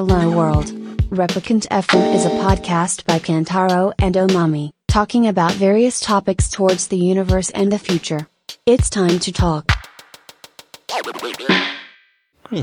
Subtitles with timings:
[0.00, 0.72] Hello World.
[1.10, 6.96] Replicant FM is a podcast by Kantaro and Omami, talking about various topics towards the
[6.96, 8.26] universe and the future.
[8.64, 9.66] It's time to talk.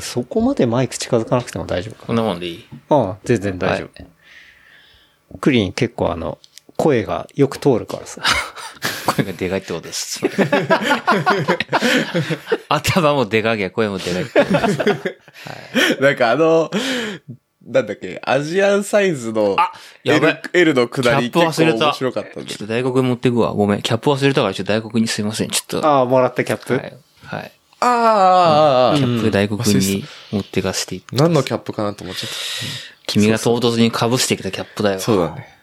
[0.02, 5.38] そこまでマイク近づかなくても大丈夫かこんなもんでいいああ、全然大丈夫。
[5.38, 6.40] クリーン結構あの、
[6.76, 8.24] 声がよく通るからさ。
[9.18, 10.22] 声がでかいってことです。
[12.70, 16.02] 頭もでかきゃ声もでかいってことです。
[16.02, 16.70] なんかあの、
[17.66, 21.86] なんだっけ、アジアンサイズのあやば L, い L の下キャップり結構忘れた。
[21.86, 22.58] 面白かったんでちょっ。
[22.60, 23.54] と大黒に持ってくわ。
[23.54, 23.82] ごめん。
[23.82, 25.50] キャップ忘れたから、ちょっと大黒にすいません。
[25.50, 25.86] ちょっと。
[25.86, 26.98] ああ、もらったキャップ、はい。
[27.24, 27.52] はい。
[27.80, 32.30] ああ、ああ、ああキャップ大黒に持ってかせていって何のキャップかなと思っちゃっ
[33.06, 34.98] 君が唐突に被してきたキャップだよ。
[34.98, 35.02] た。
[35.02, 35.57] そうだね。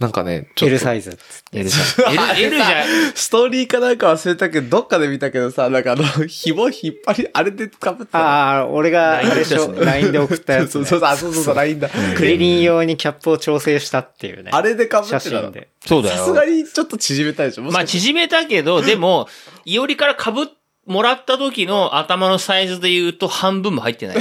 [0.00, 1.16] なんかね、ちょっと L サイズ。
[1.52, 2.10] L さ。
[2.10, 2.84] L、L じゃ、
[3.14, 8.18] ストーリーかなんか忘れたけど、どっかで見たけどさ、なんかあの、 紐引っ張り、あれで被ってた。
[8.18, 10.84] ああ、俺が、あれでしょ、ですね LINE で送ったやつ、ね。
[10.86, 11.88] そうそうそう、あそうそうそう、ラインだ。
[12.16, 14.50] クリリン用にキャップを調整したっていうね。
[14.52, 15.68] あれで被って写たの真で。
[15.86, 16.52] そうださすがよ。
[16.52, 17.62] にちょっと縮めたでしょ。
[17.62, 19.28] まあ、縮めたけど、でも、
[19.64, 20.48] いおりから被っ、
[20.86, 24.16] もらった時の頭のサイズで言うと半分も入ってない。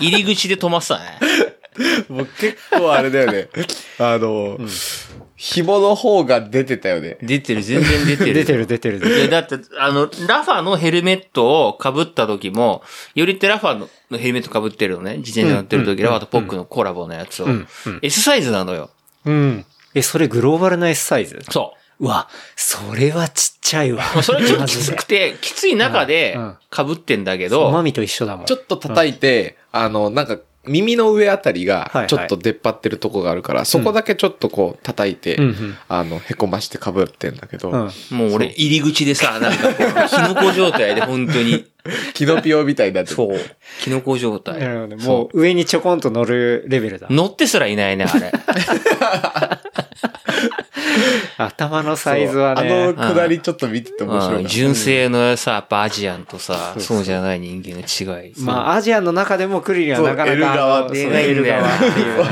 [0.00, 1.18] 入り口で止まってたね。
[2.08, 3.48] もう結構あれだよね。
[3.98, 4.58] あの、
[5.36, 7.18] 紐の方が出てたよね。
[7.20, 8.34] 出てる、全然出てる。
[8.34, 9.18] 出てる出てる出てる。
[9.18, 12.82] いや、だって、あの、ラファのヘルメットを被った時も、
[13.14, 15.18] よりってラファのヘルメット被ってるのね。
[15.18, 17.48] 自転車乗ってる時、ラファとポックのコラボのやつを。
[18.02, 18.90] S サイズなのよ。
[19.24, 19.64] うん。
[19.94, 21.40] え、それグローバルな S サイズ？
[21.50, 24.04] そうわ、それはちっちゃいわ。
[24.16, 24.22] う。
[24.22, 28.46] それちょっときつくて、きつい中でうん被ってんだけど、マミと一緒だもん。
[28.46, 38.16] ちょっと叩いて、あの、なんか、耳の上あたりはいはい、がちょっと出っ張ってるとこがあるから、そこだけちょっとこう叩いて、うんうんあの、へこまして被ってんだけど、うん。
[38.16, 41.66] もう俺入り口でさ、なんかこう、キノコ状態で本当に。
[42.14, 43.38] キノピオみたいになってるそう。
[43.82, 44.58] キノコ状態。
[44.58, 47.08] なるほどねもう上にちょこんと乗るレベルだ。
[47.10, 48.32] 乗ってすらいないね、あれ。
[51.38, 52.92] 頭のサイズはあね。
[52.92, 54.38] のくだりちょっと見てて面白いな。
[54.38, 58.32] うん純正のさ、やっぱアジアンとさ、そうじゃない人間の違い。
[58.38, 60.32] まあ、アジアンの中でもクリリンはなかなか。
[60.32, 62.24] L 側あのそうでかいんだよ L 側っていう。
[62.24, 62.30] ア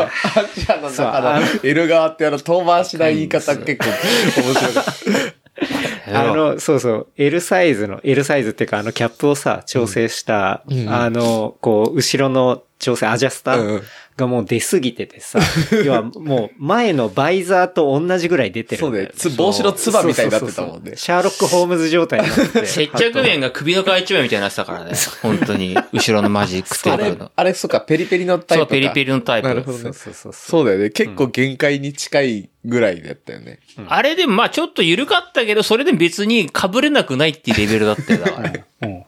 [0.55, 5.43] ジアのそう中の L 側ってあの、遠回しな言い方結構面白かった。
[6.15, 13.83] あの、そうそう、L サイズの、L サイズっていうか、あの、キャップをさ、調整した、あの、こう、後ろの調整、アジャスタうんうんー
[14.17, 15.39] がもう出すぎててさ、
[15.85, 19.13] 要はもう、前のバイザーと同じぐらい出てるそうんだよね。
[19.17, 20.97] つ帽子のつばみたいになってたもんねそうそうそう。
[20.97, 22.67] シャーロック・ホームズ状態になってて。
[22.67, 24.93] 接着面が首の皮一枚みたいになってたからね。
[25.23, 25.77] 本当に。
[25.93, 27.33] 後ろのマジックテあれーブルの、。
[27.35, 28.71] あれ、そうか、ペリペリのタイプそう、か。
[28.71, 29.49] ペリペリのタイプ。
[29.49, 29.93] なるほどねそう。
[29.95, 30.33] そうそうそう。
[30.33, 30.91] そうだよね。
[30.91, 33.61] 結構限界に近いぐらいだったよね。
[33.89, 38.53] あれでもまあちょっと緩かったけど、それで別に被れなくないっていうレベルだったよ、だから。
[38.83, 39.05] うん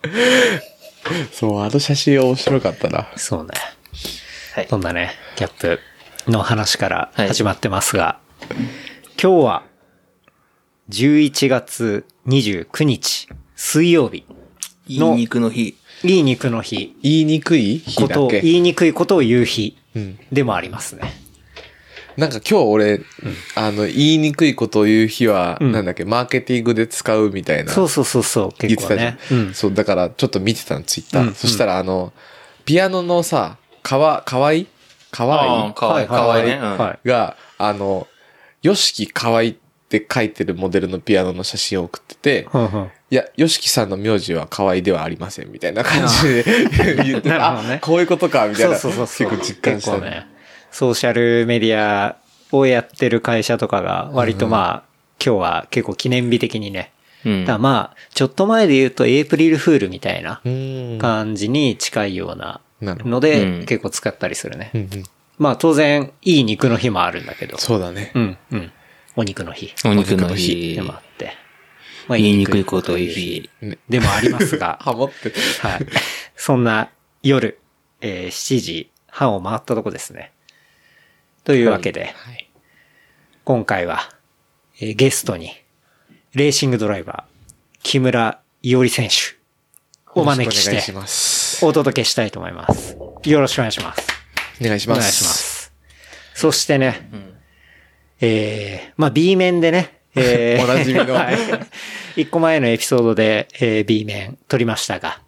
[1.33, 3.09] そう、あの写真面白かったな。
[3.17, 3.51] そうね。
[4.55, 5.81] はいそんなね、キャップ
[6.29, 8.21] の話からはい始まってますが、
[9.21, 9.65] 今日は
[10.91, 14.25] 11月29日水曜日、
[14.87, 15.77] いい肉の日。
[16.05, 18.43] いい肉の日、言いにくい日ことを、だけ。
[18.43, 20.19] 言いにくいことを言う日うん。
[20.31, 21.03] でもありますね。
[22.17, 23.01] なんか今日俺、
[23.57, 27.73] あの、言いにくいことを言う日は、うんなんだっけ、マーケティングで使うみたいな。
[27.73, 29.15] そうそうそうそう、結構言ってたじゃん。
[29.15, 29.47] ね。
[29.49, 29.55] うん。
[29.55, 31.27] そう、だからちょっと見てたの、ツイッター。
[31.27, 32.13] うんそしたらあの、
[32.65, 34.67] ピアノのさ、かわ、かわい
[35.13, 36.55] かわいああかわいい、かわいいね。
[36.61, 37.09] うんはい。
[37.09, 38.09] が、あの、
[38.63, 39.55] よしきかわいっ
[39.89, 47.39] て書いてるモデルのピアノの写真を送ってて、ふんふんいや、よしきさんの名字は可愛いではありません、みたいな感じで 言ってた。
[47.39, 48.77] なるほどねあ、こういうことか、みたいな。
[48.77, 49.31] そうそうそう。
[49.31, 50.27] 結構実感したね。
[50.73, 52.17] ソーシャルメディア
[52.51, 54.95] をやってる会社とかが割とまあ、
[55.25, 56.91] 今日は結構記念日的にね。
[57.25, 60.99] うんだまあ、ちょっと前で言うとエイプリルフールみたいなうん。
[60.99, 64.71] 感じに近いようなので、うん結構使ったりするね。
[64.75, 65.05] うんうん
[65.39, 67.59] まあ当然、いい肉の日もあるんだけど。
[67.59, 68.13] そうだね。
[68.15, 68.73] うん、うん。
[69.17, 70.83] お肉の日お肉の日で。
[70.83, 71.33] もあって。
[72.07, 73.51] まあ言いにくいことを言う日。
[73.89, 74.79] でもありますが。
[74.83, 75.33] ハモって。
[75.67, 75.87] はい。
[76.37, 76.91] そんな
[77.23, 77.59] 夜、
[78.01, 80.33] えー7時半を回ったとこですね。
[81.45, 82.15] というわけで、
[83.45, 84.09] 今回は、
[84.81, 85.53] えーゲストに、
[86.35, 89.37] レーシングドライバー、木村伊織選手、
[90.15, 91.34] お招きしよろしくお願いして、ます。
[91.63, 92.97] お届けしたいと思います。
[93.25, 94.07] よろしくお願いします。
[94.61, 94.99] お願いします。
[94.99, 95.73] お願いします。
[96.35, 97.09] そしてね、
[98.21, 101.37] えー、まあ B 面でね、えー おなじみの はい。
[102.17, 105.21] 一個前のエピソードで、えー B 面撮りましたが、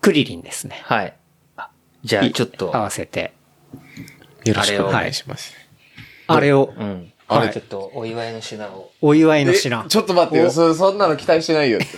[0.00, 0.80] クリリンですね。
[0.84, 1.14] はい。
[1.56, 1.70] あ
[2.04, 3.32] じゃあ、ちょっと合、わせて、
[4.44, 5.54] よろしくお願いします。
[6.26, 7.11] あれを、うん。
[7.34, 8.90] あれちょっと、お祝いの品を。
[9.00, 9.84] お祝いのえ品。
[9.88, 10.50] ちょっと待ってよ。
[10.50, 11.78] そそんなの期待してないよ。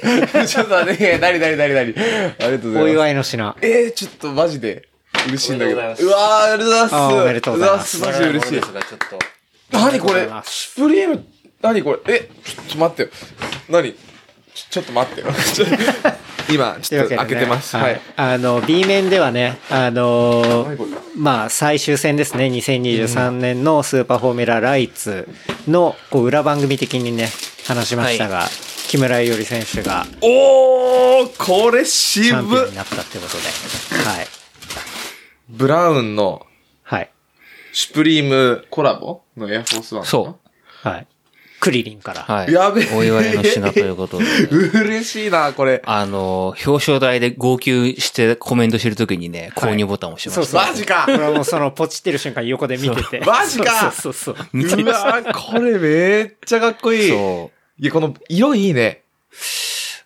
[0.46, 2.78] ちょっと待って、なになになになにありがとうございます。
[2.78, 3.56] お祝いの品。
[3.62, 4.88] えー、ちょっとマジで。
[5.26, 5.80] 嬉しいんだけど。
[5.80, 6.94] うわー、ありがとうございます。
[6.94, 8.60] あおめでとうございますマジで嬉しい。
[8.60, 9.18] がちょっと。
[9.72, 10.28] 何これ？
[10.44, 11.24] シュプリーム、
[11.62, 12.14] 何これ？
[12.14, 13.08] え、ちょっと待ってよ。
[13.70, 13.92] 何？
[13.92, 13.98] ちょ
[14.70, 15.26] ちょっと待ってよ。
[16.50, 17.76] 今、ちょっと開けてます。
[17.76, 18.00] はい。。
[18.16, 20.66] あの、B 面ではね、あの
[21.16, 25.28] まあ、最終戦ですね、2023年のスーパーフォーミュラライツ
[25.68, 27.28] の、こう、裏番組的にね、
[27.66, 28.48] 話しましたが、
[28.88, 34.26] 木村伊織選手がおーこれチャンピオン渋になったってことで、はい。
[35.48, 36.46] ブラウンの
[36.84, 37.10] はい。
[37.72, 40.04] シュプリームコラボのエアフォースワン。
[40.04, 40.38] そ
[40.84, 40.88] う。
[40.88, 41.06] はい。
[41.64, 42.22] クリリンから。
[42.24, 42.52] はい。
[42.52, 44.24] やべえお祝いの品ということで。
[44.84, 45.80] 嬉しいな、これ。
[45.86, 50.58] あの、表彰台で号泣してコメントしてるときにね、購入ボタンを押してました。
[50.58, 50.72] そうそう。
[50.72, 53.20] マジかこれはもうそのポチってる瞬間横で見てて。
[53.24, 54.46] マジかそうそうそう。
[54.52, 57.08] 見てうわこれめっちゃかっこいい。
[57.08, 59.00] そいや、この色いいね。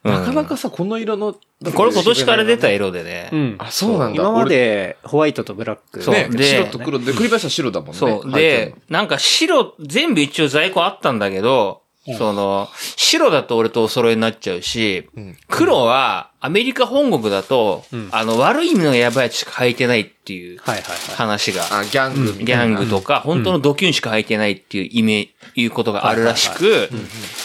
[0.05, 0.11] う。
[0.11, 1.31] なかなうかさ、この色の。
[1.31, 1.35] ん
[1.75, 3.31] これ今年から出た色でね。
[3.33, 3.57] うん。
[3.59, 4.23] あ、そうなんだ。
[4.23, 5.99] 今までホワイトとブラック。
[5.99, 7.97] ね、そうで白と黒で、栗林は白だもんね。
[7.97, 8.31] そう。
[8.31, 11.83] はいで、なんか白、全部一応在庫あったんだけど、
[12.17, 21.17] その、白だと俺とお揃いになっちゃうし、ん黒はアメリカ本国だと、んあの、悪い意味のやばいやつしか履いてないっていうはいはいはい。
[21.17, 22.79] 話が、あ、ギャングみギたいな。
[22.81, 26.89] ャングとか、本当のドキュンしか履いてないっていう意味、いうことがあるらしく、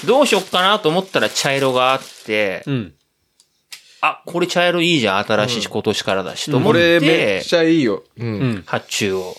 [0.05, 2.93] どうしよっかなと思ったら茶色があって、うん。
[4.01, 8.03] あ、これ茶色いいじゃん、新しいし、今年からだし、と思っこれめてっ、ちゃいいよ。
[8.17, 8.23] う。
[8.23, 8.63] うんん。
[8.65, 9.35] 発注を、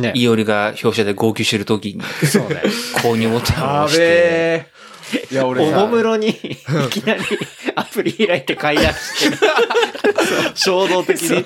[0.00, 0.12] ね。
[0.14, 2.62] いおりが表彰で号泣してる時に、そうね。
[3.02, 4.76] 購入ボタンをや押して、べえ。
[5.30, 6.34] いや、俺おさもむろに、い
[6.90, 7.22] きなり
[7.76, 9.36] アプリ開いて買い出して、
[10.54, 11.44] 衝動的に。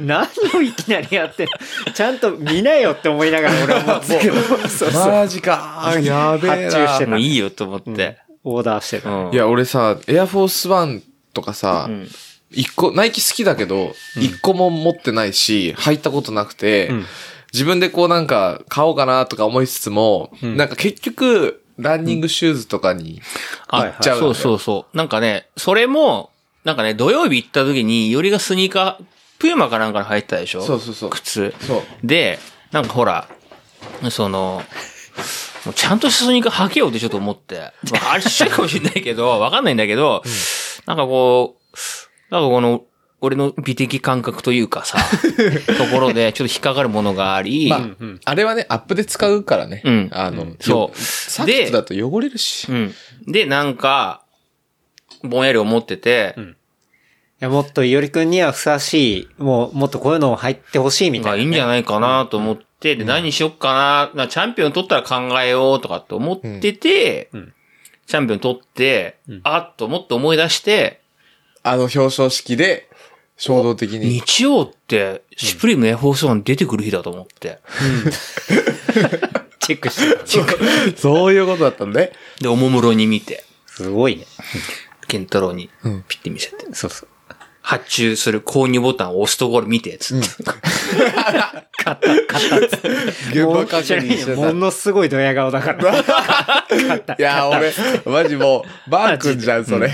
[0.00, 1.48] 何をいきなりやって
[1.94, 5.12] ちゃんと見なよって思いながら俺は思ってたけど、そうそう。
[5.12, 5.94] マジか。
[6.02, 6.56] やべえな。
[6.64, 8.18] 発注してたもういいよと思って。
[8.44, 9.10] オーダーしてた。
[9.10, 11.02] うんいや、俺さ、エアフォースワン
[11.32, 12.08] とかさう、ん
[12.52, 17.06] 一個、ナイキ好きだけど、一個も持ってないし、履いたことなくてうん、
[17.52, 23.22] 自分でこうなんか買おうかなとか思いつつも、んなんか結局、ランニングシューズとかに
[23.68, 24.96] あ行っちゃうそうのねそうそう。
[24.96, 26.30] なんかね、それも、
[26.64, 29.04] なんかね、土曜日行った時に、よりがスニーカー、
[29.38, 30.60] プーマかなんかに入ってたでしょ？
[30.60, 31.10] そうそうそう。
[31.10, 31.54] 靴。
[31.60, 31.82] そう。
[32.06, 32.38] で、
[32.70, 33.28] なんかほら、
[34.10, 34.62] その、
[35.64, 37.72] もうちゃんとしたスニーカー履けようってちょっと思って。
[37.90, 40.22] まあ、あれしいかもしれないけど、わかんないんだけど、
[40.84, 42.84] なんかこう、なんかこの、
[43.22, 44.98] 俺の美的感覚というかさ、
[45.76, 47.80] ところでちょっと引っかかるものがあり、まあ、
[48.24, 49.82] あれはね、アップで使うからね。
[49.84, 50.08] うん。
[50.12, 50.98] あの、そう。
[50.98, 52.70] サットだと汚れるし。
[52.70, 52.94] うん。
[53.26, 54.22] で、なんか、
[55.22, 56.42] ぼんやり思ってて、い
[57.40, 67.52] や、もっといおりくんにはふさわしい、もう、もっとこういうの入ってほしいみたいな、まあいいんじゃないかなと思って、で、何にしよっかな、なチャンピオン取ったら考えようとかって思ってて、ん。
[68.06, 71.00] チャンピオン取って、あっともっと思い出して、
[71.62, 72.89] あの表彰式で、
[73.40, 74.20] 衝動的に。
[74.20, 77.58] 日曜って、シュプリームエアフォースワン出てくる日だと思って。
[79.60, 80.24] チェックしてた。
[80.24, 81.00] チェック。
[81.00, 82.12] そういうことだったんで。
[82.38, 84.26] で、おもむろに見て、すごいね。
[85.08, 87.08] ケンタロウにうんピッて見せて、そうそう。
[87.62, 90.28] 発注する購入ボタンを押すところ見て、つって。
[91.82, 92.88] 買った、買ったっつって。
[93.30, 94.36] 現場確認してた。
[94.36, 96.02] ものすごいドヤ顔だから。
[96.68, 97.14] 買った。
[97.14, 97.72] いや、俺、
[98.04, 99.90] マジもう、バー君じゃん、それ。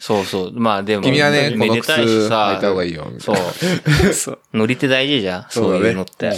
[0.00, 0.52] そうそう。
[0.52, 3.08] まあでも、君はね、このめでたいし靴さ履いた方がいいよ。
[3.10, 4.12] みたそいうな。
[4.14, 4.38] そう。
[4.54, 5.46] 乗り手大事じゃん。
[5.48, 6.32] そういうのって。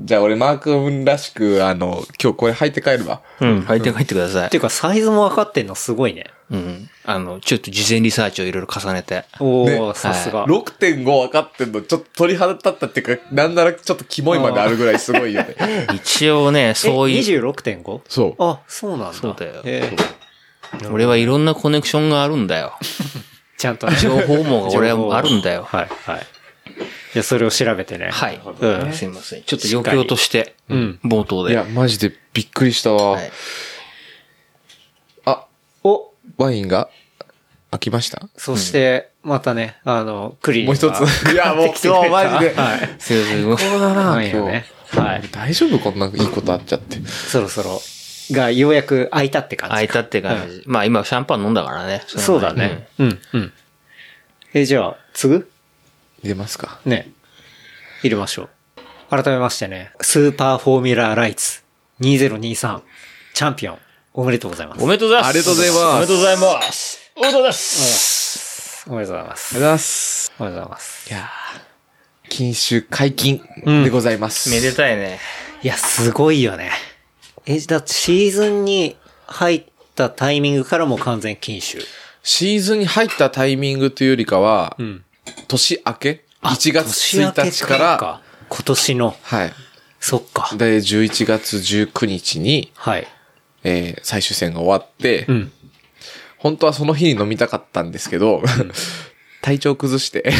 [0.00, 3.20] じゃあ俺、マー君らしく、あの、今日これ履いて帰るわ。
[3.40, 4.46] うん、履いて帰ってください。
[4.46, 6.26] っていうか、サイズも分かってんのすごいね。
[6.50, 6.90] うん。
[7.04, 9.24] あの、ちょっと事前リサーチをいろいろ重ねて。
[9.38, 10.46] おー、ねさすが。
[10.46, 15.56] 6.5分かってんの、ちょっと鳥肌立ったっていうか、なんならちょっとキモいまであるぐらいすごいよね。
[15.94, 18.30] 一応ね、そうえ、いう、そ 26.5?
[18.30, 18.34] う。
[18.38, 19.12] あ、そうなんだ。
[19.12, 19.62] そうだよ
[20.90, 22.72] 俺はいろんなコネクションがあるんだよ。
[23.58, 23.96] ちゃんとね。
[23.96, 25.66] 情報網が俺は あるんだよ。
[25.70, 26.26] はい、はい。
[27.12, 28.08] じゃあ、それを調べてね。
[28.12, 28.40] はい。
[28.60, 29.42] うんすいません。
[29.42, 31.52] ちょっと余興として、うん冒頭で。
[31.52, 33.12] いや、マジでびっくりしたわ。
[33.12, 33.30] はい
[35.26, 35.44] あ、
[35.84, 36.88] お、ワインが
[37.70, 38.28] 開きました？
[38.36, 41.32] そして、またね、あの、クリリンもう一つ。
[41.32, 42.54] いや、もう今日マジで。
[42.54, 42.90] はい。
[42.98, 43.70] すいません。
[43.70, 44.98] そうだな、今ね日。。
[44.98, 45.22] はい。
[45.30, 45.78] 大丈夫？
[45.78, 46.96] こんないいことあっちゃって。
[47.06, 47.80] そろそろ、
[48.32, 49.76] が、ようやく開いたって感じか。
[49.76, 50.62] 開いたって感じ。
[50.66, 52.02] まあ今シャンパン飲んだからね。
[52.06, 52.88] そうだね。
[52.98, 53.52] うん、うん。
[54.54, 55.50] え、じゃあ、継ぐ？
[56.22, 57.10] 入れますかね。
[58.02, 58.48] 入れましょう。
[59.10, 61.62] 改めましてね、スーパーフォーミュラーライツ
[62.00, 62.80] 2023
[63.34, 63.78] チャンピオン、
[64.14, 64.82] おめでとうございます。
[64.84, 65.30] おめでとうございます。
[65.30, 67.00] ありがとうございますおめでとうございます。
[67.16, 68.84] おめでとうございます。
[68.88, 69.54] おめでとうございます。
[69.54, 70.32] ありがとうございます。
[70.38, 71.10] おめでとうございます。
[71.10, 73.42] いやー禁酒解禁
[73.84, 74.50] でございます。
[74.50, 75.18] めでたいね。
[75.62, 76.70] いや、すごいよね。
[77.50, 79.64] え、だってシーズンに入っ
[79.96, 81.80] たタイミングからもう完全禁酒。
[82.22, 85.04] シーズンに入ったタイミングというよりかは、ん。
[85.48, 86.86] 年明け？1月
[87.18, 89.16] 1日から、今年の。
[89.22, 89.52] はい。
[89.98, 90.54] そっか。
[90.56, 93.06] で、11月19日に、はい。
[93.64, 95.52] えー最終戦が終わって、うん。
[96.38, 98.42] 本当はその日に飲みたかったんですけど、
[99.42, 100.32] 体調崩して、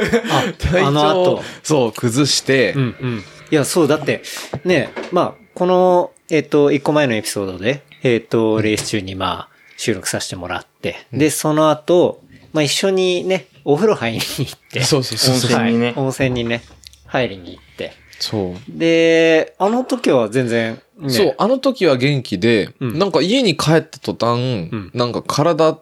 [0.58, 1.42] 体あの後。
[1.62, 3.24] そう、崩して、うんうん。
[3.50, 4.22] いや、そう、だって、
[4.64, 15.60] ね、まあ、この、えっ、と、一個前のエピソードで、えっ、と、レース中にまあ、収録させてもらって、で、その後、まあ一緒にね、お風呂入りに行って、そうそうそうそう。
[15.60, 15.86] 温泉にね。
[15.86, 16.62] はい温泉にね、
[17.06, 18.54] 入りに行って、そう。
[18.68, 22.98] で、あの時は全然、ね、そう、あの時は元気で、うん。
[22.98, 24.90] なんか家に帰った途端、ん。
[24.94, 25.78] なんか体、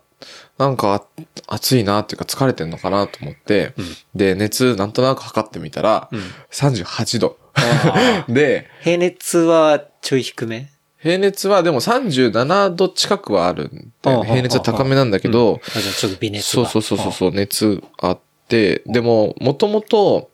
[0.59, 1.07] なんか
[1.47, 3.73] 暑いなっていうか疲れてんのかなと思って、
[4.15, 6.11] で、熱なんとなく測ってみたら、
[6.51, 7.39] 38度。
[8.29, 10.69] で、平熱はちょい低め？
[11.03, 16.67] 平熱はでも37度近くはあるんで、平熱は高めなんだけど、あじゃあちょっと微熱が。
[16.67, 20.31] そうそうそうそうそう、熱あって、でも、もともと、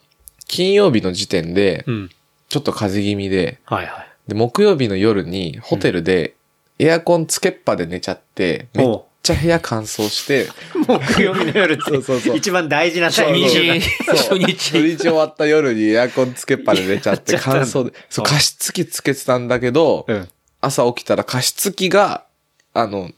[0.48, 2.10] 金曜日の時点でう、ん。
[2.48, 4.06] ちょっと風邪気味で、はいはい。
[4.28, 6.34] で、木曜日の夜にホテルで
[6.78, 12.36] エアコンつけっぱで寝ちゃって、めっちゃ部屋乾燥して、 木曜日の夜って、そうそうそう。
[12.36, 13.74] 一番大事なタイミングだ。
[13.74, 14.54] 日、初日。
[14.54, 20.28] 初日終わった夜にエアコンつけっぱで寝ちゃって 乾燥で、そう、加湿器つけてたんだけど、うん。
[20.60, 22.24] 朝起きたら加湿器が、
[22.74, 23.10] あの、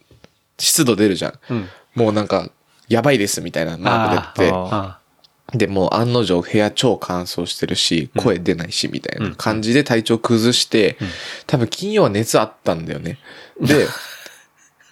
[0.58, 1.38] 湿度出るじゃん。
[1.50, 1.68] うん。
[1.94, 2.50] もうなんか、
[2.88, 5.04] やばいですみたいなマーク出て。
[5.58, 10.96] で、もう案の定部屋超乾燥してるし、声出ないし、みたいな感じで体調崩して、
[11.46, 13.18] 多分金曜は熱あったんだよね。
[13.61, 13.87] で、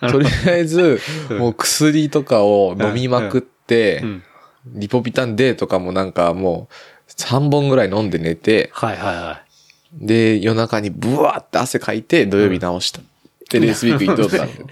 [0.08, 4.22] とりあえず、もう薬とかを飲みまくってう、ん。
[4.66, 6.68] リポビタン D とかもなんかも
[7.08, 9.42] う3本ぐらい飲んで寝て、はいはいは
[9.92, 13.00] で、夜中にブワーって汗かいて土曜日直した。
[13.50, 14.66] で、レースウィーク移動だったんだよ。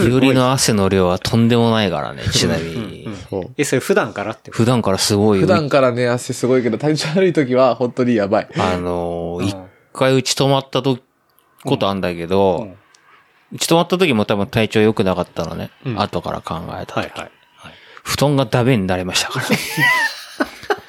[0.00, 0.10] い。
[0.10, 3.08] よりの汗の量はとんでもないからね、ちなみに。
[3.30, 4.62] そうえ、それ普段からってこと？
[4.64, 5.40] 普段からすごい。
[5.40, 8.48] 普段からね、汗すごいけど、体調悪い時は本当にやばい。
[8.58, 9.56] あのー、一
[9.94, 10.98] 回うち泊まったと、
[11.64, 12.81] ことあんだけど、う
[13.58, 15.70] ち泊まった時も多分体調良くなかったのね。
[15.86, 17.20] ん後から考えた時、はいはい。
[17.20, 17.30] はい
[18.04, 19.58] 布団がダメになりましたからね。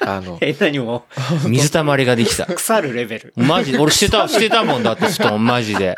[0.06, 1.06] あの、え、何も、
[1.46, 2.44] 水たまりができた。
[2.46, 3.32] 腐るレベル。
[3.36, 5.94] マジで、俺捨てた、 捨てたもんだって布団、マジで。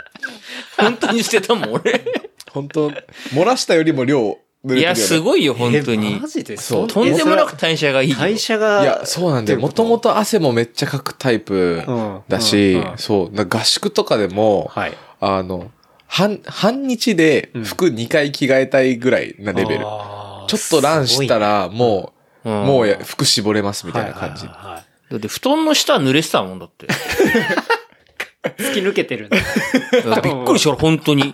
[0.76, 2.04] 本当に捨てたもん、俺。
[2.52, 4.38] 本当漏らしたよりも量。
[4.68, 6.28] いや、すごいよ、本当えにマ。
[6.28, 6.56] ジで？
[6.56, 8.16] そうとんでもなく代謝がいいよ。
[8.18, 8.82] 代謝が。
[8.82, 9.60] いや、そうなんだよ。
[9.60, 11.82] もともと汗もめっちゃかくタイプ
[12.28, 14.92] だし、うんうんそう、合宿とかでも、はい。
[15.20, 15.70] あの、
[16.06, 19.80] 半、半日で服2回着替えたいぐらいなレベル。
[19.80, 22.12] ちょあーっとランしたら、も
[22.44, 24.46] う、うんもうや服絞れますみたいな感じ。
[24.46, 26.86] はいはいはいはいだって布団の下濡れてたもんだって。
[28.58, 29.36] 突き抜けてるんだ。
[30.20, 31.32] びっくりした、俺本当に。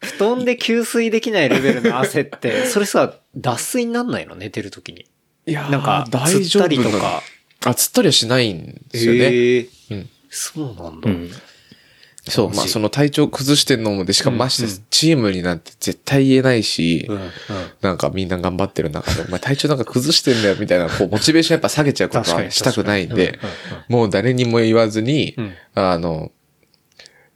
[0.00, 4.34] 布団で吸水できないレベルの汗って、それさ、脱水になんないの？
[4.36, 5.06] 寝てる時に。
[5.46, 7.22] いやーなんか、大つったり丈夫なのとか。
[7.64, 9.18] あ、つったりはしないんですよね。
[9.22, 11.10] ええうんそうなんだ。
[11.10, 11.30] うん。
[12.30, 17.16] そう、まあその体調崩してんのもで、しかもましてチームになんて絶対言えないし、うん。
[17.16, 17.30] うん。
[17.82, 23.38] なんかみんな頑張ってる中で、お前体調なんか崩してんだよみたいな、こう、モチベーションやっぱ下げちゃうことはしたくないんで
[23.88, 26.30] もう誰にも言わずに、うんあの、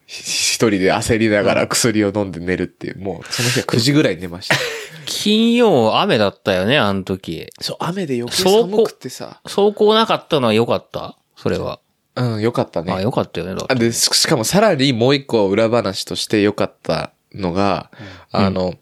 [0.06, 4.56] ひ一人で焦りながら薬を飲んで寝るっていう、もうその日は9時ぐらいに寝ました。
[5.06, 7.46] 金曜雨だったよね、あの時。
[7.60, 11.16] そう、雨で余計そう寒くてさ、走行なかったのは良かった？
[11.36, 11.80] それは。
[12.16, 13.02] うん、よかったあ、ね。
[13.02, 13.73] 良かったよね、だって。
[13.73, 17.90] あで、ししかもさらにもう一個裏話として良かったのが、
[18.30, 18.75] あの、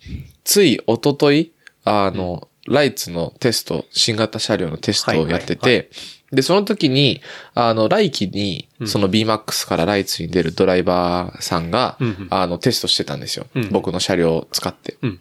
[0.44, 1.52] つい一昨日
[1.84, 5.76] あの、ライツのテスト、新型車両のテストをやってて、はい。
[5.76, 5.88] はい
[6.32, 7.20] で、その時に、
[7.54, 12.28] あの、来期に、その BMAX からライツに出るドライバーさんが、うんうん。
[12.30, 13.46] あの、テストしてたんですよ。
[13.54, 13.68] うん。
[13.68, 14.96] 僕の車両を使って。
[15.02, 15.20] うん。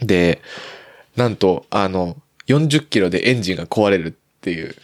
[0.00, 0.40] で、
[1.14, 2.16] なんと、あの、
[2.46, 4.74] 40キロでエンジンが壊れるっていう、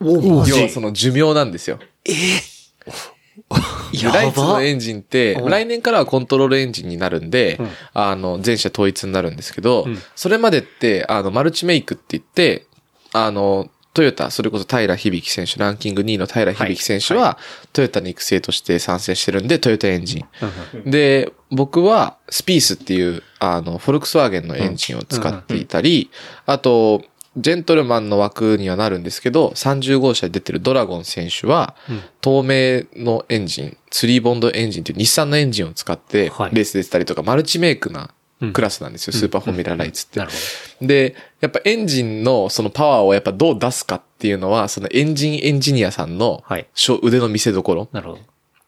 [0.00, 1.80] お要はその寿命なんですよ。
[3.92, 5.50] でライツのエンジンって、うん。
[5.50, 7.68] 来年からはコントロールエンジンになるんで、うん。
[7.94, 9.98] あの、全車統一になるんですけど、うん。
[10.14, 12.66] それまでって、あの、マルチメイクって言って、
[13.12, 17.38] あの、トヨタ、それこそ平響選手、ランキング2位の平響選手は、は
[17.72, 20.24] トヨタの育成として参戦してるんで、トヨタエンジ
[20.84, 20.90] ン。
[20.90, 26.10] で、僕は、スピースっていう、あの、フォルクスワーゲンのエンジンを使っていたり、
[26.46, 27.02] あと、
[27.36, 31.76] ジェントルマンの枠にはなるんですけど、30号車で出てるドラゴン選手は、
[32.20, 38.10] 透明のエンジン、スリーボンドエンジンっていう日産のエンジンを使って、レはいース出てたりとか、マルチメイクな
[38.40, 40.18] うんクラスなんですよ、スーパーフォーミュラライツって。
[40.18, 40.30] なる
[40.80, 46.66] ほで、やっぱエンジンのそのパワーをやっぱどう出すかっていうのは、そのエンジンエンジニアさんのはい
[47.02, 47.74] 腕の見せ所。
[47.74, 47.88] ど。
[47.92, 48.20] なるほど。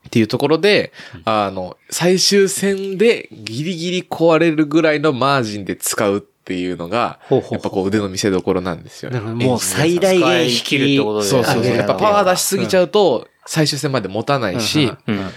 [0.06, 0.92] っていうところで、
[1.24, 11.76] あの、最終戦でギリギリ壊れるぐらいのマージンで使うっっていうのが、ほうほうほうやっぱこう腕の見せ所なんですよねもう最大限引き使い切るってことでそうそうそう。
[11.76, 15.30] やっぱパワー出しすぎちゃうと、最終戦まで持たないし、うん。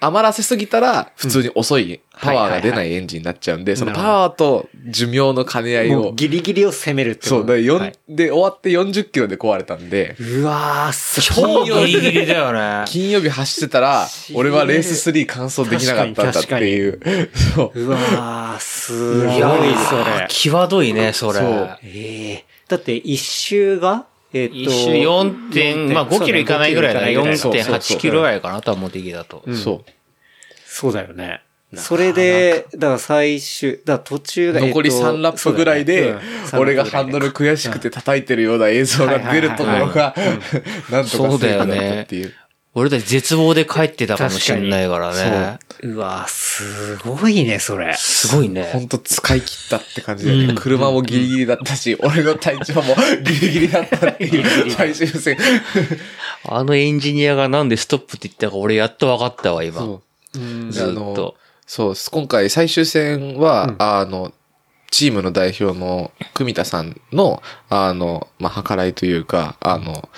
[0.00, 12.84] 余らせすぎたら、普通に遅い、パワーが出ないエンジンになっちゃうんで、そのパワーと寿命の兼ね合いを、ギリギリを攻めるってことそう、だ4、はいで、終わって40キロで壊れたんで、うわー、す超ギリギリだよね。
[12.86, 17.00] 金曜日走ってたら、 俺はレース3完走できなかったんだっていう。
[17.54, 17.80] そう。
[17.80, 20.26] うわー、すごい、そーれ。
[20.28, 21.38] 際どいね、それ。
[21.40, 27.36] そうええだって一周が、えっ、と、一周4点、まあ5キロいかないぐらいだね。
[27.36, 29.42] そうね5キロいかないぐらい4.8キロぐらいかな、多分的だと。
[29.46, 29.90] うんそう。
[30.66, 31.42] そうだよね。
[31.74, 36.14] それで、だから最終、だから途中が、残りえっと3ラップぐらいで、
[36.52, 40.14] 俺がハンドル悔しくて叩いてるような映像が出るところが、
[40.90, 42.34] なんとかそうだよねっていう。
[42.78, 45.58] 俺たち絶望で帰ってたかもしれないからね。
[45.82, 47.94] うわすごいね、それ。
[47.96, 48.64] すごいね。
[48.64, 50.54] ほんと使い切ったって感じだよね。
[50.54, 55.38] 車もギリギリだったし、俺の体調もギリギリだったっていう 最終戦。
[56.44, 59.80] あのエンジニアがなんでストップって言ったか俺やっと分かったわ、今。
[59.80, 60.02] そ
[60.34, 60.70] う。
[60.70, 61.36] ずっあのと。
[61.66, 62.10] そうです。
[62.10, 64.32] 今回最終戦は、あの、
[64.90, 70.08] チームの代表の組田さんの、あの、まあ、計らいというか、あの、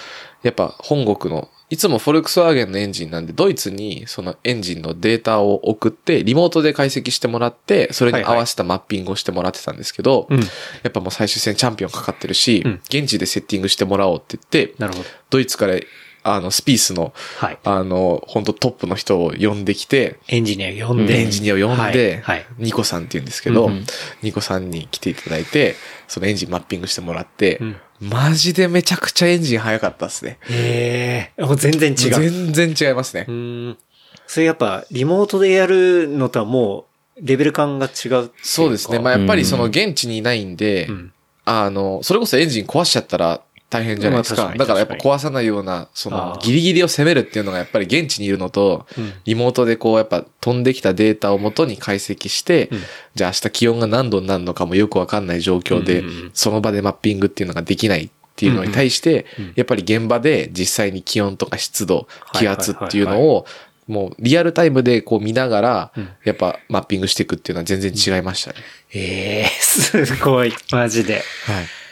[0.43, 10.45] やっぱ本国の、いつもフォルクスワーゲンのエンジンなんで、ドイツにそのエンジンのデータを送って、リモートで解析してもらって、それに合わせたマッピングをしてもらってたんですけど、うんや
[10.89, 15.05] っぱもう最終戦チャンピオンかかってるし、うん現地でセッティングしてもらおうって言って、なるほど。
[15.31, 15.75] ドイツから、
[16.23, 17.59] あの、スピースの、はい。
[17.65, 21.21] あの、本当トップの人を呼んできて、エンジニア呼んで。
[21.21, 22.37] エンジニアを呼んで、はい。
[22.39, 23.87] はいニコさんって言うんですけど、うんうん
[24.23, 30.39] ニコさんに来ていただいて、そのエンジンマッピングしてもらって、うんマジでめちゃくちゃエンジン速かったですね。
[30.43, 31.43] へえ。
[31.43, 32.31] もう全然違う。
[32.31, 33.31] 全然違いますねう。
[33.31, 33.79] ーん。
[34.27, 36.87] それやっぱ、リモートでやるのとはも
[37.17, 38.99] う、レベル感が違うそうですね。
[38.99, 41.13] まあやっぱりその現地にいないんで、うん。
[41.45, 43.41] あの、それこそエンジン壊しちゃったら
[43.71, 44.43] 大変じゃないですか。
[44.43, 52.79] まあ確かにだからやっぱ壊さないような、そのギリギリを攻めるっていうのがやっぱり現地にいるのと、うんリモートでこうやっぱ飛んできたデータをもとに解析して、うん
[53.15, 63.47] じゃあ明日気温が何度になるのかもよくわかんない状況で、その場でマッピングっていうのができないっていうのに対して、うんやっぱり現場で実際に気温とか湿度、はい気圧っていうのを、
[63.89, 68.57] もうリアルタイムでこう見ながらうん、やっぱマッピングしていくっていうのは全然違いましたね。
[68.93, 70.53] ええすごい。
[70.71, 71.15] マジで。
[71.15, 71.25] はい。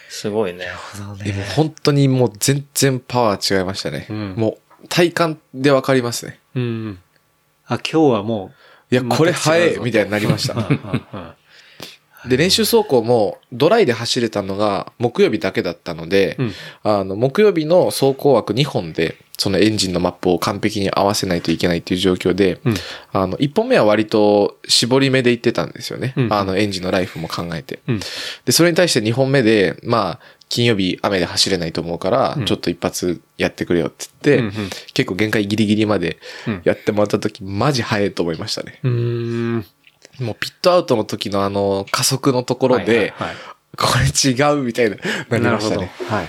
[0.09, 0.66] すごいね。
[1.23, 4.07] でも本当にもう全然パワー違いましたね。
[4.11, 6.38] うんもう体感でわかりますね。
[6.55, 6.99] うん。
[7.66, 8.53] あ、今日はも
[8.90, 10.55] いや、これ全く違うぞ速いみたいになりました。
[12.28, 16.52] で、練習走行もドライで走れたのが木曜日だけだったので、うん。
[16.82, 22.74] あの、木曜日の走行枠2本で、そのエンジンのマップを完璧に合わせないといけないっていう状況で、うん。
[23.12, 26.14] あの、1本目は割と絞り目で行ってたんですよね。
[26.16, 26.32] うん。
[26.32, 27.80] あの、エンジンのライフも考えて。
[27.86, 28.00] うん。
[28.44, 32.44] で、それに対して2本目で、まあ、金曜日雨で走れないと思うから、うん。
[32.46, 34.58] ちょっと一発やってくれよって言って、
[34.94, 36.62] 結構限界ギリギリまでうん。
[36.64, 38.80] やってもらった時、マジ速いと思いましたね。
[40.20, 43.37] もうピットアウトの時のあの加速のところで、はいはいはい
[43.76, 44.96] これ違うみたいな、
[45.29, 45.90] なりましたね。
[46.09, 46.29] はい。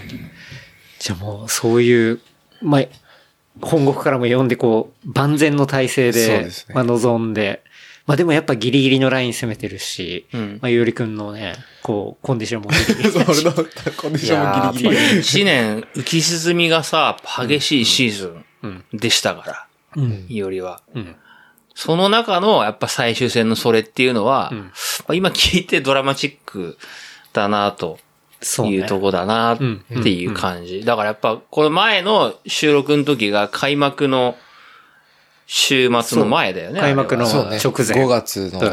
[1.00, 2.20] じゃあもう、そういう、
[2.62, 2.82] まあ、
[3.62, 7.64] 本国からも読んで、こう、万全の体制そうで、ねまあ、望んで、
[8.06, 13.62] まあでもやっぱギリギリのライン攻めてるし、うんまあ、ゆうりくんのね、こう、コンディションもギリギリ そう俺のコ
[14.08, 15.20] ンディいションもギリギリ。
[15.20, 20.26] 一年浮き沈みがさ、激しいシーズうんンでしたから、うん。
[20.30, 20.82] よりは。
[20.96, 21.16] うん。
[21.78, 24.66] その中のやっぱ最終戦のそれっていうのは、うんま
[25.10, 26.76] あ今聞いてドラマチック
[27.34, 28.00] だなと
[28.42, 28.74] そうね。
[28.74, 30.84] いうとこだなっていう感じ。
[30.84, 34.36] だからやっぱこの前の収録の時が開幕の
[35.46, 36.80] 週末の前だよね。
[36.80, 37.26] 開幕の。
[37.26, 38.70] 直前5月のうん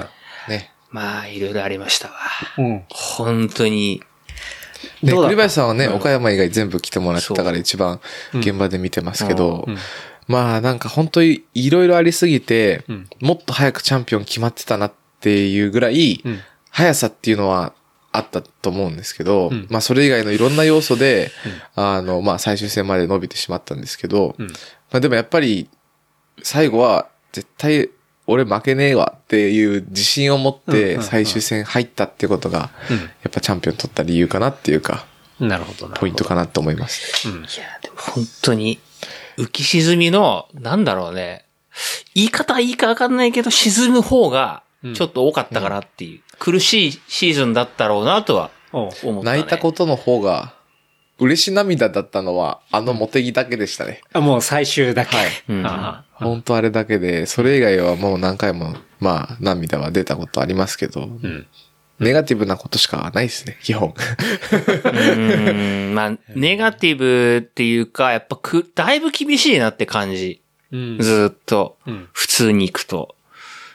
[0.48, 0.72] ね。
[0.90, 2.14] まあいろいろありましたわ。
[2.56, 2.84] うん。
[2.88, 4.02] 本当に。
[5.02, 8.00] で、栗林さんはね、岡山以外全部来てもらってたから一番
[8.32, 9.76] 現場で見てますけど、うん
[10.26, 13.08] まあなんか本当にいろいろありすぎて、うん。
[13.20, 16.40] もっと早くチャンピオン決まってたなっていうぐらい、うん。
[16.70, 17.72] 速さっていうのは
[18.12, 19.66] あったと思うんですけど、うん。
[19.70, 21.30] まあそれ以外のいろんな要素で、
[21.74, 24.46] あの、まあ最終戦まで伸びてしまったんですけど、うん。
[24.46, 24.54] ま
[24.92, 25.68] あでもやっぱり
[26.42, 27.90] 最後は絶対
[28.26, 32.96] 俺負けねえわっていう自信を持って最終戦入ったってことが、うん。
[32.98, 35.06] やっぱチャンピオン取った理由かなっていうか、
[35.40, 35.96] なるほどな。
[35.96, 37.28] ポイントかなと思います。
[37.28, 37.34] うん。
[37.40, 38.78] いや、でも本当に、
[39.36, 41.44] 浮き沈みの、なんだろうね。
[42.14, 44.62] 言い方いいかわかんないけど、沈む方が、
[44.94, 46.20] ちょっと多かったかなっていう。
[46.38, 49.22] 苦しいシーズンだったろうなとは思った、ね。
[49.22, 50.54] 泣いたことの方が、
[51.18, 54.02] 嬉し涙だったのは、あのモテギだけでしたね。
[54.12, 55.16] あ、もう最終だけ。
[55.16, 55.66] はいうん
[56.14, 61.46] 本当あれだけで、それ以外はもう何回も、まあ、涙は出たことありますけど、うん。
[62.00, 63.90] ネガティブなことしかないですね、基本。
[63.90, 70.40] うーん、まあ、ネガティブっていうか、やっぱく、だいぶ厳しいなって感じ。
[70.72, 72.08] うんずーっとうん。
[72.12, 73.14] 普通に行くと。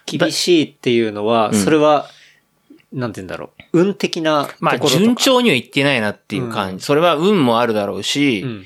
[0.06, 2.10] 厳しいっていうのは、んそれは、
[2.92, 3.80] なんて言うんだろう。
[3.82, 4.78] 運的なところまあ。
[4.80, 6.84] 順調にはいってないなっていう感じ。
[6.84, 8.66] それは運もあるだろうし、うん。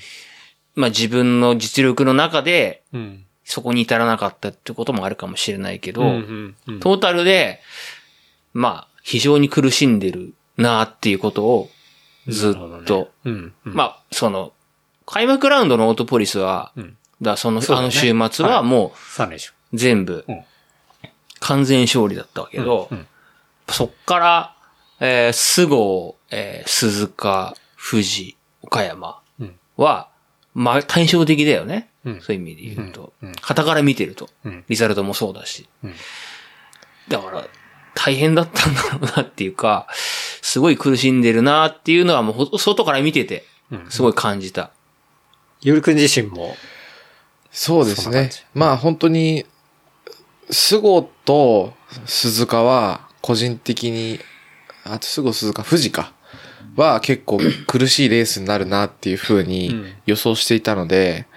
[0.75, 3.25] まあ自分の実力の中で、うん。
[3.45, 7.59] そこに至らなかったってこともあるかもしれないけど、うんうんうんトータルで、
[8.53, 11.69] まあ、非常に苦しんでるなっていうことを、
[12.27, 12.53] ずっ
[12.85, 13.07] と、ね。
[13.25, 13.53] うん。
[13.65, 13.73] うん。
[13.73, 14.53] まあ、その、
[15.05, 16.97] 開幕ラウンドのオートポリスは、うん。
[17.21, 19.53] だその、あの週末はも3連勝。
[19.73, 20.43] う全部うん、
[21.39, 23.07] 完全勝利だったわけど、うんうん。
[23.69, 24.55] そっから、
[24.99, 27.55] えー、菅生、えー、鈴鹿、
[27.91, 29.55] 富士、岡山うん。
[29.75, 30.09] は、
[30.53, 31.89] まあ、対照的だよね。
[32.05, 32.21] うん。
[32.21, 33.13] そういう意味で言うと。
[33.21, 33.29] うん。
[33.29, 33.35] うん。
[33.41, 34.29] 旗から見てると。
[34.45, 34.63] うん。
[34.69, 35.67] リザルトもそうだし。
[35.83, 35.93] うん。
[37.09, 37.43] だから、
[37.95, 39.87] 大変だったんだろうなっていうか、
[40.41, 44.71] すごい苦しんでるなっていうのはもうほ外から見てて、うんすごい感じた。
[45.61, 46.55] ゆるくん自身も、
[47.51, 48.29] そうですね。
[48.53, 49.45] まあ本当に、
[50.49, 51.73] スゴと
[52.05, 54.19] 鈴鹿は個人的に、
[54.83, 56.13] あとスゴ鈴鹿、富士か。
[56.75, 61.27] は結構苦しいレースになるなっていうふううにん予想していたので、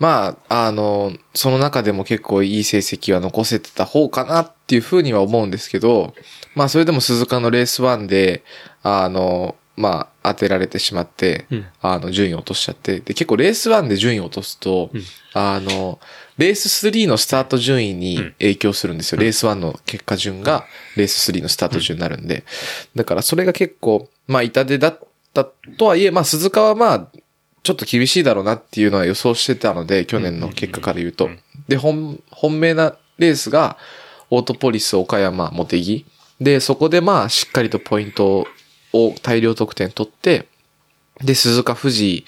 [0.00, 6.14] まあ、あの、その中でも結構いい成績は残せてた方かなっていうふうには思うんですけど、
[6.54, 8.42] まあそれでも鈴鹿のレース1で、
[8.82, 15.02] あの、まあ当てられてしまって、うんあの、順位を落としちゃって、で、結構レース1で順位を落とすと、うん
[15.34, 16.00] あの、
[16.38, 19.20] レース3のスタート順位に影響するんですよ。
[19.20, 20.64] レース1の結果順が、
[20.96, 22.44] レース3のスタート順になるんで。
[22.96, 25.00] だからそれが結構、まあ痛手だっ
[25.34, 27.08] たとはいえ、まあ鈴鹿はまあ、
[27.62, 31.28] ちょっと厳しいだろうなっていうのは予想してたので、去年の結果から言うと。
[31.68, 33.76] で、本、本命なレースが、
[34.30, 36.06] オートポリス、岡山、モテギ。
[36.40, 38.46] で、そこでまあ、しっかりとポイント
[38.92, 40.46] を大量得点取って、
[41.22, 42.24] で、鈴鹿富士、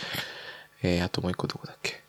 [0.83, 2.03] えー、あともう一個どこだっけ？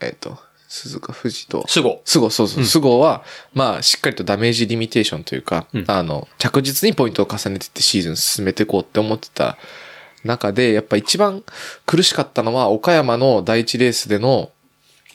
[0.00, 2.02] えっ、と、鈴鹿富士と、すご。
[2.04, 9.58] スゴ、そうそう、スゴは、まあ、しっかりとダメージリミテーションというか、うんあの、着実にポイントを重ねてってシーズン進めていこうって思ってた
[10.24, 11.42] 中で、やっぱ一番
[11.86, 14.50] 苦しかったのは、岡山の第一レースでの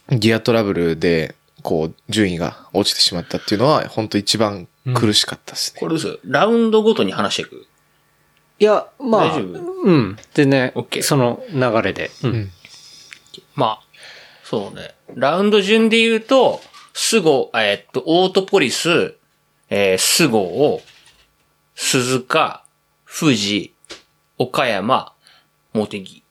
[0.10, 5.80] ギアトラブルで、こう、順位が落ちてしまったっていうのは、本当一番苦しかったですね。
[5.80, 7.66] これですラウンドごとに話していく？
[8.60, 9.82] いや、まあ、大丈夫？
[9.84, 10.18] うん。
[10.34, 12.12] でね OK、その流れで。
[12.24, 12.28] う。
[12.28, 12.52] うんん。
[13.56, 13.84] まあ、
[14.44, 14.96] そうね。
[15.16, 16.62] ラウンド順で言うと、
[16.94, 19.16] スゴ、えっと、オートポリス、
[19.70, 20.82] えー、スゴを、
[21.76, 22.64] 鈴鹿、
[23.06, 23.74] 富士、
[24.38, 25.14] 岡山、
[25.74, 26.22] モテギ。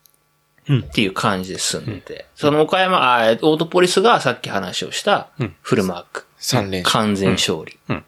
[0.66, 2.26] うんっていう感じで進んでて。
[2.34, 6.26] その岡山、あ、えーオートポリスがさっき話をしたうん、フルマーク。
[6.40, 7.04] 3連勝。
[7.04, 7.78] 完全勝利。
[7.88, 8.04] うんうん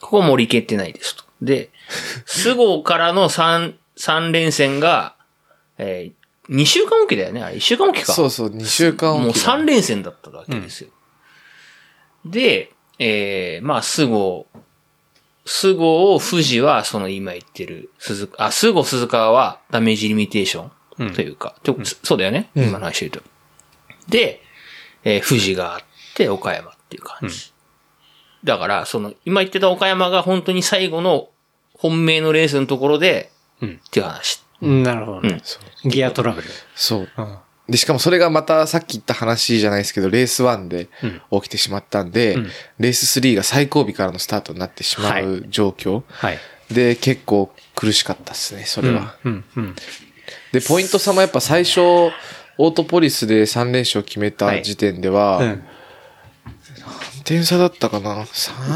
[0.00, 1.24] ここ盛り蹴ってないですと。
[1.42, 1.70] で、
[2.24, 5.16] スゴからの3、三連戦が、
[5.76, 8.12] えー、2週間おきだよねあれ、1週間おきか。
[8.12, 10.90] そうそう、2週間もうおきだ3連戦だったわけですよ。
[12.24, 14.46] で、えー、まあ、スゴ、
[15.50, 20.68] スゴを富士は、その今言ってる、鈴あ、スゴ鈴川はダメージリミテーショ
[21.02, 23.30] ンというか、ちょそうだよね、うん今の話で言うと。
[24.10, 24.42] で、
[25.04, 25.80] えー、富士があっ
[26.14, 27.54] て、岡山っていう感じ。
[28.44, 31.30] だから、その、今言ってた岡山が本当に最後の
[31.72, 33.32] 本命のレースのところで、
[33.62, 34.44] うんっていう話。
[34.60, 34.82] うん。
[34.82, 35.40] なるほどね。
[35.86, 36.48] ギアトラブル。
[36.74, 37.08] そう。
[37.68, 37.72] うん。
[37.72, 40.88] で、しかもそれがまたさっき言った話じゃないですけど、レース1で
[41.30, 46.38] うん起きてしまったんで、うんレース3が最後尾からのスタートになってしまはう状況、はい。
[46.70, 49.16] で結構苦しかったですね、それは。
[49.24, 49.44] うん。
[49.56, 49.76] うん。
[50.52, 55.64] で、ポイント差もやっぱ最初、オートポリスで3連勝決めた時点では、うん。
[57.28, 58.24] 何点差だったかな？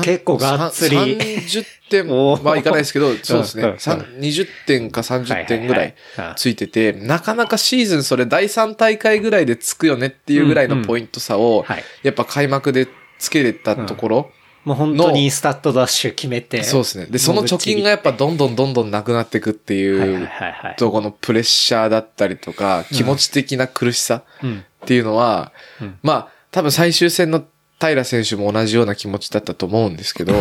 [0.02, 0.96] 結構がっつり。
[0.96, 3.74] さん30点おーはいかないですけど、そうですね。
[3.78, 5.94] さん20点か30点ぐらい
[6.36, 12.88] ついてて、なかなかシーズンそれ第3大会ぐらいでつくよねっていうぐらいのポイント差をはい、やっぱ開幕で
[13.18, 14.30] つけれたところ、
[14.64, 16.62] もう本当にスタッドダッシュ決めて。
[16.62, 17.06] そうですね。
[17.06, 20.28] で、その貯金がやっぱどんどんどんどんなくなっていくってはいう。
[20.76, 24.64] とこのプレッシャーだったりとか、気持ち的な苦しさうん。
[24.84, 25.98] っていうのは、うん。
[26.02, 27.44] まあ、多分最終戦の
[27.88, 30.34] 平選手も同じような気持ちだったと思うんですけど、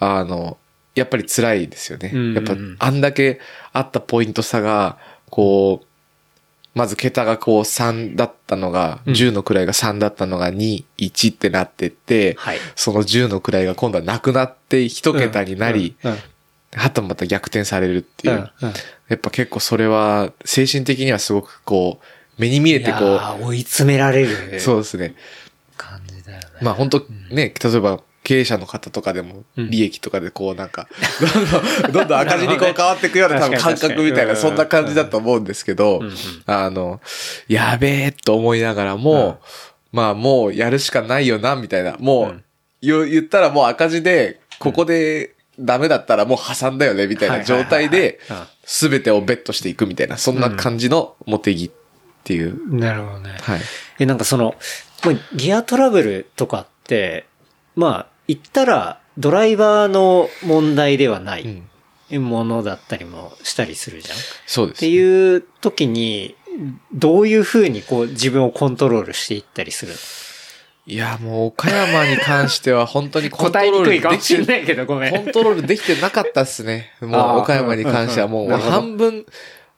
[0.00, 0.56] あの、
[0.94, 2.10] やっぱり辛いですよね。
[2.12, 2.34] うん。
[2.34, 3.40] やっぱ、あんだけ
[3.72, 4.96] あったポイント差が、
[5.30, 5.86] こう、
[6.74, 9.12] まず桁がこう3だったのが、うん。
[9.14, 12.58] 10の位が3だったのが2、1ってなってって、はい。
[12.74, 16.18] その10の位が今度はなくなって1桁になり、うん、うん。
[16.74, 18.50] はたまた逆転されるっていう。
[19.08, 22.04] やっぱ結構それは、精神的にはすごくこう、
[22.38, 24.56] 目に見えてこー追い詰められる。
[24.56, 25.14] う、そうですね。
[26.56, 26.62] ね。
[26.62, 30.88] まあ本当ね、例えば経営者の方とかでも、利益とかでこうなんか、
[31.20, 36.02] どんどん、どんどん赤字にこう変わっていくような多分感覚みたいな、そんな感じだと思うんですけど、
[36.44, 37.00] あの、
[37.46, 39.40] やべえと思いながらも、
[39.92, 41.96] まあもうやるしかないよな、みたいな。
[42.00, 42.42] もう、
[42.82, 48.18] 言言ったらもう赤字で、ここでダメだったらもう破産だよね、みたいな状態で、
[48.64, 51.70] すべてをベットしていくみたいな、そんな感じのモテギっ
[52.24, 52.74] ていう。
[52.74, 53.36] なるほどね。
[53.40, 53.60] はい。
[54.00, 54.56] え、なんかその、
[55.04, 57.26] まあギアトラブルとかって、
[57.74, 61.68] まあ、言ったら、ドライバーの問題ではなうん
[62.10, 64.16] いものだったりもしたりするじゃん。
[64.16, 64.80] っそうです。
[64.80, 66.36] ていう時に、
[66.94, 69.92] どういう風にこう自分をコントロールしていったりする？
[69.92, 69.98] の
[70.88, 75.12] いや、もう岡山に関しては本当に コント答えにくいかロールできて、もしれないけど、ごめん。
[75.12, 76.92] コントロールできてなかったっすね。
[77.02, 79.26] もう岡山に関してはもう半分、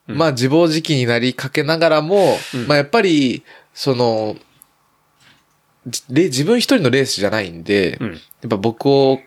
[0.06, 4.36] まあ自暴自棄になりかけながらも、まあやっぱり、その、
[5.88, 8.12] じレ自分一人のレースじゃないんで、うん。
[8.12, 9.20] やっぱ僕を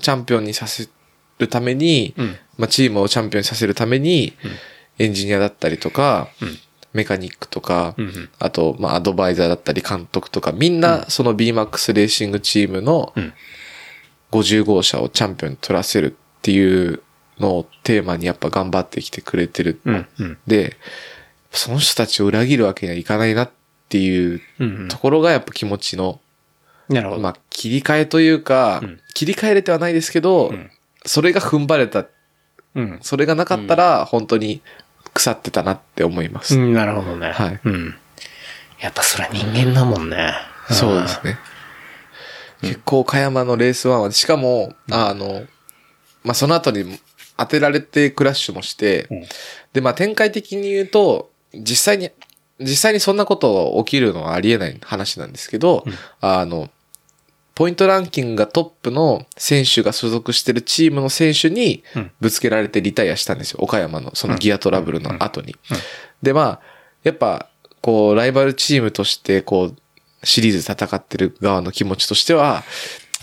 [0.00, 0.88] チャンピオンにさせ
[1.38, 2.36] るために、うん。
[2.58, 4.34] まあチームをチャンピオンにさせるために、
[4.98, 6.58] エンジニアだったりとか、うん。
[6.92, 8.30] メカニックとか、うんうん。
[8.38, 13.32] あと、まあ、アドバイザーだったり監督とか、みんな、その BMAX レーシングチームのうん。
[14.32, 17.02] 50号車をチャンピオンに取らせるっていう
[17.38, 19.80] のをテーマにやっぱ頑張ってきてくれてる。
[19.84, 20.76] うん、うん、で、
[21.52, 23.50] その人たちを裏切るわけにはいかないなっ
[23.92, 26.18] ていううんところがやっぱ気持ちの、
[26.88, 26.96] うん。
[26.96, 27.20] なるほど。
[27.20, 30.70] まあ、切り替えというか、うん切り替えれてはないですけど、ん
[31.04, 32.06] それが踏ん張れた、
[32.74, 32.98] うん。
[33.02, 34.62] それがなかったら、本当に
[35.12, 36.58] 腐ってたなって思います。
[36.58, 37.32] うん、なるほどね。
[37.32, 37.94] はいうん。
[38.80, 40.32] やっぱそれは人間だもんね。
[40.70, 41.38] そうですね。
[42.62, 45.42] 結構岡山のレースワンは、しかも、あの、
[46.24, 46.98] まあ、その後に
[47.36, 49.24] 当てられてクラッシュもして、うん
[49.72, 52.10] で、まあ、展開的に言うと、実際に、
[52.62, 55.84] 実際にそんなこと起きるのはありえない話なんですけど、
[56.20, 56.70] あの、
[57.54, 62.10] ポイントランキングがトップの選手が所属してるチームの選手にうん。
[62.20, 63.58] ぶつけられてリタイアしたんですよ。
[63.60, 65.54] 岡山のそのギアトラブルの後に。
[66.22, 66.60] で、まあ、
[67.02, 67.48] やっぱ、
[67.80, 69.76] こう、ライバルチームとして、こう、
[70.24, 72.64] シリーズ戦ってる側の気持ちとしては、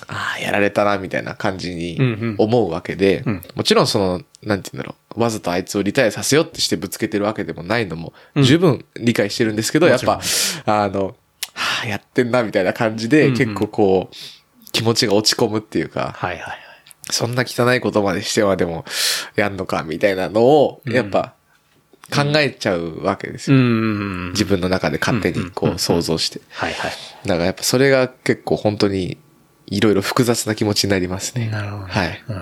[0.09, 10.19] ああ、やられたな、みたいな感じにうんうん思うわけで、うんもちろんその、なんて言うんだろう、わざとあいつをリタイアさせようってしてぶつけてるわけでもないのも、十分理解してるんですけど、やっぱ、
[10.65, 11.15] あの、
[11.53, 14.15] はあ、やってんな、みたいな感じで、うんうん結構こう、
[14.71, 16.59] 気持ちが落ち込むっていうか、はいはいはい。
[17.11, 18.85] そんな汚いことまでしてはでも、
[19.35, 21.33] やんのか、みたいなのを、やっぱ、
[22.11, 23.57] 考えちゃうわけですよ。
[23.57, 24.29] うん。
[24.31, 26.41] 自分の中で勝手にこう想像して。
[26.49, 26.91] はいはい。
[27.25, 29.17] だからやっぱそれが結構本当に
[29.69, 31.49] いろいろ複雑な気持ちになりますね。
[31.49, 31.91] なるほどね。
[31.91, 32.23] はい。
[32.27, 32.37] うん。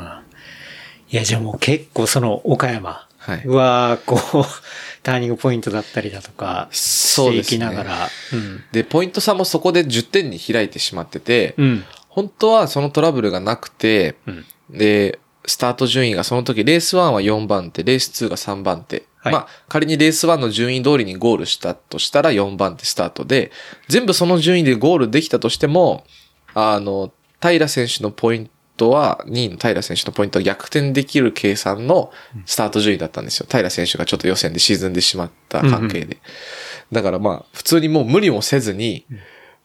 [1.10, 3.08] いや、じゃあもう結構その岡山
[3.46, 4.46] はこう、
[5.04, 8.10] ターニングポイントだったりだとか、していそうですねきながら。
[8.34, 8.64] うん。
[8.72, 11.86] で、ポイント差もそこで10点に開いてしまってて、うん。
[12.10, 14.46] 本当はそのトラブルがなくて、うん。
[14.70, 19.04] で、スタート順位がその時、レース1は4番手、レース2が3番手。
[19.20, 23.52] はいまあ、仮にレース1の順位通りにゴールしたとしたら4番手スタートで、
[23.88, 26.06] 全部その順位でゴールできたとしても、
[26.54, 32.12] あの、平選手のポイントは、2位の平選手のポイントは逆転できる計算の
[32.46, 33.48] スタート順位だったんですよ。
[33.50, 36.18] 平選手がちょっと予選で沈んでしまった関係で。
[36.92, 39.06] だからまあ、普通にもう無理もせずに、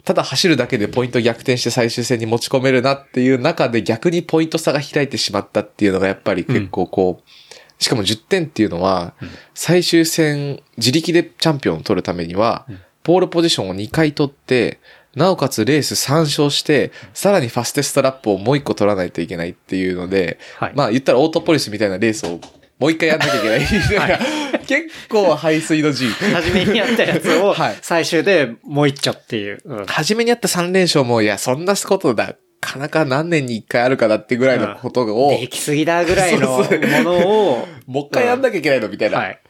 [0.04, 9.14] ただ走るだけでポイント逆転して最終戦に持ち込めるなっていう中で逆にポイント差が開いてしまったっていうのがやっぱり結構こう、しかも10点っていうのは、
[9.54, 12.66] 最終戦自力でチャンピオンを取るためには、
[13.02, 14.80] ポールポジションを2回取って、
[15.14, 22.40] なおかつレース3勝して、さらにファステストラップをもう1個取らないといけないっていうので、はいまあ言ったらオートポリスみたいなレースを
[22.82, 24.18] もう一回やんなきゃいけない。
[24.66, 26.08] 結構排水の G。
[26.08, 29.60] 初めにやったやつをはい、最終でもう一丁っていう。
[29.64, 36.64] うん初めにやった3連勝も、いや、そんなことだ、なかなか何年に1回あるかだってぐらいのことを、できすぎだぐらいの も
[37.04, 39.40] のを、もう一回やんなきゃいけないのみたいな、っはい。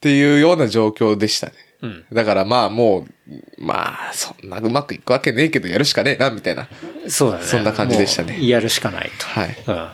[0.00, 1.52] ていうような状況でしたね。
[1.86, 2.04] うん。
[2.12, 6.68] だからまあもう、まあ、そんなうまくいくわけねえけど、やるしかねえな、みたいな。
[7.08, 7.44] そうだね。
[7.44, 9.54] そんな感じでしたねやるしかないはい。
[9.64, 9.72] と。
[9.72, 9.88] うん。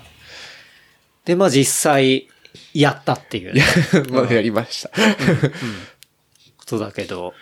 [1.25, 2.29] で、まあ実際、
[2.75, 3.63] やったっていうね
[4.11, 4.91] まあやりました。
[4.91, 7.35] ことだけど、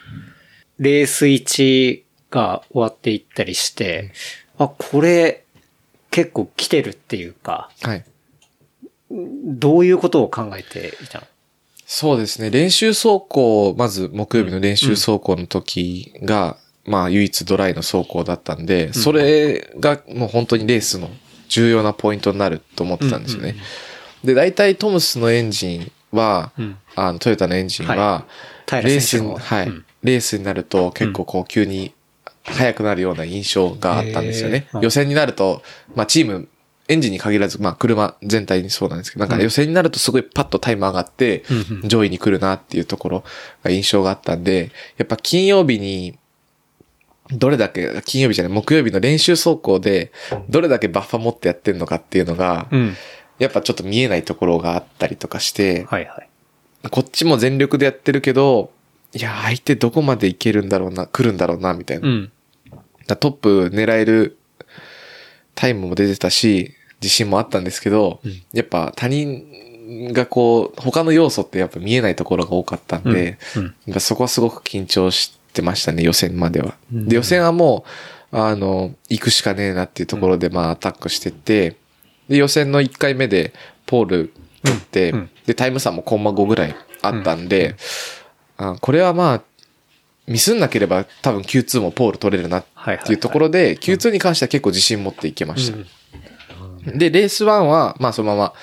[0.79, 4.13] レース1が終わっていったりして、
[4.59, 5.45] あ、これ、
[6.11, 8.05] 結構来てるっていうか、はい。
[9.11, 11.27] どういうことを考えていたの？
[11.93, 12.51] そうですね。
[12.51, 21.11] 練習走行、まず木曜日の練習走行の時が、まあ唯一ドライの走行だったんで、それがもう本当にレースの
[21.49, 23.57] 重要なポイントになると思ってたんですよね。
[24.23, 26.77] で、大体トムスのエンジンは、うん。
[26.95, 28.25] あの、トヨタのエンジンは、は
[28.69, 29.85] 平レースに、はい、うん。
[30.05, 31.93] レースになると結構こう急に
[32.45, 34.69] 速くなるような印象があったんですよね。
[34.81, 35.61] 予選になると、
[35.97, 36.49] まあチーム、
[36.91, 41.45] エンジンに限らず、まあ車全体にそうなんですけど、なんか予選になるとすごいパッとタイム上がって、
[41.85, 43.25] 上位に来るなっていうところ
[43.63, 46.19] が印象があったんで、やっぱ金曜日に、
[47.31, 50.11] どれだけ、金曜日じゃない、木曜日の練習走行で、
[50.49, 52.97] どれだけバッファ持ってやってんのかっていうのが、うん。
[53.39, 56.29] やっぱちょっと見えないところがあったりとかして、はいはい。
[56.91, 58.73] こっちも全力でやってるけど、
[59.13, 63.17] いや、相手どこまでいけるんだろうな、来るんだろうな、みたいな。
[63.17, 64.39] トップ狙える
[65.55, 68.21] タイムも出てたし、自信もあったんですけど、
[68.53, 69.45] やっぱ他人
[70.13, 73.39] がこう、他の要素ってやっぱ見えないところが多かったんで、
[73.87, 74.01] うん。
[74.01, 76.77] そこはすごく緊張してましたね、予選までは。
[76.93, 77.09] うん。
[77.09, 77.85] で、予選はも
[78.33, 81.77] う、あの、行くしかねえなっていうところで、まあ、アタックしてって、
[82.29, 83.53] で、予選の1回目で、
[83.87, 84.33] ポール
[84.63, 85.19] 取って、うん。
[85.19, 85.31] うん。
[85.47, 87.75] で、タイム差もコンマ5ぐらいあったんで、
[88.57, 89.43] あこれはまあ、
[90.29, 92.65] ミスんなければ多分 Q2 もポール取れるなっ
[93.05, 95.79] ていうところで、Q2 に関しては結構自信持っていけました。
[96.85, 98.55] で、レース1は、まあそのまま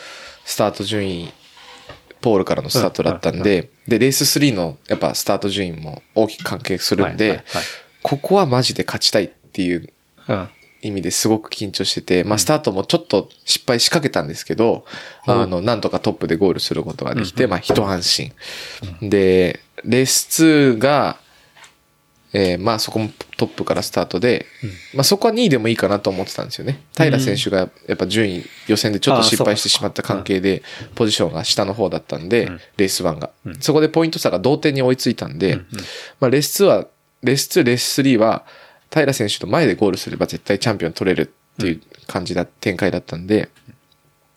[0.45, 1.33] スタート順位、
[2.21, 7.43] ポールからのスタートだったんで、で、レース3のやっぱスタート順位も大きく関係するんで
[8.01, 9.89] ここはマジで勝ちたいっていう
[10.27, 10.49] うん。
[10.81, 14.85] 意味ですごく緊張してて、まあスタートもちょっと失敗しかけたんですけど、
[15.25, 18.31] あの、なんとかトップでゴールすることができて、まあ一安心。
[19.01, 21.17] で、レース2が、
[22.33, 24.45] えーまあそこもトップからスタートで、
[24.93, 26.81] まあそこは2位でもいいかなと思ってたんですよね。
[26.95, 30.63] 平選手がやっぱ順位、予選でちょっと失敗してしまった関係で、
[30.95, 33.31] ポジションが下の方だったんで、レース1が。
[33.61, 35.55] そこでポイント差が同点に追いついたんで、
[36.19, 36.87] まあレース2は、
[37.23, 38.43] レース2、レース3は、
[38.91, 43.49] 平選手と前でゴールすれば絶対チャンピオン取れるっていう感じだ、展開だったんで、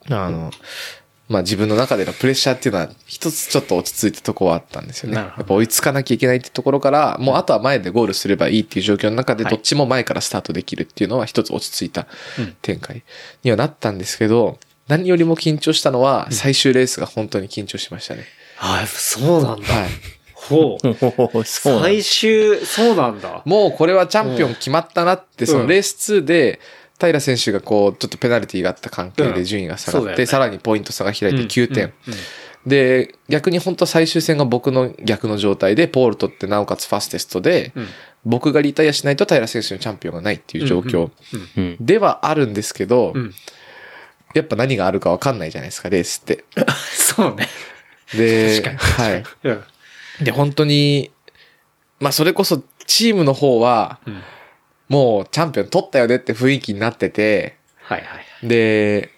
[0.08, 0.50] あの、
[1.30, 5.14] まあ自分の中でのプレッシャーっていうのは一つちょっと落ち着いたところはあったんですよね。
[5.14, 12.08] なるほどやっぱ追いつかなきゃいけないってところから、もうあとは前でゴールすればいいっていう状況の中ではいどっちも前からスタートできるっていうのは一つ落ち着いた
[12.62, 13.04] 展開
[13.44, 18.24] にはなったんですけど、何よりも緊張したのは最終レースが本当に緊張しましたね。
[18.58, 19.66] あ、やっぱそうなんだ。
[19.66, 19.88] はい。
[20.34, 21.44] ほう。
[21.44, 23.42] 最終、そうなんだ。
[23.44, 26.60] もうこれはチャンピオン決まったなって、そのレース2で、
[27.00, 31.92] 平選手がこう、ちょっとペナルティがあった関係で順位が下がって、そうだよねさらにポイント差が開いて9点。
[32.06, 32.18] うんうん
[32.66, 37.88] で、逆に本当最終戦が僕の逆の状態で、ポール取ってなおかつファステストで、うん
[38.22, 41.10] 僕がリタイアしないと平選手のチャンピオンがないっていう状況
[41.56, 41.76] うん。
[41.80, 43.34] ではあるんですけど、うん
[44.34, 46.44] やっぱ何があるかわかんないじゃないですか、レースって。
[46.92, 47.48] そうね。
[48.14, 49.24] で、はい。
[49.42, 49.64] うん。
[50.22, 51.10] で、本当に、
[51.98, 54.22] まあそれこそチームの方は、うん
[54.90, 58.46] もうチャンピオン取ったよねって雰囲気になってて、はいはい。
[58.46, 59.10] で、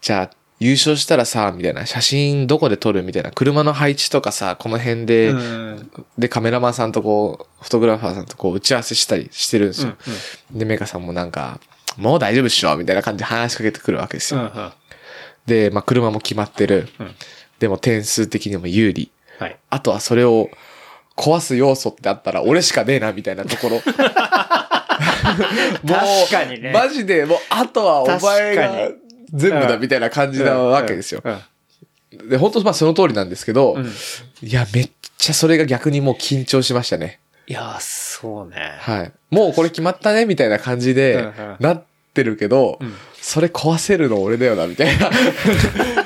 [0.00, 9.94] じゃあ優勝したらさ、みたいな写真どこで撮るみたいな、車の配置とかさ、この辺で、うんで、カメラマンさんとこう、フォトグラファーさんとこう打ち合わせしたりしてるんですよ。
[10.52, 11.60] で、メカさんもなんか、
[11.98, 14.40] もう大丈夫っしょみたいな感じで話しかけてくるわけですよ。
[14.40, 14.72] うんうん。
[15.46, 16.88] で、まあ車も決まってる。
[16.98, 17.14] うん
[17.58, 19.10] でも点数的にも有利。
[19.38, 19.56] はい。
[19.70, 20.50] あとはそれを
[21.16, 23.80] 壊す要素ってあったら俺しかねえなみたいなところ。
[25.26, 25.40] も
[25.84, 28.90] う、確かにねマジでもうあとはお前が
[29.32, 31.20] 全部だみたいな感じなわけですよ。
[31.24, 31.38] うん
[32.10, 33.86] で、本当まあその通りなんですけど、うん
[34.42, 37.20] いや、めっちゃそれが逆にもう緊張しましたね。
[37.46, 38.76] いや、そうね。
[38.78, 39.12] はい。
[39.30, 41.84] もうこれ決まったねみたいな感じでなっ
[42.14, 45.10] てるけど、んそれ壊せるの俺だよなみたいな。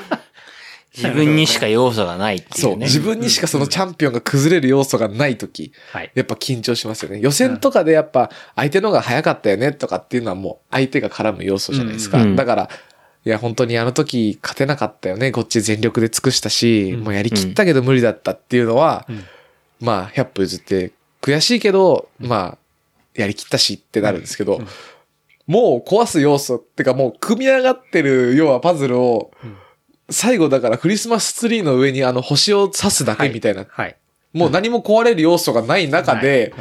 [0.95, 2.77] 自分にしか要素がないっていそうう。
[2.77, 2.85] ね。
[2.85, 6.11] 自分にしかそのチャンピオンが崩れる要素がないとき、はい。
[6.13, 7.19] やっぱ緊張しますよね。
[7.21, 12.21] 予選とかでやっぱ相手の方が早かったよねとかっていうのはもう相手が絡む要素じゃないですか。
[12.21, 12.69] うんだから、
[13.23, 15.31] いや本当にあの時勝てなかったよね。
[15.31, 22.57] こっち全力で尽くしたし、もうやりきったけど無理だったっていうのは、んまあ100歩譲って悔しいけど、まあ
[23.13, 24.61] やりきったしってなるんですけど、
[25.47, 29.31] もう壊す要素ってかもう組み上がってる要はパズルを、
[30.11, 33.95] 最後だからクリスマスツリーの上にあの星を刺すだけみたいなはい。
[34.33, 36.53] もう何も壊れる要素がない中で、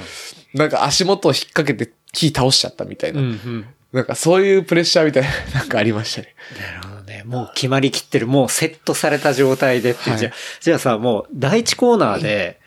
[0.54, 3.20] なんか足元を引っ掛けて木倒しちゃったみたいな。
[3.20, 3.66] うんうん。
[3.92, 5.28] なんかそういうプレッシャーみたいな、
[5.60, 6.34] なんかありましたね。
[6.60, 7.22] なるほどね。
[7.24, 12.60] もう決まりきってる、もうセットされた状態でって、はいじゃあ、じゃあさ、もう第一コーナーで、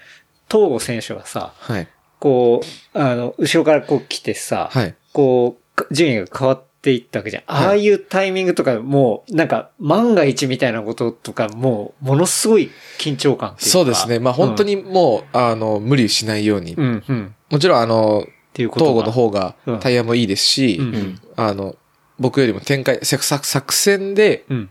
[0.49, 1.87] 東郷選手がさ、はい。
[2.19, 2.61] こ
[2.93, 4.95] う、あの、後ろからこう来てさ、はい。
[5.11, 7.43] こう、順位が変わっていったわけじゃん。
[7.45, 12.69] はいああいうタイミングとか、もう、なんか、万が一みたいなこととか、もう、ものすごい
[12.99, 14.19] 緊張感っていうかそうですね。
[14.19, 16.73] まあ本当にもう、あの、無理しないように。
[16.73, 17.35] うん、うん、うん。
[17.49, 18.25] もちろんあの、
[18.55, 21.75] 東郷の方がうんタイヤもいいですし、うんうんあの、
[22.19, 24.69] 僕よりも展開、作戦でうん。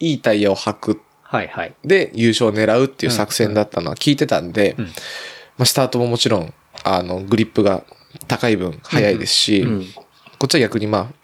[0.00, 1.00] いいタイヤを履く。
[1.22, 1.74] はいはい。
[1.84, 4.90] で、優勝を狙うっていう作戦だったのは聞いてたんで、うんま
[5.60, 6.54] あ、スタートももちろん、
[6.84, 7.84] あの、グリップが
[8.28, 9.86] 高い分速いですし、うん。
[10.38, 11.23] こっちは逆にまあ、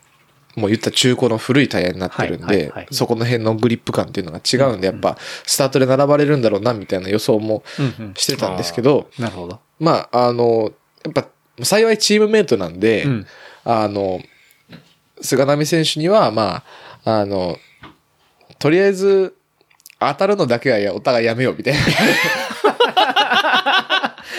[0.60, 7.64] もう言ったら中古の古いタイヤになってるんでそこの辺のグリップ感っていうのが違うんで、やっぱ、スタートで並ばれるんだろうな、みたいな予想も
[8.14, 9.60] してたんですけど、なるほど。
[9.78, 10.72] まあ、あの、
[11.04, 11.26] やっぱ、
[11.62, 13.26] 幸いチームメイトなんで、うん
[13.64, 14.20] あの、
[15.20, 16.62] 菅波選手には、ま
[17.04, 17.58] あ、あの、
[18.58, 19.34] とりあえず、
[19.98, 21.80] 当たるのだけはやお互いやめようみたいな。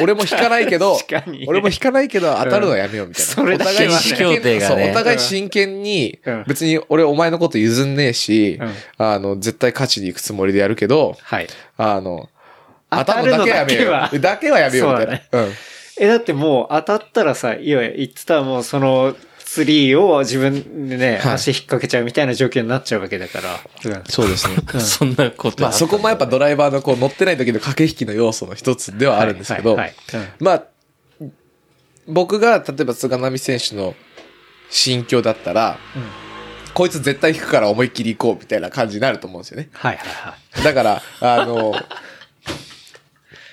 [0.03, 3.31] 俺も引かないけど 確かに、俺も引かないけど当たるのはやめようみたいな。
[3.31, 11.47] それだけは互い真剣協定がねそうお互い真剣にうん、別に俺お前のこと譲んねえしうん、あの、絶対勝ちに行くつもりでやるけど、はい。
[11.77, 12.29] あの、
[12.89, 14.19] 当当たるたるののだけはやめよだけはう。
[14.19, 15.39] だけはやめようみたいな。
[15.39, 15.51] うん。
[15.99, 19.15] え、だってもう当たったらさ、いわゆる言ってたらもうその、
[19.51, 23.55] ツリーを自分でね、はい足引っ掛けちゃうみたいな状況になっちゃうわけだから。
[23.55, 24.55] うんそうですね。
[24.79, 30.63] そんなことまあそこもやっぱドライバーのこう乗ってない時の駆け引きの要素の一つではあるんですけどはい、はいはいまあ、
[32.07, 33.93] 僕が例えば菅波選手の
[34.69, 36.03] 心境だったら、うん
[36.73, 39.69] こいつ絶対引くから思いっきり行こうみたいな感じになると思うんですよね。
[39.73, 40.63] はいはいはい。
[40.63, 41.73] だから、あの、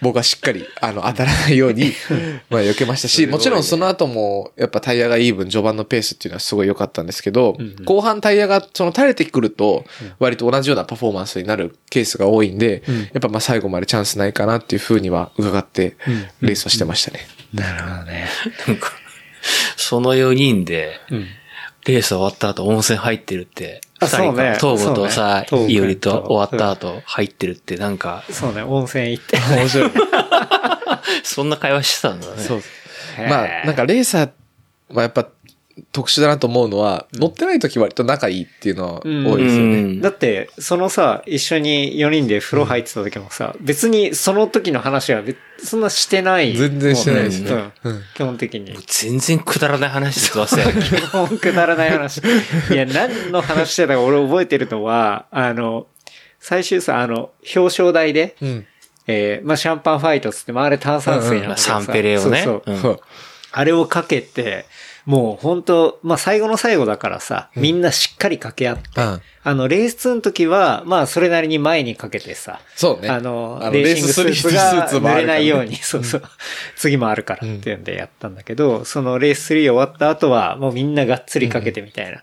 [0.01, 1.93] 僕はしっかり、あの、当たらないように、
[2.51, 9.85] まあ、避けましたし、もちろんその後も、やっぱタイヤがいい分、序盤のペースっていうのはすごい良かったんですけど、後半タイヤが、その垂れてくると、
[10.19, 15.97] 割と同じようなパフォーマンスになるケースが多いんで、うんやっぱまあ最後までチャンスないかなっていうふうには伺って、
[16.41, 17.27] レースをしてましたね。
[17.55, 18.29] なるほどね。
[18.67, 18.93] なんか、
[19.77, 21.27] その4人で、うん。
[21.87, 29.39] レース終わった後温泉入ってるって、そうね東郷とさ、そうねいおりと終わった後入ってるって、なんか、そうね、温泉行って。
[29.57, 29.91] 面白い。
[31.25, 32.43] そんな会話してたんだね。
[32.43, 32.63] そう。
[33.29, 34.31] まあ、なんかレーサー
[34.93, 35.27] はやっぱ
[35.93, 39.81] 特殊だなと思うのは、乗ってない時割と仲いいっていうのは多いですよね。
[39.83, 46.55] うんだって、そのさ、一緒に4人で風呂入ってた時もさ、別にその時の話は別そんなしてない。
[46.55, 48.76] 全然してないですねうんうん基本的に。
[48.87, 50.72] 全然くだらない話してますよね。
[50.83, 52.18] 基本くだらない話。
[52.18, 55.87] いや、何の話してたか俺覚えてるのは、あの、
[56.41, 58.66] 最終さ、あの、表彰台で、うん。
[59.11, 62.43] えーまあ、シャンパンファイトっつって、まあ、あれ炭酸水なんだけどさサンペレをね。
[62.43, 63.01] そうそううんそう。
[63.53, 64.66] あれをかけて、
[65.09, 69.23] もう本当まあ最後の最後だからさ、みんなしっかり掛け合って、うん。
[69.43, 73.09] あの、レース2の時は、まあそれなりに前にかけてさ、そうね。
[73.09, 76.23] あの、あのレーシングスーツが濡れないように、そうそう、
[76.77, 82.23] 次もあるからっていうんでやったんだけど、そのレース3終わった後は、もうみんながっつりかけてみたいな。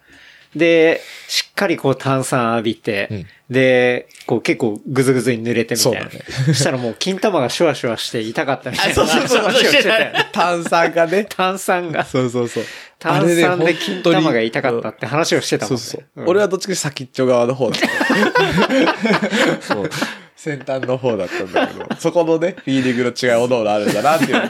[0.56, 6.00] で、しっかりこう炭酸浴びて、で、こう結構グズグズに濡れてみたいな。
[6.00, 8.96] そうだね そしたらもう金玉がシュワシュワして痛かったみたいな。
[8.96, 11.26] そうそうそうしてたよね炭酸がね。
[11.30, 12.06] 炭酸が。
[12.06, 12.64] そうそうそう。
[12.98, 15.78] 炭酸で金玉が痛かったって話をしてたもんね。
[15.80, 16.22] そうそう。
[16.22, 19.62] うん俺はどっちか先っちょ側の方だった。
[19.62, 19.90] そう。
[20.36, 24.48] 先端の方だったんだけど、そこのね、フィーリングの違い、おのおのあるんだなっていうのを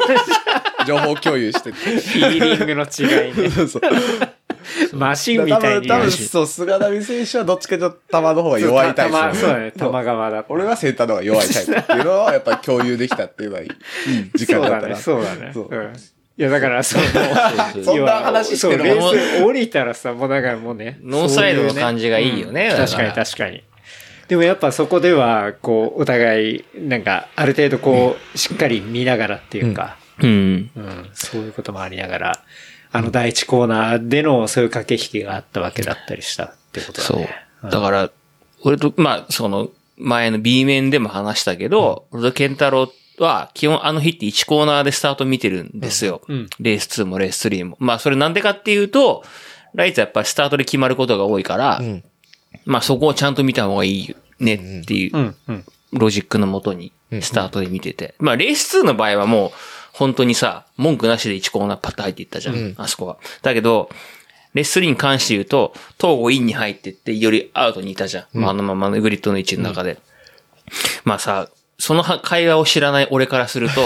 [0.85, 1.77] 情報共有してて。
[1.79, 3.49] フィーリングの違いね。
[3.55, 3.81] そうそう。
[4.93, 5.87] マシンみたいに。
[5.87, 9.13] 多分、多分そう、菅波選手はどっちかと球の方が弱いタイプ。
[9.13, 10.53] 玉そうだね、玉側だった。
[10.53, 13.69] 俺は先端の方が弱いタイプっていうのをやっぱり共有できたっていうのはいい
[14.35, 14.95] 時間だったな。
[14.95, 15.85] そうだね、そそううだね。
[15.87, 15.89] う。
[15.91, 15.95] ん。
[16.37, 17.03] いや、だから、その、
[17.83, 20.99] そんな話してるそう、レもース降りたらさ、もうだからもうね。
[21.01, 23.63] ノーサイドの感じがいいよね確かに確かに。
[24.27, 30.71] でもやっぱそこでは、こう、お互い、なんか、ある程度こう、しっかり見ながらっていうか、うん。
[30.75, 32.43] うん、そういうこともありながら、
[32.95, 37.29] あの第一コーナーでのそういう駆け引きがあったわけだったりしたってことだそうね。。
[37.63, 38.09] だから、
[38.63, 42.83] 俺と、まあ、その、前の B 面でも話したけど、俺とケンタロ
[43.19, 46.21] ウは、基本あの日って1コーナーでスタート見てるんですよ。
[46.27, 47.75] うんうんレース2もレース3も。
[47.79, 49.23] まあ、それなんでかっていうと、
[49.73, 52.01] ライツはやっぱりスタートで決まることが多いから、ん
[52.65, 55.65] まあそこをちゃんと見た方がいいねっていううん、うん。
[55.91, 58.15] ロジックのもとに、スタートで見てて。
[58.19, 59.51] まあ、レース2の場合はもう、
[59.97, 63.17] 本当にさ、文句なしで1コーナーパッと入っていったじゃん、あそこは。
[63.41, 63.89] だけど、
[64.53, 68.37] レース3に関して言うと、東郷インに入ってって、よりアウトにいたじゃん。
[68.37, 69.99] まあ、あのままのグリッドの位置の中で。
[71.05, 73.81] まあさ、その会話を知らない俺からすると、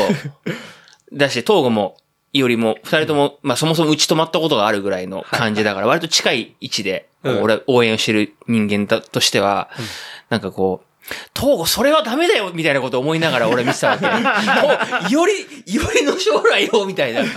[1.14, 1.98] だし、東郷も、
[2.34, 9.70] よりも、二人とも、まあそもそも打ち止まったことがあるぐらいの感じだから、割と近い位置で、俺、応援をしてる人間だとしては、
[10.30, 10.89] なんかこう、
[11.36, 14.06] 東郷それはダメだよみたいなことを思いながら俺見てたわけ。
[15.08, 17.22] おより、よりの将来よみたいな。
[17.26, 17.28] よ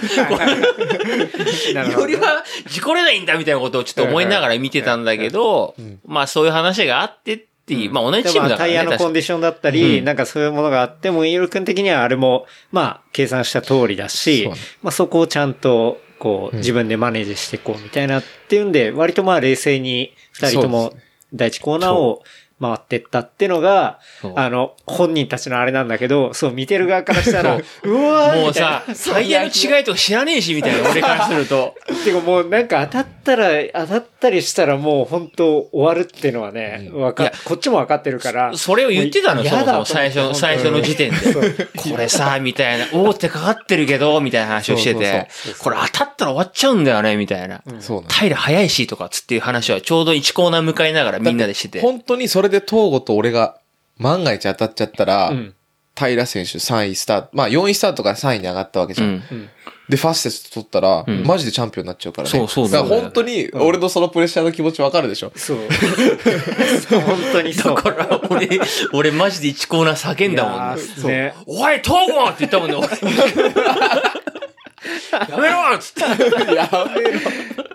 [2.06, 5.74] りは事故れないんだみたいなことをちょっと思いながら見てたんだけど、
[6.06, 8.74] まあそういう話があってっていう、まあ同じチームだからね。
[8.74, 10.04] タイヤのコンディションだったり、うん。
[10.04, 14.50] なんかそういうものがあっても、イール君的にはあれも、まあ、計算した通りだし、
[14.82, 20.92] まあそこをちゃんと、こう、自分でマネージしていこうみたいなっていうんで、割とまあ冷静に、二人とも
[21.32, 22.22] 第一コーナーを、
[22.62, 23.98] 回ってったってのが
[24.36, 27.58] あの、本人たちのあれなんだけど、そう、見てる側からしたら、う
[27.94, 31.74] わーもうさ、タイヤの違いとか知らねえし、みたいな、俺からすると。
[32.04, 38.56] てかもうなんか当たったら、当たったりしたらもう本当終わるっていうのはね、わかこっちもわかってるから。
[38.56, 41.16] それを言ってたの、そもそも、最初の、最初の時点で。
[41.76, 47.62] これさ、みたいな、大手かかってるけど、みたいな話をしててこれ当たったら終わっちゃうんだよね、みたいな。
[47.80, 51.80] そう平早いし、とかつっていう話はちょうど1コーナー向かいながらみんなでしてて。
[51.80, 53.56] 本当にそれで東郷と俺が
[53.98, 55.54] 万が一当たっちゃったら、うん
[55.94, 59.08] 平選手3位スタート、まあ4位スタートから3位に上がったわけじゃん。
[59.08, 59.48] うん。
[59.90, 62.30] で、ファステスト取ったら、んマジでチャンピオンになっちゃうからね。
[62.30, 65.30] そうそうだよねだから本当に、俺のそのプレッシャーの気持ちわかるでしょ？
[65.36, 65.58] そう。
[66.88, 67.76] そ う本当にそう。
[67.76, 68.48] だから、俺、
[68.94, 70.82] 俺マジで1コーナー叫んだもんね。
[70.82, 71.34] いやーね。
[71.44, 72.88] おい、東郷って言ったもんね、俺。
[75.12, 76.00] やめろっつって。
[76.00, 77.20] やめろ。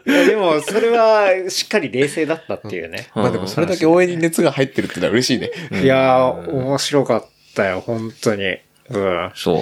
[0.06, 3.08] いやでも、それはしっかり冷静だったっていうね。
[3.14, 5.52] まあでもそれだけ応援に熱が入ってるってのは嬉しいね。
[5.84, 7.26] いやー、面白かっ
[7.56, 8.58] たよ、本当に。
[8.90, 9.32] うん。
[9.36, 9.58] そう。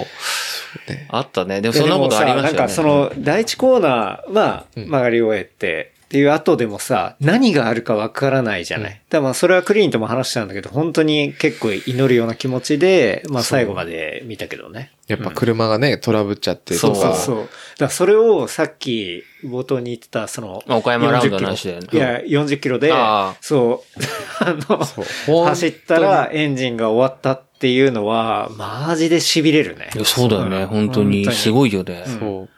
[0.90, 1.60] ねあったね。
[1.60, 2.58] でもそんなことありましたよね。
[2.58, 8.90] なんかその、第一コーナー、まあ、曲がり終えて、っていう後でもさ、何があるかわからないじゃない。
[8.90, 14.92] だからまあそれはクリーンとも話したんだけど、本当に結構祈るような気持ちで、まあ最後まで見たけどね。
[15.08, 17.14] やっぱ車がね、トラブっちゃってそうとか。
[17.16, 17.44] そうそう。
[17.44, 17.50] だか
[17.80, 21.88] らそれをさっき冒頭に言ってた、その、まあ岡山ラウンドの40キロ話だよね
[22.28, 22.92] いや、40キロで
[23.40, 24.00] そう、
[24.44, 31.24] あの、う走ったらエンジンが終わったっていうのは、マジで痺れるねそうだよね、うん本当に。
[31.32, 32.04] すごいよね。
[32.06, 32.55] そう。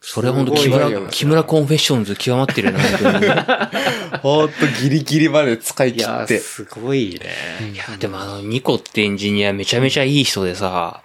[0.00, 4.18] それ本当木村、木村 Confessions 極まってるよね、本当に。
[4.20, 6.38] ほんとギリギリまで使い切って。
[6.38, 7.72] すごいね。
[7.72, 11.02] いや、でもあの、ニコってエンジニアめちゃめちゃいい人でさ、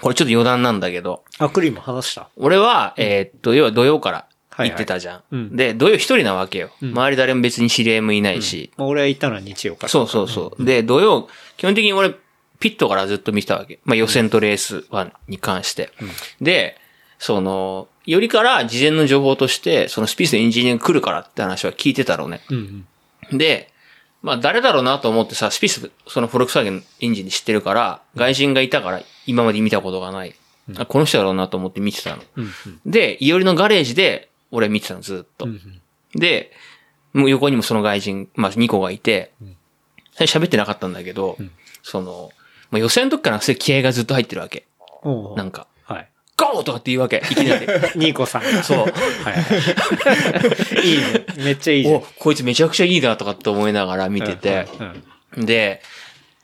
[0.00, 2.28] これちょっと余談なんだけど、あ、クリーンも話した。
[2.36, 5.14] 俺は、えーっと、要は土曜から行ってたじゃん。
[5.14, 6.70] はいはいうんで、土曜一人なわけよ。
[6.80, 8.70] ん周り誰も別に知り合いもいないし。
[8.76, 9.88] まあ俺は行ったのは日曜から。
[9.88, 10.64] そうそうそう。
[10.64, 12.14] で、土曜、基本的に俺、
[12.60, 13.80] ピットからずっと見てたわけ。
[13.84, 15.90] まあ予選とレース1に関して。
[16.40, 16.76] で、
[17.18, 22.42] その、よりから事前の情報として、そのスピースのエンジニアが来るからって話は聞いてたのね。
[22.50, 22.84] うん
[23.30, 23.38] うん。
[23.38, 23.70] で、
[24.22, 30.34] まあ誰だろうなと思ってさ、スピース、そのフォルクスワーゲンのエンジンで知ってるから、外人がいたから今まで見たことがない。
[30.76, 32.22] あこの人だろうなと思って見てたの。
[32.36, 32.52] うん
[32.86, 35.46] で、いおりのガレージで俺見てたのずっと。
[35.46, 35.60] うん。
[36.14, 36.52] で、
[37.12, 39.32] もう横にもその外人、まあ2個がいて、
[40.16, 41.36] 喋ってなかったんだけど、
[41.82, 42.30] その、
[42.70, 44.66] まあ、予選の時からすごい気合がずっと入ってるわけ。
[45.36, 45.71] なんか、はい。
[46.42, 47.22] ゴーとかって言うわけ。
[47.30, 47.66] いきなり。
[47.96, 48.62] ニーコさんが。
[48.62, 48.78] そう。
[48.78, 50.86] はいはい。
[50.86, 51.26] いいね。
[51.38, 51.94] めっちゃいいじゃん。
[51.96, 54.66] お、こいつめちゃくちゃいいなとかって思いながら見てて。
[55.36, 55.82] で、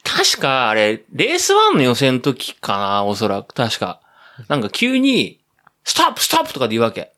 [0.04, 3.54] 確かあれ、レース1の予選の時かな、おそらく。
[3.54, 4.00] 確か。
[4.48, 5.40] なんか急に、
[5.84, 7.12] ストップストップとかで言うわけ。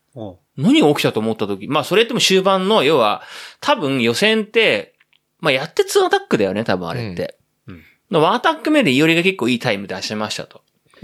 [0.57, 1.67] 何が起きたと思った時。
[1.67, 3.23] まあそれっても終盤の、要は、
[3.59, 4.93] 多分予選って、
[5.39, 7.37] まあやって2アタックだよね、多分あれって。
[7.67, 10.61] うんうんでワンアタック目でイオリが結構いいタイム出しましたと。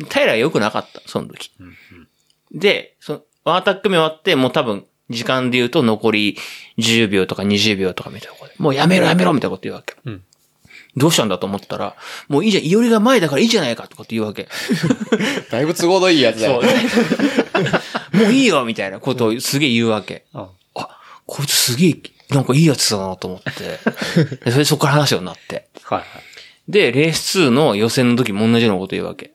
[0.10, 1.52] 平は良くなかった、その時。
[2.52, 6.38] で、その、ワンアタック目終わって、もう多分、時間で言うと残り
[6.78, 8.56] 10秒とか20秒とかみたいなことで。
[8.60, 9.96] もうやめろやめろみたいなこと言うわけ。
[10.06, 10.24] うん
[10.98, 11.96] どうしたんだと思ったら、
[12.28, 14.48] もういいじゃん、イオリが前だからいいじゃないかとかって言うわけ。
[15.52, 16.72] だいぶ都合のいいやつだそうよ。
[18.26, 20.26] もういいよみたいなことをすげえ言うわけ。
[20.34, 20.90] ああ、
[21.28, 21.96] こいつすげえ、
[22.30, 23.80] なんかいいやつだなと思って。
[24.44, 25.68] でそれでそこから話すようになって。
[25.84, 26.08] はいはい。
[26.68, 29.34] で、レース2の予選の時も同じようなこと言うわけ。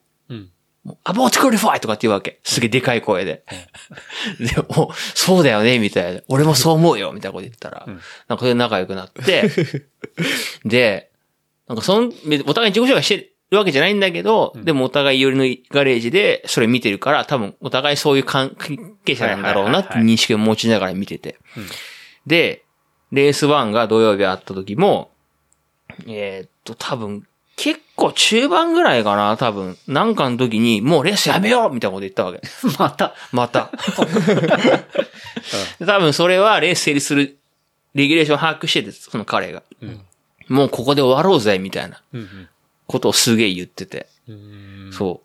[1.05, 2.41] abort qualify とかって言うわけ。
[2.43, 3.45] すげえでかい声で。
[4.41, 6.21] で、お、そうだよね、みたいな。
[6.27, 7.87] 俺もそう思うよ、みたいなこと言ったら。
[7.87, 9.49] なんかそれで仲良くなって。
[10.65, 11.11] で、
[11.69, 12.13] なんかその、
[12.47, 18.57] お互い自己紹介してるわけじゃないんだけど、でもお互い寄りのガレージでそれ見てるから、多分お互いそういう関
[19.05, 21.39] 係者なんだろうなって認識を持ちながら見てて。
[22.27, 22.65] で、
[23.13, 25.13] レース1が土曜日あった時も、
[26.09, 27.27] えーっと、多分、
[27.63, 29.79] 結構中盤ぐらいかな、多分。
[29.87, 32.41] なんかの時に、もうレースやめようみたいなこと言ったわけ。
[32.77, 33.15] また。
[33.31, 33.71] また。
[35.79, 37.39] 多分それはレース成立する
[37.95, 39.63] レギュレーション把握してて、その彼が。
[40.49, 42.49] もうここで終わろうぜ、みたいなうん
[42.89, 44.09] ことをすげえ言ってて。
[44.29, 44.91] うん。
[44.93, 45.23] そ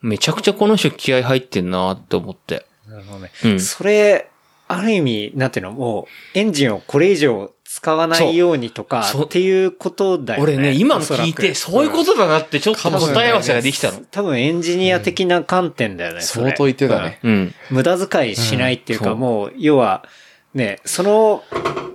[0.00, 0.06] う。
[0.06, 2.66] めちゃくちゃこの人気合入ってんなって思って。
[2.86, 3.32] なるほどね。
[3.44, 4.28] うんそれ、
[4.68, 10.52] ある意味、なんていうの、もう、エンジンをこれ以上使わないようにとかっていうことだよね。
[10.54, 14.00] 俺ね、今の聞いて、そういうことだなってちょっと答え合わせができたの。
[14.10, 16.20] 多分エンジニア的な観点だよね。
[16.20, 17.20] 相当言ってたね。
[17.22, 17.32] うん。
[17.32, 20.04] うん無駄遣いしないっていうか、もう、要は、
[20.52, 21.42] ね、その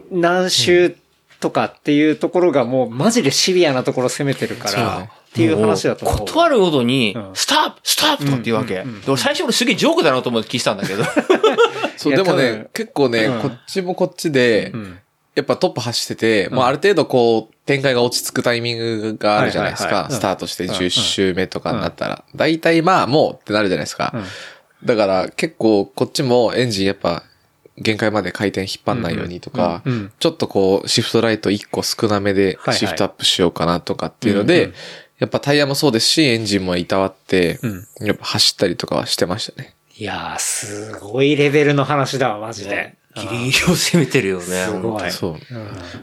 [0.10, 0.96] 何周
[1.40, 6.20] とかっていうところがもうマジでシビアなところ攻めてるから、っていう話だと思う。
[6.20, 8.78] 断るごとにうん、ストップストップとかって言うわけ。
[8.78, 11.04] うんうん最初俺すげえジョークだなと思って聞いてたんだけど。
[11.98, 15.00] そう、でもね結構ね、うんこっちもこっちでう、ん。
[15.36, 20.08] やっぱトップ走ってて、もうある程度こう、展開が落ち着くタイミングがあるじゃないですか。
[20.10, 22.24] スタートして10周目とかになったら。
[22.36, 24.14] 大体まあもうってなるじゃないですか。
[24.84, 27.24] だから結構こっちもエンジンやっぱ
[27.78, 29.84] 限界まで回転引っ張んないようにとか
[30.20, 34.74] ちょっとこうシフトライト1個少なめでシフトアップしようかなとかっていうのでん、
[35.18, 37.68] やっぱタイヤもそうですし、エンジンもいたわってう
[38.04, 39.74] ん、やっぱ走ったりとかはしてましたね。
[39.98, 42.96] いやー、すごいレベルの話だわ、マジで。
[43.16, 44.44] ギリギリを攻めてるよね。
[44.44, 45.12] すごい。
[45.12, 45.32] そう。
[45.32, 45.40] うん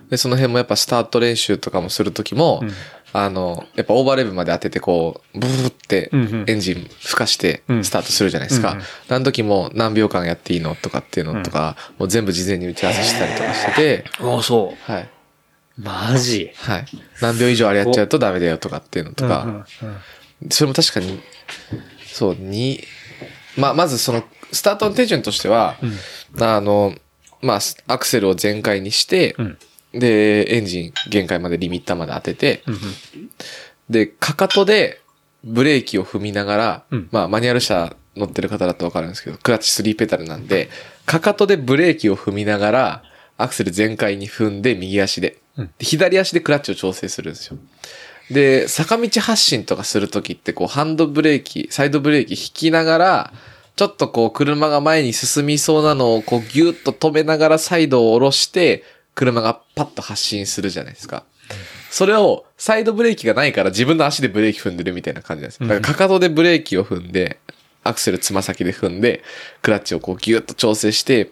[0.08, 2.70] で、その辺もやっぱスタート練習とかもするときも、うん
[3.14, 8.72] あの、やっぱオーバーレブまで当ててこう、ブーってうんうんエンジン吹かしてうんスタートするじゃないですか。
[8.72, 15.08] うんうんあの時も何秒間やっていいのとかっていうのとか、もう全部事前に打ち合わせしたりとかしてて、ああ、そはい。
[15.78, 16.50] マジ？
[16.56, 16.86] はい。
[17.20, 19.64] 何秒以上あれやっちゃうとダメだよとかっていうのとか、うんうんうん
[20.50, 21.20] それも確かに、
[22.04, 22.82] そう、に、
[23.56, 25.76] まあ、まずその、スタートの手順としては、
[26.40, 26.96] あの、
[27.42, 29.58] まあ、アクセルを全開にして、うん
[29.92, 33.30] で、エンジン限界までリミッターまで当てて、うんうん
[33.90, 35.02] で、かかとで
[35.44, 40.70] ブレーキを踏みながら、うんまあ、マニュアル車乗ってる方だとわかるんですけど、クラッチ3ペダルなんで、
[41.04, 43.02] かかとでブレーキを踏みながら、
[43.38, 45.38] アクセル全開に踏んで、右足で。
[45.58, 47.58] うんで左足でクラッチを調整するんですよ。
[48.30, 53.32] で、坂道発進とかするときって、こう、ハンドブレーキ、サイドブレーキ引きながら、
[53.76, 61.24] ちょっとこう、車が前に進みそうなのを、こう、ギュッと止めながらサイドを下ろして、車がパッと発進するじゃないですか。
[61.90, 65.68] それを、サイドブレーキがないから自分の足でブレーキ踏んでるみたいな感じなんですよ。
[65.68, 67.38] だからかかとでブレーキを踏んで、
[67.84, 69.22] アクセルつま先で踏んで、
[69.62, 71.30] クラッチをこうギュッと調整して、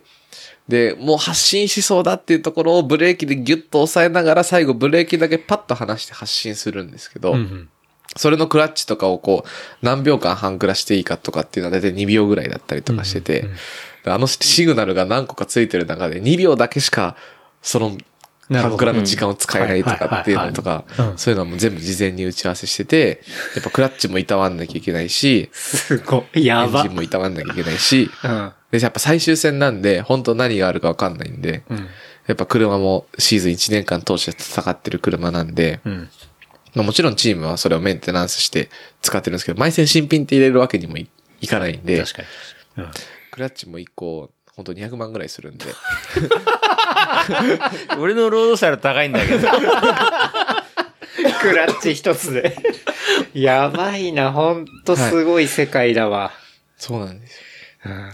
[0.69, 7.69] で、もう発進しそうだっていうところをブレーキでギュッと押さえながら最後ブレーキだけパッと離して発進するんですけど、うんうん
[8.17, 9.49] それのクラッチとかをこう、
[9.83, 13.49] 何秒間半クラしていいかとかっていうのは大体2秒ぐらいだったりとかしてて、
[14.05, 17.17] あのシグナルが何個かついてる中で2秒だけしか、
[17.63, 17.97] その、
[18.53, 20.85] 半クラの時間を使えないとかっていうのとか
[21.15, 23.23] そういうのはもう全部事前に打ち合わせしてて、
[23.55, 26.41] やっぱクラッチもいたわんなきゃいけないし、すごい。
[26.41, 26.81] エやば。
[26.81, 28.53] ンジンもいたわんなきゃいけないし、うん。
[28.73, 31.89] で、やっぱ最終戦なんで、本当何があるかわかんないんで、うん。
[32.27, 36.09] やっぱ車もシーズン1年間通して戦ってる車なんで、うん。
[36.75, 38.71] まあもちろんチームはそれをメンテナンスして
[39.03, 41.09] 使ってるんですけど、毎戦新品って入れるわけにもい
[41.41, 42.29] いかないんで、確かに。
[42.85, 42.91] うん
[43.31, 45.69] クラッチも1個、本当200万ぐらいするんで、う。
[48.03, 49.49] 俺のロードスタイル高いんだけど。
[51.41, 52.57] クラッチ一つで。
[53.33, 56.33] やばいな、ほんとすごい世界だわ。
[56.77, 57.45] そうなんですよ。
[57.87, 58.13] うん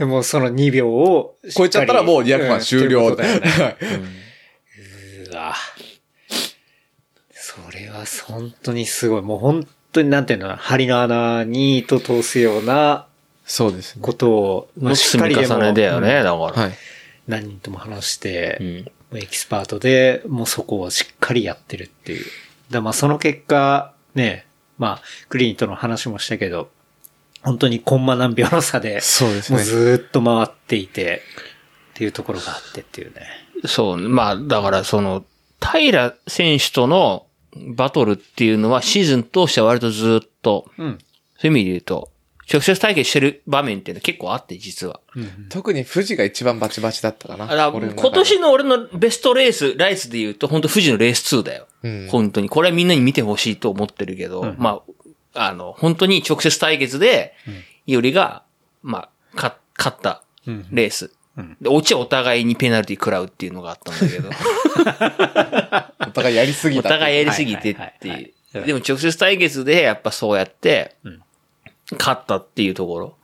[0.00, 3.14] でもその2秒を超えちゃったらもう200万終了。
[3.14, 3.76] だよねはい。
[5.30, 5.54] うわ。
[7.90, 9.22] は本当にすごい。
[9.22, 13.06] もう本当になんていうの針の穴に糸通すような
[13.44, 14.02] そうですね。
[14.02, 16.36] ことを、まあしっか積みりでも重ねだよね、うんだから。
[16.36, 16.72] はい。
[17.26, 19.18] 何人とも話して、うん。
[19.18, 22.24] エキスパートで、もうそこをしっかりやってるっていう。
[22.70, 24.46] だまあその結果、ね、
[24.78, 26.70] まあ、クリーンとの話もしたけど、
[27.42, 29.58] 本当にコンマ何秒の差で、そうですね。
[29.58, 31.22] もうずーっと回っていて、
[31.90, 33.26] っていうところがあってっていうね。
[33.66, 35.24] そう、まあ、だからその、
[35.60, 37.26] 平選手との
[37.56, 40.98] バトルっていうのはシーズン通しては割とずっと、うん。
[41.38, 42.10] そういう意味で言うと、
[42.52, 45.00] 直接対決してる場面っていうのは結構あって、実は。
[45.50, 47.44] 特に富士が一番バチバチだったかな。
[47.44, 51.68] だから俺の中で今年の俺のベストレース、ライスで言うと、本当富士のレース2だよ。
[51.82, 52.48] うん本当に。
[52.48, 54.82] これはみんなに見てほしいと思ってるけど、ま
[55.34, 57.34] あ、あの、本当に直接対決で、
[57.86, 58.42] いおりが、
[58.82, 60.24] まあ、か、勝った
[60.72, 61.12] レース。
[61.60, 64.30] で、オチはお互いにペナルティ食らうっていうのがあったんだけど、
[66.08, 66.88] お互いやりすぎた。
[66.88, 68.66] お互いやりすぎてってはいう。
[68.66, 70.96] でも直接対決でやっぱそうやって、
[71.98, 73.16] 勝ったっていうところ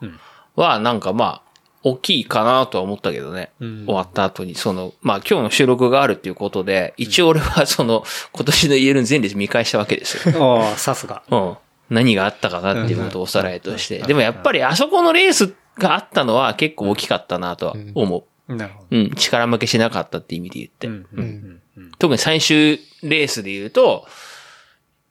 [0.55, 1.47] は、なんかまあ、
[1.83, 3.53] 大きいかなとは思ったけどね。
[3.61, 10.59] 終わった後に、その、まあ今日の収録があるっていうことで、一応俺はその、今年のイエルン全レース見返したわけですよ。
[10.61, 11.23] ああ、さすが。
[11.31, 11.57] うん。
[11.89, 14.01] 何があったかなっていうことをおさらいとして。
[14.01, 18.87] でもやっぱりあそこのレースがあったのは結構大きかったなとは思なるほど。
[18.91, 18.97] う。
[18.97, 19.11] うん。
[19.15, 20.87] 力負けしなかったって意味で言って。
[20.87, 24.07] うんうんうん特に最終レースで言うと、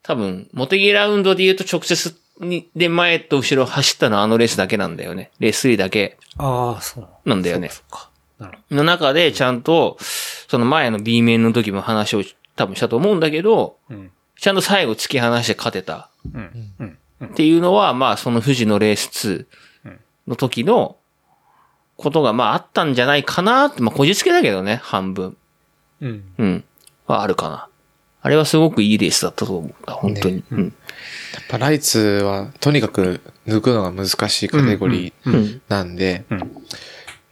[0.01, 5.31] 多分、モテギラウンドで言うと直接に、で前と後ろ走ったのはあのレースだけなんだよね。
[5.39, 7.29] レース3だけああ、そう。
[7.29, 7.69] なんだよね。
[8.39, 12.23] なるほの中でちゃんと、その前の B 面の時も話を
[12.55, 13.95] 多分したと思うんだけど、ど。
[13.95, 14.11] うん。
[14.37, 16.73] ちゃんと最後突き放して勝てたうん。
[16.79, 17.27] うん。
[17.27, 19.45] っていうのは、まあその富士のレース2
[20.27, 20.97] の時の
[21.97, 25.37] ことがまああったんじゃないかなって、まあこじつけだけどね、半分。
[26.01, 26.23] うん。
[26.37, 26.63] うん。
[27.07, 27.67] はあるかな。
[28.21, 30.43] あれはすごくいいレースだったと思う本当に。
[30.51, 30.63] うん。
[30.63, 30.71] やっ
[31.47, 35.61] ぱライツは、とにかく抜くのが難しいカテゴリーうん。
[35.67, 36.65] なんで、うん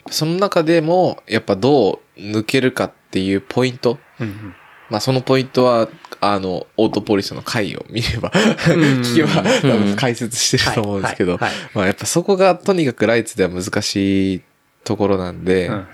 [0.10, 4.00] その中でも、やっぱどう抜けるかっっていうポイント。
[4.20, 4.56] うんうん
[4.90, 5.88] まあそのポイントは、
[6.32, 11.38] あの、オートポリスの回を見れば、聞けば多分解説してると思うんですけど
[11.74, 14.42] まあやっぱそこがとにかくライツでは難しい
[14.84, 15.88] ところなんで、うんうん。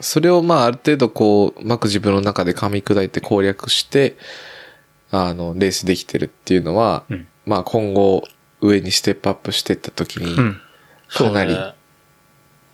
[0.00, 4.16] それをまあある程度こう、うまく自分の中で噛み砕いて攻略して、
[5.10, 7.28] あの、レースできてるっていうのは、うん。
[7.46, 8.24] まあ今後
[8.60, 10.60] 上にステップアップしていった時に、うん。
[11.08, 11.54] かなり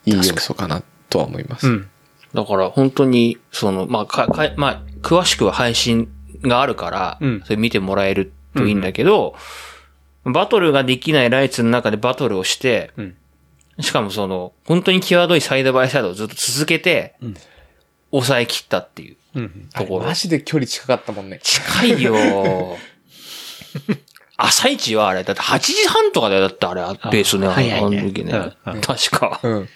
[0.07, 1.69] いい要素かなとは思います。
[1.69, 1.89] うん。
[2.35, 6.13] だから本当に、その、まあ、か、か、まあ、詳しくは配信
[6.43, 9.35] があるから、うんそれ見てもらえるといいんだけど、
[10.25, 13.17] バトルができないライツの中でバトルをして、うん
[13.79, 17.35] しかもその、本当に際どいサイドバイサイドをずっと続けて、ん
[18.11, 20.15] 抑え切ったっていううんところマ。
[20.15, 21.41] ジで距離近かったもんね。
[21.43, 22.15] 近いよ
[24.39, 26.81] 朝一はあれ、だって8時半とかだよ、だってあれ、
[27.11, 28.33] ベースね、あの時ね
[28.67, 28.81] うんうん。
[28.81, 29.41] 確か。
[29.43, 29.69] うん。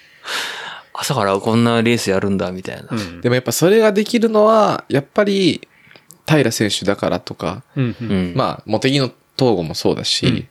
[0.92, 2.88] 朝からこんなレースやるんだ、みたいな。
[2.90, 5.66] うんでもやっぱそれができるのは、やっぱり、
[6.30, 8.10] 平選手だからとか、うんうん。
[8.10, 8.32] うん。
[8.34, 10.48] まあ、モテギの東郷もそうだし、うん。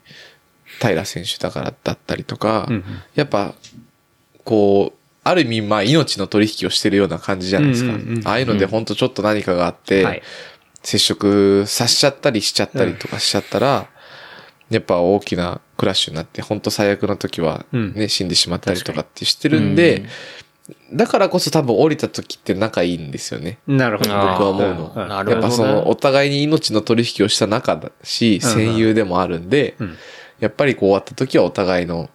[0.82, 2.84] 平選手だからだったりとか、うん
[3.16, 3.54] やっぱ、
[4.44, 7.94] こう、ある意味、まあ、命の取引をしてるような感じじゃないですか。
[7.94, 10.22] うんうんうんああいうので、本当ちょっと何かがあって、はい。
[10.82, 13.88] 接触させちゃったりしちゃったりとかしちゃったら、
[14.70, 17.94] やっぱ大きなクラッシュになって、本当最悪の時はうん。
[17.94, 20.04] ね、死んでしまったりとかってしてるんで、
[20.94, 23.60] だからこそ多分降りた時って仲いいんですよね。
[23.68, 24.10] なるほど。
[24.10, 24.94] 僕は思うの。
[24.96, 29.98] うんなるほどねやっぱその、お互いに命の取引をした仲だし、うんうん戦友でもあるんで、うん
[30.40, 32.10] やっぱりこう終わった時はお互いの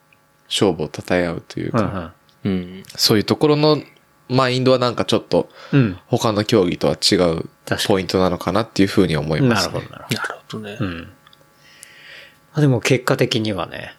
[0.48, 2.12] 勝負を称え合うといううか、ん
[2.44, 2.82] うん。
[2.96, 3.82] そういうところの
[4.30, 5.80] マインドはなんかちょっとうん。
[5.80, 5.98] うん。
[6.06, 7.44] 他の競技とは違う
[7.86, 9.74] ポイントなのかなっていうふうに思います、ね。
[9.74, 10.84] なるほど、なるほなるほどねど。。
[10.84, 11.00] うん。
[11.02, 11.08] ま
[12.54, 13.94] あでも結果的にはね、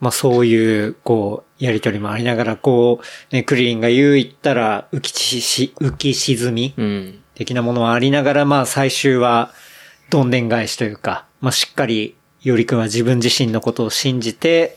[0.00, 7.20] まあそういう、こう、やりとりもありながら、こう、ね、クリリンが言う言ったら、浮きし、し浮き沈みうん。
[7.34, 9.50] 的なものはありながら、まあ最終は、
[10.10, 14.76] どんでん返しというか、まあしっかり、よりくんは自分自身のことを信じて、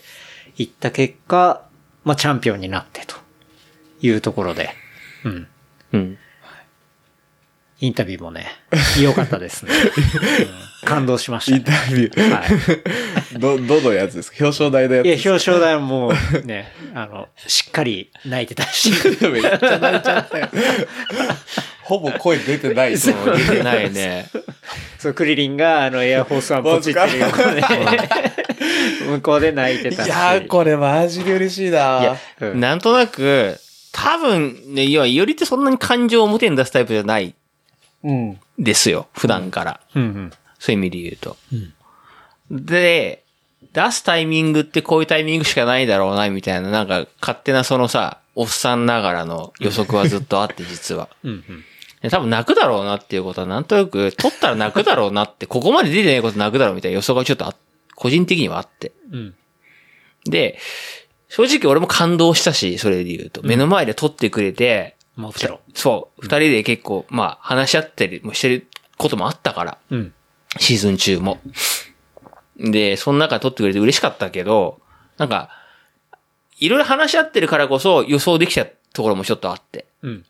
[0.58, 1.68] いった結果、
[2.06, 3.18] まあチャンピオンになってと
[4.02, 4.70] いうところで、
[5.26, 5.48] うん。
[5.92, 6.18] うん。
[7.80, 8.48] インタビューもね、
[9.02, 9.72] 良かったですね。
[10.62, 11.78] うん感動しました、インタね。
[11.90, 12.30] ビュー。
[12.30, 12.44] は
[13.36, 13.40] い。
[13.40, 14.38] ど、どのやつですか？
[14.46, 16.14] 表彰台のやついや、表彰台も
[16.46, 18.92] ね、あの、しっかり泣いてたし。
[18.94, 20.50] か めっちゃ泣いちゃったよ。
[21.84, 22.98] ほぼ声出てない。
[22.98, 24.30] そう、出てないね。
[25.00, 27.64] そう、クリリンが、あの、エアフォースワンポチってる横で、
[29.10, 30.08] 向こうで泣いてたし。
[30.08, 33.58] いやー、これマジで嬉しいないや、うんなんとなく、
[33.92, 37.34] 多分ね、いや、よりってそんなに感情を表に出すタイプじゃないうん。
[38.60, 39.08] ですよ。
[39.14, 39.82] 普段から。
[39.96, 40.32] うんうん。
[40.60, 41.38] そういう意味で言うと。
[42.50, 43.24] で、
[43.74, 51.10] 出すタイミングってこういうタイミングしかないだろうな、みたいな、なんか勝手なそのさ、おっさんながらの予測はずっとあって、実は。
[51.24, 51.64] うんうん。
[52.02, 57.56] で多分泣くだろうなっていうことはなんとなく、取ったら泣くだろうなって、 ここまで出てないこと泣くだろうみたいな予想がちょっとあ
[57.96, 58.92] 個人的にはあって。
[59.12, 59.36] うん。
[60.26, 60.60] で、
[61.30, 63.42] 正直俺も感動したし、それで言うと。
[63.44, 65.60] 目の前で撮ってくれて、もちろん。
[65.74, 70.14] そう、二人で結構、まあ、話し合ったりもしてることもあったから、うん。
[70.60, 71.40] シーズン中も。
[72.58, 74.80] で、その中で撮ってくれて嬉しかったけど、
[75.18, 75.50] なんか、
[76.60, 79.86] いろいろ話し合ってるからこそ予想できたところもちょっとあって。
[80.04, 80.26] うん。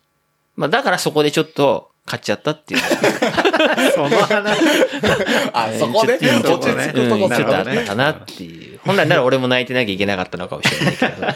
[0.56, 2.80] まあ、だからそこでちょっと、買っちゃったっていう。
[3.94, 4.58] その話。
[5.52, 6.18] あ、そこで？
[6.18, 7.84] ちょっと落ち着くうん、ちょっとあった。
[7.84, 8.80] かなっていう。
[8.86, 11.28] 本来なら俺も泣いてなきゃいけなかったのかもしれないけど。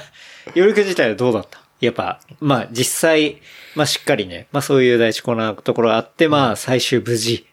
[0.56, 1.61] ヨルク自体はどうだった？
[1.82, 3.42] やっぱ、まあ実際、
[3.76, 7.46] まあしっかりね、まあそういう第一コーナーのところがあって、まあ最終無事。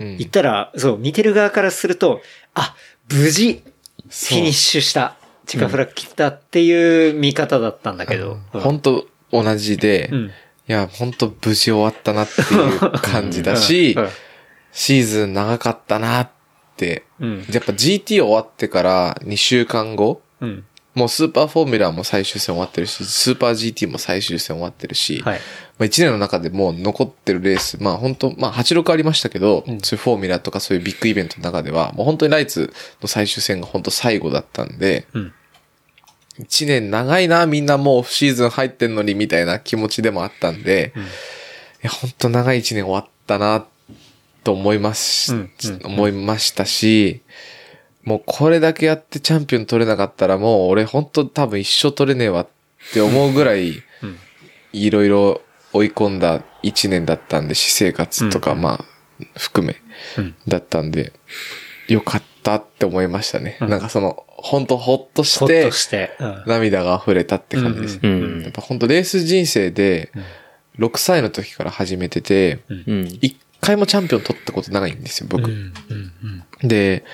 [0.00, 2.22] うん言ったら、そう、見てる側からすると、
[2.54, 2.74] あ、
[3.10, 3.62] 無事、
[4.08, 5.16] フィニッシュした、
[5.46, 8.38] チカフラ切ったっていう見方だったんだけど。
[8.54, 10.30] うん本当同じで、いうん。
[10.66, 14.08] や、本当無事終わったなっていう感じだしうん、
[14.72, 16.30] シーズン長かったなっ
[16.76, 17.46] て、うん。
[17.50, 20.64] やっぱ GT 終わってから2週間後、うん。
[20.94, 25.38] もうスーパーフォーミュラーも最終戦終わってるし、スーパー GT も最終戦終わってるし、はい。
[25.78, 29.80] まあ、1年の中でもう残ってるレース、まあ本当まあ86ありましたけど、うん。
[29.80, 35.32] そういうフォーミュラーとかそういうビッグイベントの中では、もう本当にライツの最終戦が本当最後だったんで、うん。
[36.40, 41.02] 1年長いな、みんなもうシーズン入ってんのにみたいな気持ちでもあったんで、うん。
[41.02, 41.06] い
[41.82, 43.64] や、本当長い1年終わったな、
[44.42, 45.50] と思います、うん。
[45.64, 45.80] うん。
[45.84, 47.22] 思いましたし、
[48.04, 52.48] もうこれだけやってチャンピオン取れなかったらもう俺本当多分一生取れねえわっ
[52.92, 54.16] て思うぐらい、うん。
[54.72, 55.42] いろいろ
[55.72, 58.84] 追い込んだ1年だったんで、私生活とか、うんまあ、
[59.38, 59.76] 含め、
[60.18, 60.34] うん。
[60.48, 61.12] だったんで、
[61.88, 63.58] よかったって思いましたね。
[63.60, 66.16] うんなんかその、本当ほっとほしてっと、して。
[66.18, 66.44] うん。
[66.46, 68.00] 涙が溢れたって感じです。
[68.02, 70.10] うんうんやっぱ本当レース人生で、
[70.78, 73.18] 6歳の時から始めてて、うん。
[73.20, 75.50] 一回もチャンピオン取ったことないんですよ、僕。
[76.62, 77.04] で、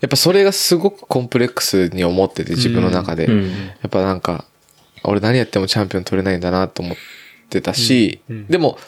[0.00, 3.26] やっぱそれがすごくコンプレックスに思ってて、自分の中で。
[3.26, 3.50] うん。
[3.50, 3.50] や
[3.86, 4.44] っぱなんか、
[5.04, 6.96] 俺何やってもチャンピオン取れないんだなと思っ
[7.48, 8.36] てたし、うん。
[8.36, 8.46] うん。
[8.46, 8.78] でも、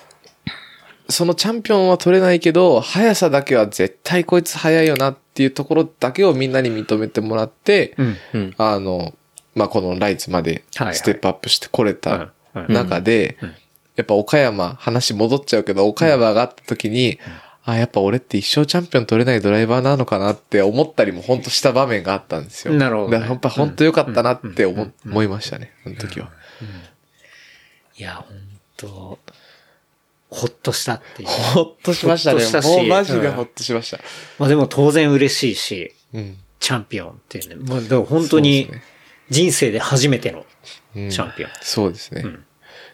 [1.08, 8.16] そのチャンピオンは取れないけど、速さだけは絶対こいつ速いよなっていうところだけをみんなに認めてもらって、うん。
[8.32, 8.54] うん。
[8.56, 9.14] あの、
[9.54, 13.48] まあ、このライツまでステップアップしてこれた中でうん、
[13.96, 17.18] やっぱ岡山、話戻っちゃうけど、岡山があった時に、
[17.64, 22.74] あ、やっぱ俺って一生チャンピオン取れないドライバーなのかなって思ったりも本当した場面があったんですよ。
[22.74, 26.30] なるほどねだからやっぱ本当良かったなって思うんうん思いましたね、その時は。
[27.96, 28.36] いや、本
[28.76, 29.18] 当
[30.30, 31.28] ほっとしたっていう。
[31.28, 32.62] ほっとしましたねほっとした。
[32.62, 33.98] しもうマジでほっとしました。
[34.38, 36.38] まあでも当然嬉しいし、うん。
[36.58, 37.56] チャンピオンっていうね。
[37.56, 38.70] まあだから本当に
[39.28, 40.46] 人生で初めての
[40.96, 41.50] うんチャンピオン。
[41.60, 42.22] そうですね。
[42.22, 42.44] ん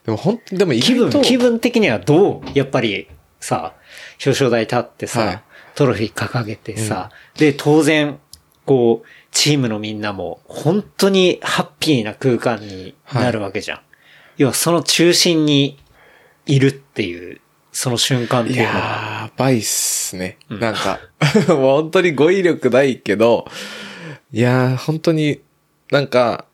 [0.05, 3.09] でも本当でも意気分、気分的にはどうやっぱり
[3.41, 3.75] さ、
[4.25, 5.43] 表彰台立ってさ、はい
[5.79, 8.19] トロフィー掲げてさ、で、当然、
[8.67, 13.81] こう、チームのみんなも本当にハッピーな空間になるわけじゃん。
[14.39, 15.79] 要はその中心に
[16.47, 17.41] いるっていう、
[17.71, 18.75] その瞬間っていいうのは。
[18.75, 20.39] やー、ばいっすね。
[20.49, 20.99] なんか、
[21.47, 23.47] もう本当に語彙力ないけど、
[24.33, 25.43] いやー、本当に、
[25.93, 26.45] なんか、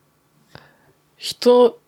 [1.16, 1.80] 人、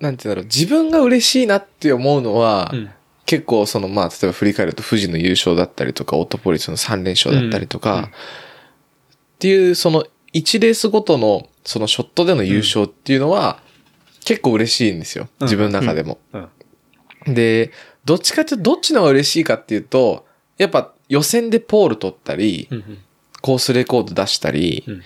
[0.00, 2.90] なんて言うんだろう、自分が嬉しいなって思うのは、うん
[3.26, 13.62] 結構その、まあ、例えば振り返ると富士の優勝だったりとか、オートポリスの3連勝だったりとか、っていう、その1レースごとの、そのショットでの優勝っていうのは、
[14.24, 15.28] 結構嬉しいんですよ。
[15.40, 16.18] 自分の中でも。
[16.32, 17.34] うん。
[17.34, 17.72] で、
[18.04, 22.68] どっちかっていうとどっちの方が嬉しいかっていうと、やっぱ予選でポール取ったり、
[23.40, 25.02] コースレコード出したり、うん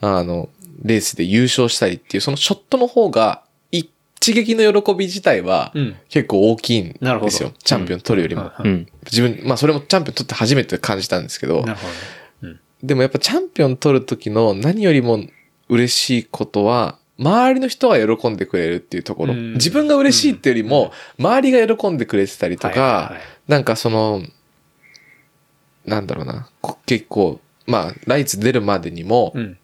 [0.00, 0.48] あの、
[0.82, 3.44] レースで優勝したりっていう、そのショットの方が、
[4.30, 7.52] 一撃の喜び自体はうん結構大きいんですよ。
[7.62, 8.52] チャンピオン取るよりも。
[8.60, 8.86] うんうん。
[9.04, 11.74] 自分、まあそれもチャンピオン取って初めて感じたんですけど、どね。
[12.42, 15.20] うんでもやっぱチャンピオン取る時の何よりも
[15.68, 19.34] 嬉しいことは、周りの人が喜んでくれるっていうところ。
[19.34, 23.20] うん自分が嬉しいっていうよりも、周りが喜んでくれてたりとはいはいはかい、
[23.50, 24.22] なんかその、
[25.84, 29.58] なんだろうな、こ結構、まあ、ライツ出るまでにも、うん。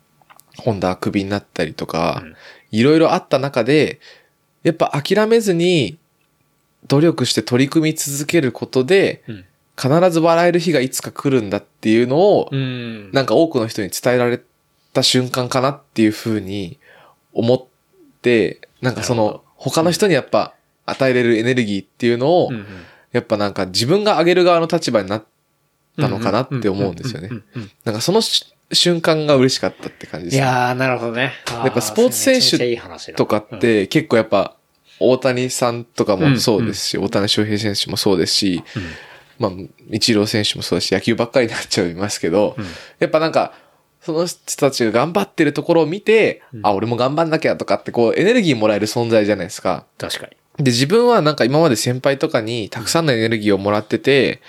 [0.59, 2.35] ホンダはクビになったりとかうん、
[2.71, 4.01] いろいろあった中で、
[4.67, 5.97] やっぱ諦めずに
[6.89, 9.45] 努力して取り組み続けることで、うん。
[9.79, 13.12] 必ず笑える日がいつか来るんだっていうのを、うん。
[13.12, 14.43] なんか多くの人に伝えられ
[14.93, 16.81] た瞬間かなっていうふうに
[17.33, 17.64] 思っ
[18.23, 20.55] て、なんかその他の人にやっぱ
[20.85, 22.51] 与えれるエネルギーっていうのを
[23.12, 25.25] やっぱなんか自分が上げる側の立場になっ
[25.97, 27.31] たのかなって思うんですよね
[27.85, 30.43] なんかそのし瞬間が嬉しかったって感じですね。
[30.43, 31.33] いやー、なるほどね。
[31.49, 34.57] ややっぱスポーツ選手とかっ、て結構やっぱ
[34.99, 38.64] 大谷さんとかもそうですし、大谷翔平選手もそうですし、
[39.39, 39.53] まあ、
[39.91, 42.57] 一郎選手もそうだし、野球ばっかりになっちゃいますけど、
[42.99, 43.53] やっぱなんか、
[44.01, 49.85] その人たちが頑張ってるところを見て、あ、俺も頑張んなきゃとかってこうエネルギーもらえる存在じゃないですか。
[49.99, 50.64] 確かに。
[50.64, 54.41] で、自分はなんか今まで先輩とかにたくさんのエネルギーをもらってて、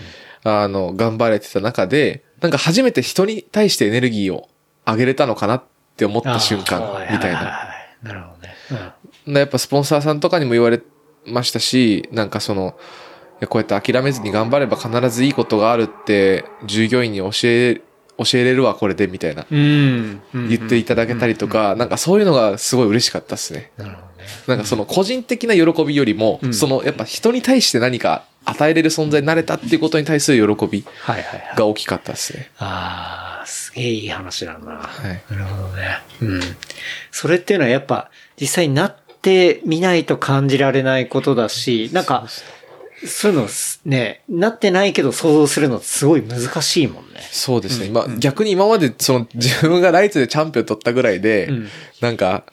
[0.43, 4.49] あの、頑張れてた中で、なんか初めて人に対してエネルギーを
[4.85, 5.63] あげれたのかなっ
[5.95, 6.81] て思った瞬間
[7.11, 7.43] みたいな。
[7.43, 7.67] な。
[8.03, 8.93] なるほどね。
[9.27, 10.81] でやっぱスポンサーさんとかにも言われ
[11.25, 12.77] ましたし、なんかその、
[13.49, 17.81] こうやって諦めずに頑張れば必ずいいことがあるって、従業員に教え、
[18.17, 19.45] 教えれるわ、これで、みたいな。
[19.49, 20.21] うん。
[20.33, 23.71] うん言っていただけたりとか、なんかそういうのがすごい嬉しかったですね。
[23.77, 24.16] なるほどね。
[24.47, 31.57] なんかその個人的な喜びよりも、んそのやっぱ人に対して何か与えれる存在になれたっていうことに対する喜びはいはいはい。
[31.57, 32.49] が大きかったですね。
[32.57, 34.77] ああ、すげえいい話だな。
[34.77, 35.21] はい。
[35.29, 35.99] なるほどね。
[36.21, 36.41] うん。
[37.11, 38.09] それっていうのはやっぱ
[38.39, 42.27] 実際になってみないと感じられないことだし、なんか、
[43.05, 47.19] そういうのすね、なってないけど想像するのすごい難しいもんね。
[47.31, 47.87] そうですね。
[47.87, 51.69] 今、逆に今までその自分がライツでチャンピオン取ったぐらいで、うん
[52.01, 52.43] なんか、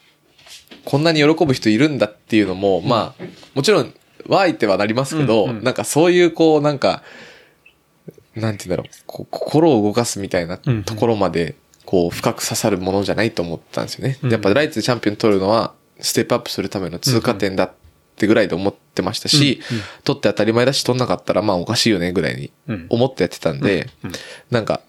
[0.84, 3.24] こんなに喜ぶ人いるんだっていうのも、まあ、
[3.54, 3.94] もちろん、
[4.28, 5.64] わーいってはなりますけど、うんうん。
[5.64, 7.02] なんかそういうこう、なんか、
[8.34, 11.54] なんて言うんだろう、心を動かすみたいなところまで、
[11.84, 14.18] こう、深く刺さるものじゃないと思ったんですよね。
[14.22, 14.30] うん。
[14.30, 17.72] やっぱライツでチャンピオン取るのは、ステップアップするための通過点だっ
[18.16, 19.82] てぐらいで思ってましたし、うんうん。
[20.04, 22.86] 取って当たり前だし、取んなかったらまあおかしいよねぐらいにうん。
[22.88, 23.88] 思ってやってたんで、
[24.50, 24.80] なんか、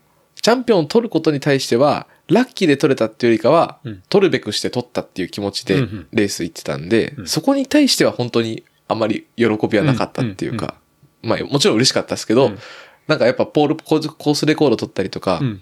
[0.41, 4.03] チャンピオンを取ることに対しては、ラッキーで取れたっていうよりかは、うん。
[4.09, 6.07] 取るべくして取ったっていう気持ちでうんうん。
[6.11, 7.27] レース行ってたんで、うん。
[7.27, 10.75] そこに対しては本当にあまり喜びはなかったっていうか、
[11.21, 12.59] まあもちろん嬉しかったですけど、うん。
[13.07, 15.61] なんかやっぱポール、コースコースレコード取ったりとか、うん。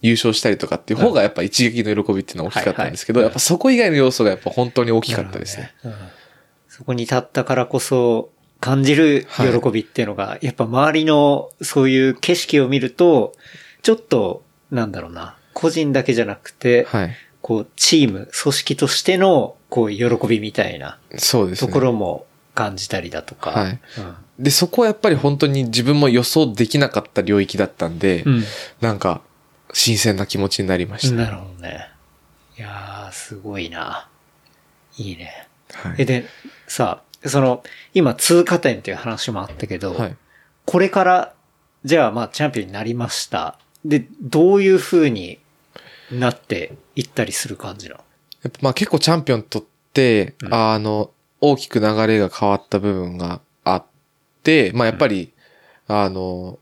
[0.00, 5.74] 優勝したりとかっていう方がやっぱ一撃の喜びっていうのは大きかったんですけど、はいはいやっぱそこ以外の要素がやっぱ本当に大きかったですね。
[5.84, 5.94] うん。
[6.68, 8.30] そこに立ったからこそ、
[8.60, 13.34] 感じる喜びっていうのが、やっぱ周りのそういう景色を見ると、
[13.82, 17.10] ちょっと、なんだろうな、個人だけじゃなくて、はい。
[17.42, 21.66] こう、チーム、組織としての、こう、喜びみたいなそうですね。
[21.66, 23.50] ところも感じたりだとか。
[23.50, 23.80] はい
[24.38, 28.44] で、そこはやっぱり本当に自分も予想できなかった領域だったんで、うん。
[28.80, 29.20] なんか、
[29.72, 31.14] 新鮮な気持ちになりました。
[31.14, 31.18] うん。
[31.18, 31.90] なるほどね。
[32.56, 34.08] いやー、すごいな。
[34.96, 35.48] いいね。
[35.72, 36.24] はいえ、で、
[36.68, 40.16] さ、その、今、通過点っていう話もあったけど、はい。
[40.66, 41.34] これから、
[41.84, 43.58] じゃあまあチャンピオンになりました。
[43.84, 45.40] で、どういう風に
[46.12, 48.00] なっていったりする感じなの？
[48.42, 53.84] やっぱまあ結構チャンピオンとって、うんあの、大きく流れが変わった部分があっ
[54.42, 55.32] て、まあやっぱり、
[55.86, 56.58] あの、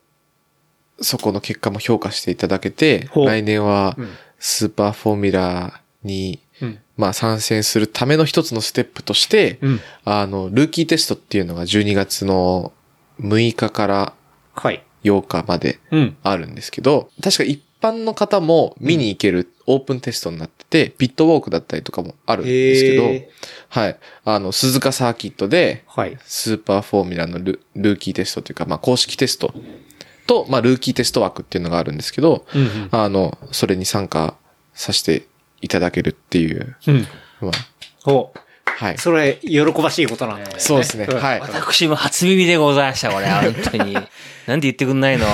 [1.00, 6.78] そこの結果も評価していただけて、来年はうんスーパーフォーミュラに、うん。
[6.96, 9.80] まあ参戦するための一つのステップとして、うん。
[10.04, 12.72] あの、ルーキーテストっていうのが12月の
[13.20, 14.12] 6日から
[14.54, 14.82] はい。
[15.04, 16.16] 8日までうん。
[16.22, 23.30] あるんですけど、確か一般の方も見に行けるオープンテストになってて、ピットウォークだったりとかもあるんですけど、へ
[23.68, 23.98] はい。
[24.24, 26.16] あの、鈴鹿サーキットで、はい。
[26.24, 29.52] スーパーフォーミュラのルルーキーテストというか、まあ、公式テスト
[30.26, 32.88] と、まあ、ルーキーテスト枠っていうのがあるんですけど、うんうん。
[32.90, 34.36] あの、それに参加
[34.74, 35.26] させて
[35.60, 37.06] いただけるっていう、うん。
[37.40, 37.50] ま
[38.06, 38.98] おあ、はい。
[38.98, 40.54] それ、喜ばしいことなんだよね。
[40.58, 41.06] そうですね。
[41.06, 41.40] んはい。
[41.40, 43.26] 私も初耳でございました、これ。
[43.26, 43.94] 本当に。
[44.46, 45.26] なんで言ってくんないの？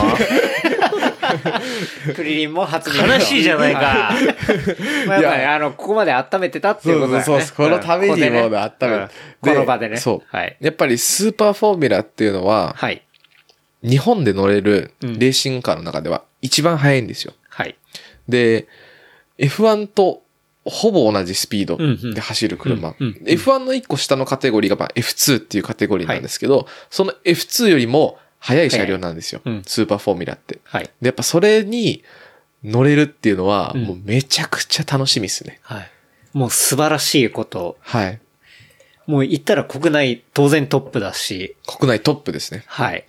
[2.15, 4.13] クリリンも初耳悲しいじゃないか。
[5.07, 7.25] まあ、やっぱり、あの、ここまで温めてたっていうことだよね。
[7.25, 9.09] そうそうそうこのためにもう温めてうんで
[9.41, 9.97] この場でね。
[9.97, 10.57] そうはい。
[10.61, 13.03] やっぱりスーパーフォーミュラっていうのは、はい。
[13.83, 17.35] 日本で乗れるうんレーシングカーの中では一番速いんですよ。
[17.49, 17.77] はい。
[18.29, 18.67] で、
[19.39, 20.23] F1 と
[20.65, 21.77] ほぼ同じスピード
[22.15, 22.95] で走る車。
[22.99, 29.41] うんうん F1 の一個下のカテゴリーがまあ F2 っていうカテゴリーなんですけど、その F2 よりも速い車両なんですよ。
[29.45, 30.59] うんスーパーフォーミュラって。
[30.65, 30.85] はい。
[31.01, 32.03] で、やっぱそれに
[32.65, 35.61] 乗れるっていうのは、うんもうめちゃくちゃ楽しみですね。
[35.63, 35.91] はい。
[36.33, 37.77] もう素晴らしいこと。
[37.81, 38.21] はい。
[39.07, 42.65] もう言ったら国内当然トップだし、国内トップですね。
[42.67, 43.07] はい。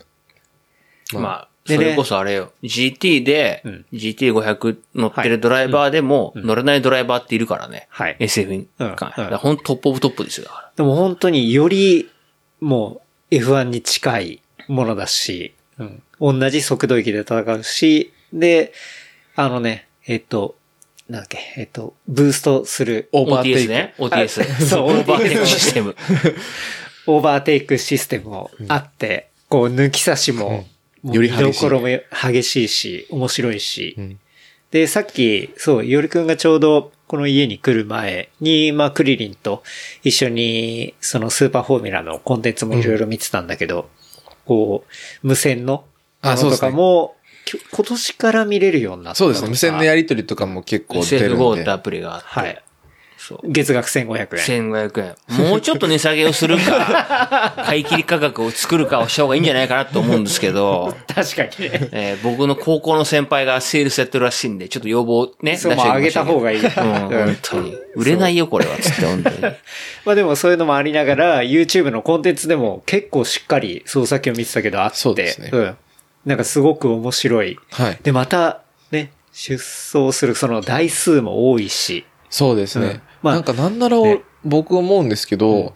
[1.14, 2.52] まあ、でねそれこそあれよ。
[2.62, 7.88] GT でうん GT500 乗ってるドライバーでも乗れないドライバーっているからね。
[7.90, 8.68] はい SF に。
[8.78, 10.46] うんだからほんとトップオブトップですよ。
[10.46, 12.10] だからでも本当により、
[12.60, 18.74] もう F1 に近いものだし、うん、同じ速度域で戦うし、で、
[19.36, 20.56] あのね、えっ、と、
[21.10, 23.70] なんだっけ、えっ、と、ブーストする、オーバーテイ OTS ク。
[23.70, 23.94] ね。
[23.98, 24.66] OTS。
[24.66, 25.46] そうオーバーテイク。
[25.46, 25.96] システム。
[27.08, 30.66] オーバーテイクシステムもあって、こう抜き差しも、
[31.04, 31.46] より激しい。
[31.46, 34.20] 見どころも激しいし、面白いし、うん。
[34.72, 39.62] で、さっき、そう、いおりくんがちょうどこの家に来る前に、まあ、クリリンと
[40.04, 43.90] 一緒に、そのスーパーフォーミュラのコンテンツもいろいろ見てたんだけど、
[44.46, 44.84] こ
[45.24, 45.86] う、無線の
[46.24, 47.16] ものとかも、
[47.46, 49.50] きょ今年から見れるようになったそうですね。
[49.50, 50.04] 無線のやり。
[50.04, 51.72] りとりとかも結構出るん SF5 でって。
[51.72, 52.28] アプリがあって。
[52.28, 52.63] はい。
[53.24, 53.40] そう。
[53.50, 54.28] 月額1500円。
[54.72, 55.50] 1500円。
[55.50, 61.90] もうちょっと値下げをするか、 買い切り価格を作るかをした方がいいんじゃないかなと思うんですけど、 確かにね。
[61.94, 66.60] えー僕の高校の先輩がセールスやってるらしいんで、ちょっと要望ね、そう、もう上げた方がいい。
[66.60, 67.78] うん、本当に。
[67.96, 69.38] 売れないよ、これは、つって、本当に。
[70.06, 75.78] まあでもそういうのもありながら、YouTube のコンテンツでも結構しっかり、そうさっきも見てたけどあって、そうですねん。
[76.26, 77.58] なんかすごく面白い。
[77.72, 78.00] はい。
[78.04, 78.62] で、また、
[78.92, 82.88] ね、出走するその台数も多いし、そうですね。
[82.88, 85.74] うんまあなんかなんなら、ね僕思うんですけど、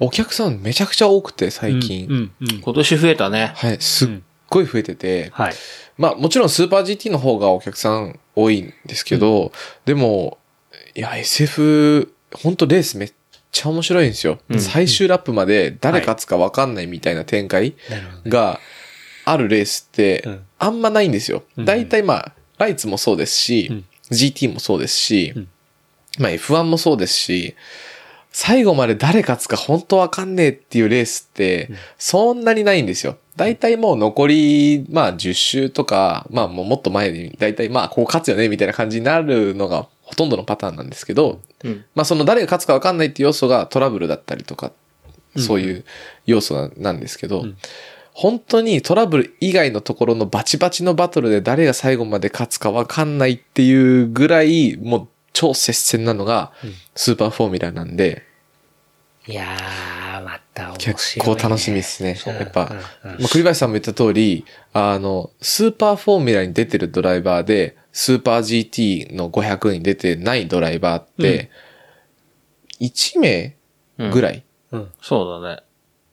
[0.00, 2.06] お客さんめちゃくちゃ多くて最近。
[2.06, 2.60] うん、うん、うん。
[2.60, 3.52] 今年増えたね。
[3.56, 3.80] はい。
[3.80, 4.08] すっ
[4.48, 5.30] ごい増えてて。
[5.32, 5.54] はい。
[5.98, 9.52] まあもちろんスーパー GT の方がお客さん多いんですけど、
[9.84, 10.38] でも、
[10.94, 13.12] いや、SF、本当レースめっ
[13.50, 14.38] ちゃ面白いんですよ。
[14.48, 17.74] うん最終ラップまで誰勝つかわかんないみたいな展開。
[18.26, 18.60] が
[19.24, 21.42] あるレースってうん、あんまないんですよ。
[21.56, 25.48] うん大体まあ、ライツもそうですし、うん GT もそうですし、うん
[26.18, 27.54] まあ F1 もそうですし、
[28.30, 33.16] 最後まで誰勝つか本当わかんねえっていうレースって、そんなにないんですよ。
[33.36, 41.84] 大体もう残り、まあ10周とか、まあもうもっと前に、大体まあこう勝つよねみたいな感じになるのがほとんどのパターンなんですけど、うん。
[41.94, 44.72] まあその誰が勝つかわかんないっていう要素がトラブルだったりとか、
[45.36, 45.84] そういう
[46.26, 47.56] 要素ななんですけど、ん
[48.14, 56.52] 本当にトラブル以外のところのバチバチのバトルで誰が最後まで勝つかわかんないっていうぐらい、もう超接戦なのが
[56.94, 58.22] スーパーフォーミュラなんで、
[59.26, 60.94] いやー、また面白い、ね。
[60.94, 62.16] 結構楽しみですね。
[62.26, 62.68] やっぱ、
[63.02, 71.50] うんうんまあ、栗林さんも言った通り、あの、スーパーフォーミュラに出てるドライバーで、スーパー GT の500に出てないドライバーって、
[72.80, 73.56] 1名
[74.12, 74.92] ぐらい、うん。
[75.00, 75.62] そうだね。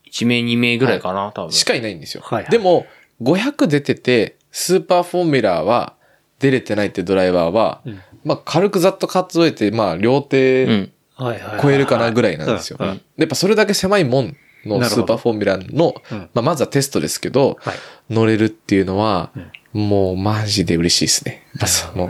[0.10, 1.52] 1名2名ぐらいかな、多分。
[1.52, 2.24] しかいないんですよ。
[2.24, 2.86] はいはいでも、
[3.22, 5.96] 500出てて、スーパーフォーミュラーは
[6.40, 12.78] 出れてないってドライバーは、んまあ軽くざっと数えて、まあ両う手超えるかなぐらいなんですよ。
[12.80, 17.76] やっぱそれだけ狭いもんのスーパーフォーミュラーの、うんまあまずはテストですけど、はい。
[18.10, 19.32] 乗れるっていうのは、
[19.74, 21.48] もうマジで嬉しいですね。
[21.54, 22.10] やっぱその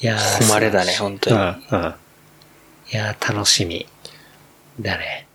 [0.00, 1.38] いやー誉れだね、本当うに。
[1.40, 1.94] ん、うん。
[2.92, 3.86] いやー、楽しみ。
[4.80, 5.26] だね。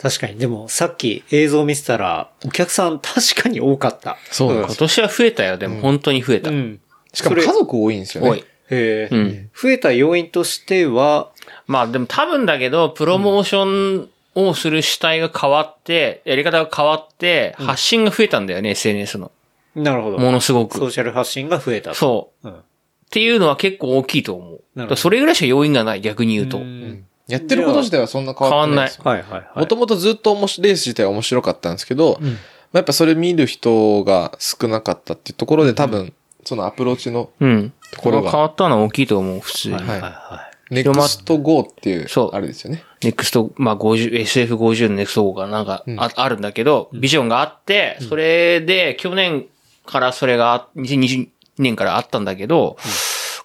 [0.00, 4.12] 確かに、でもさっき映像見せたら、お客さん確かに多かった。
[4.12, 6.50] 今そうなんです年は増えたよ、でも本当に増えた。
[6.50, 6.80] うん。
[7.16, 8.30] しかも家族多いんですよね。
[8.30, 8.44] 多い。
[8.70, 9.50] へーうん。
[9.54, 11.30] 増えた要因としては、
[11.66, 19.32] まあでも多分だけど、プロモーションをする主体が変わって、やり方が変わって、発信が増えたんだよね、SNS の。
[19.74, 20.18] なるほど。
[20.18, 20.78] ものすごソく。
[20.86, 21.96] ーシャル発信が増えたと。
[21.96, 22.48] そう。
[22.48, 22.54] うん。
[22.54, 22.62] っ
[23.10, 24.60] ていうのは結構大きいと思う。
[24.74, 26.58] なるほどそれぐらいしか要因がない、逆に言うと。
[26.58, 29.02] うんやってること自体はそんな変わってないですよ。
[29.04, 29.58] はいはいはい。
[29.58, 36.12] もともとずっと面白レース自体は面白かったんですけど、まあやっぱそれ見る人が少なかったっていうところで多分、
[36.46, 37.72] そのアプローチのうん。
[37.92, 39.74] ところが変わったのは大きいと思う、普通に。
[39.74, 42.82] はいはいはネクスト GO っていうそう、あれですよね。
[43.02, 49.46] ネクスト、まあ50、SF50 のネクスト5がなんかあ,、あるんだけど、ビジョンがあって、それで去年
[49.84, 51.28] からそれが、2020
[51.58, 52.76] 年からあったんだけど、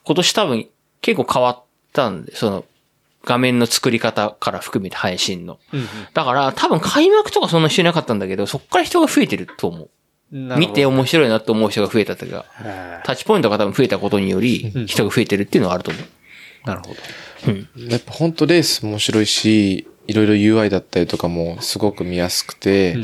[0.04, 0.68] 今年多分
[1.02, 2.66] 結構変わったんで、その
[3.24, 5.60] 画面の作り方から含めて配信の。
[5.74, 5.78] い。
[6.14, 9.89] だから多分開幕とかそんなしてなかったんだけど、そっから人が増えてると思う。
[10.34, 16.03] うん見て面白いなと思う人が増えたとか、はタッチポイントが多分増えたことにより、人が増えてるっていうのはあると思う。
[16.03, 16.05] い
[16.65, 17.89] なるほど。
[17.91, 22.97] やっぱ本当レース面白いし、いろいろ UI だったりとかもすごく見やすくて、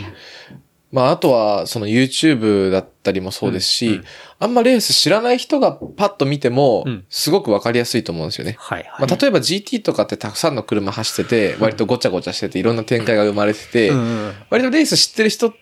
[0.91, 4.01] まああとはその YouTube だったりもそうですし、
[4.39, 8.55] あんまレース知らない人がパッと見てもうん、すごくわかりやすいと思うんですよね。
[8.57, 9.07] はいはい。
[9.07, 15.53] まあ、例えば GT とかってたくさんの車走ってて、割とごちゃごちゃしてて、いろんな展開が生まれててうんうん、割とレース知ってる人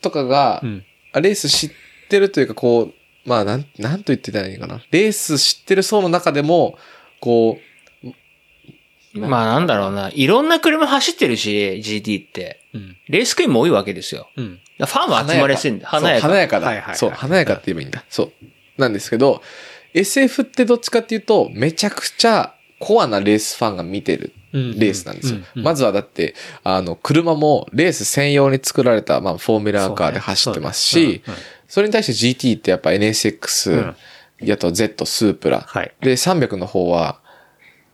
[0.00, 0.84] とかがう、ん。
[1.14, 1.70] あレース知っ
[2.08, 4.82] てるというか、こう、まあ、なん、なんと言ってたらいいかな。
[4.90, 6.76] レース知ってる層の中でも、
[7.20, 7.58] こ
[9.14, 10.10] まあなんだろうな。
[10.12, 12.60] いろんな車走ってるし、GT って。
[12.74, 12.96] うん。
[13.08, 14.28] レースクイーンも多いわけですよ。
[14.36, 14.60] うん。
[14.78, 15.86] ファンう、も集まりやすいんだ。
[15.86, 16.22] 華やか。
[16.22, 16.66] そう華やかだ。
[16.66, 18.04] はいはいはいそう、華やかって言えばいいんだ。
[18.08, 18.32] そう。
[18.76, 19.40] なんですけど、
[19.94, 25.40] SF ってどっちかっていうと、めちゃくちゃコアなレースファンが見てるうんレースなんですよ。
[25.54, 31.22] まずはだって、あの、車もレース専用に作られた、まあ、フォーミュラーカーで走ってますし、
[31.68, 33.94] それに対して GT ってやっぱ NSX、
[34.52, 35.60] あと Z スープラ。
[35.60, 35.92] はい。
[36.00, 37.18] で、300の方は、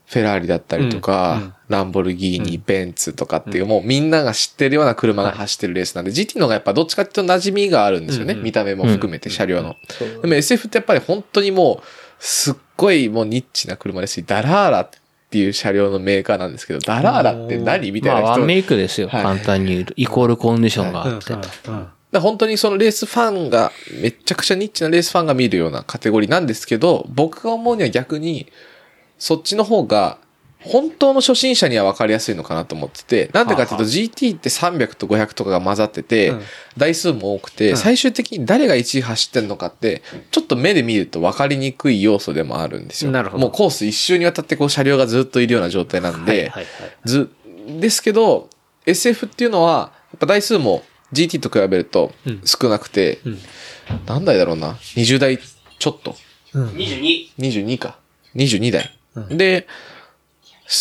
[0.06, 8.34] フェラーリだったりとか、ランボルギーニ、ベンツとかっていう、もうみんなが知ってるような車が走ってるレースなんで、GT の方がやっぱどっちかっていうと馴染みがあるんですよね。
[8.34, 9.76] 見た目も含めて、車両の。
[10.20, 11.86] でも SF ってやっぱり本当にもう、
[12.18, 14.98] すっごいもうニッチな車ですし、ダラーラって
[15.38, 18.26] いう車両のメーカーなんですけど、ダラーラって何みたいな人。
[18.26, 19.08] まあワンメイクですよ。
[19.08, 19.94] はい簡単に言うと。
[19.96, 22.18] イコールコンディションがうんあって。
[22.18, 23.70] 本当にそのレースファンが、
[24.02, 28.48] めちゃくちゃニッチなレースファンが見るようなカテゴリーなんですけど、僕が思うには逆に、
[29.18, 30.18] そっちの方が、
[30.62, 36.42] 本当の初心者には分かりやすいのかなと思ってて、なんでかっていうと GT って300と500とかが混ざってて、うん
[36.76, 43.10] 台数も多くて、うん最終的に誰が1位走ってんのかって、ちょっと目で見ると分かりにくい要素でもあるんですよ。
[43.10, 46.52] なるほどもうコース一周にわたってこう車両がずっといるような状態なんで。
[47.04, 47.30] ず、
[47.80, 48.48] ですけど、
[48.86, 50.82] SF っていうのは、やっぱ台数も
[51.12, 53.38] GT と比べるとうん少なくて、うん
[54.06, 54.74] 何台だろうな。
[54.94, 56.14] 20台ちょっと。
[56.54, 57.30] 22。
[57.38, 57.98] 22か。
[58.36, 58.96] 22台。
[59.36, 59.66] で、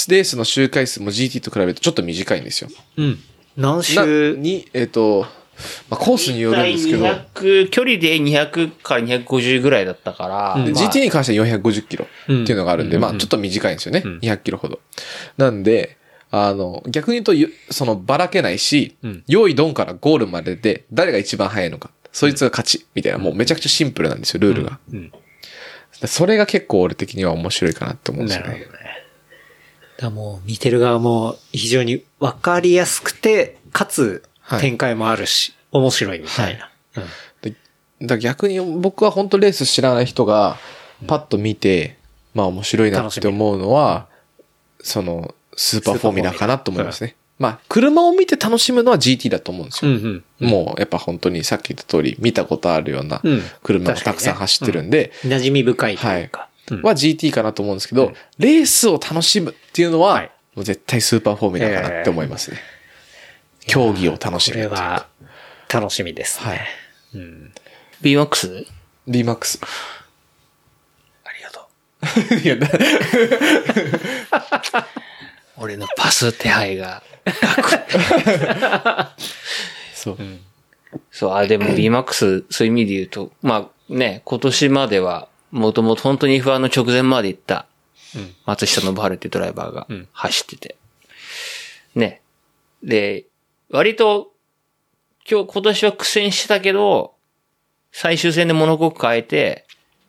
[0.09, 2.69] レースの周回数も GT と比べるとちょっと短いんですよ。
[2.97, 3.19] うん。
[3.57, 5.25] 何な周、に、えっ、と、
[5.89, 10.63] まあ、コースによるんですけど、200、距離で200から250ぐらいだったから。
[10.63, 14.03] でまあ GT に関しては450キロっていうのがあるんで、うんまあちょっと短いんですよね。
[14.05, 14.79] うん200キロほど。
[15.37, 15.97] なんで、
[16.31, 24.79] あの、逆に言うとゆ、そのばらけないし、うん用意ドンからゴールまでで誰が一番速いのか、そいつが勝ち、みたいな、もうめちゃくちゃシンプルなんですよ、ルールが。
[24.93, 25.11] うん。
[26.01, 28.88] でそれが結構俺的には面白いかなって思うんですよなるほどね。
[29.99, 30.03] ね。
[30.03, 36.69] だもう見てる側も非常にわかりやすくて、かつはい展開もあるし、面白いみたいな。
[36.97, 37.03] うん
[37.41, 37.55] で
[38.01, 40.57] だ逆に僕は本当レース知らない人が
[41.07, 41.97] パッと見て、
[42.33, 44.07] まあ面白いなって思うのは、
[44.81, 47.15] そのスーパーフォーミュラーかなと思いますね。
[47.37, 49.91] まあ車を見て楽しむのは GT だと思うんですよ。
[49.91, 50.49] うんうん。
[50.49, 56.43] もうやっぱ本当にさっき言った通り見たことあるようなうん車がたくさん走ってるんで、馴染み深いというか。
[56.43, 56.48] うん
[56.83, 62.57] は GT かなと思うんですけど、レースを楽しむっていうのは、はいもう絶対スーパーフォーミュラーかなって思いますね。
[63.65, 65.07] 競技を楽しこむっていうれは
[65.71, 66.65] 楽しみですはいね。。
[67.15, 67.53] うん。
[68.01, 68.65] BMAX?
[69.07, 69.63] BMAX。
[71.23, 71.69] ありがと
[72.35, 72.39] う。
[72.43, 72.67] いや、だ
[75.55, 77.03] 俺 俺のパス手配が。
[79.95, 80.17] そう。
[81.09, 87.65] そう、あ、でも BMAX、そういう意味で言うと、まあね、今年までは、もともと本当に F1 の直前まで行った、
[88.15, 90.75] うん松下信春っていうドライバーがうん走ってて。
[91.95, 92.21] ね。
[92.83, 93.25] で、
[93.69, 94.31] 割と、
[95.29, 97.13] 今日、今年は苦戦してたけど、
[97.91, 99.65] 最終戦で物ごく変えて、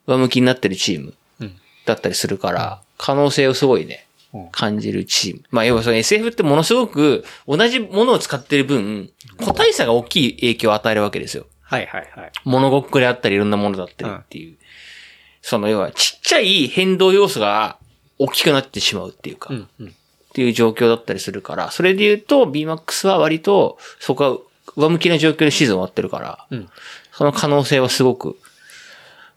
[0.06, 5.42] 上向きになってるチームうんだったりするから、可能性をすごいねうん、感じるチーム。
[5.50, 11.46] まあ、要はその SF ってものすごく同じものを使ってる分、個体差が大きい影響を与えるわけですよ。
[11.62, 12.32] はいはいはい。
[12.44, 14.56] 物ごっこであったりいろんなものだったりっていう。
[15.42, 17.76] その要はちっちゃい変動要素が
[18.18, 19.94] 大きくなってしまうっていうか、っうんうん。
[20.32, 24.38] ていう状況だったりするから、それで言うと BMAX は割とそこは
[24.76, 26.68] 上向きな状況でシーズン終わってるから、うん
[27.12, 28.38] その可能性はすごく、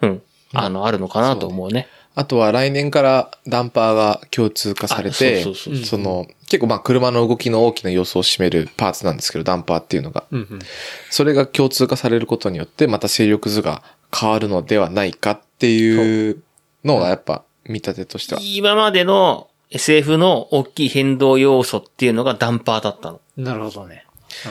[0.01, 0.21] うん、
[0.53, 1.89] あの、あるのかなと思うね。
[2.15, 10.23] あとは来年からダンパーが共通化されて、あそうそうそうその、結構まあ車の動きの大きな要素を占めるパーツなんですけど、ダンパーっていうのが。
[10.31, 10.59] うんうん。
[11.09, 13.83] それが共通化されることによって、また勢力図が
[14.17, 16.43] 変わるのではないかっていう
[16.83, 18.41] のがやっぱ見立てとしては。
[18.43, 23.21] 今までの SF の大きい変動要素っていうのがダンパーだったの。
[23.37, 24.05] なるほどね。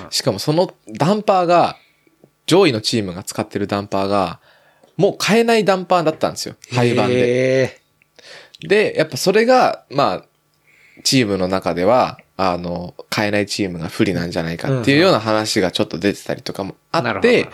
[0.09, 1.77] しかもそのダンパーが、
[2.47, 4.41] 上位のチームが使ってるダンパーが、
[4.97, 6.57] もう買えないダンパーだったんですよ。
[6.73, 7.65] 廃盤で。
[7.65, 7.81] へ
[8.61, 10.25] で、やっぱそれが、まあ、
[11.05, 17.49] チームの中では、あの、買えないチームが不利なんじゃないかっていうような話がちょっと出てたりとかもあなるほどって、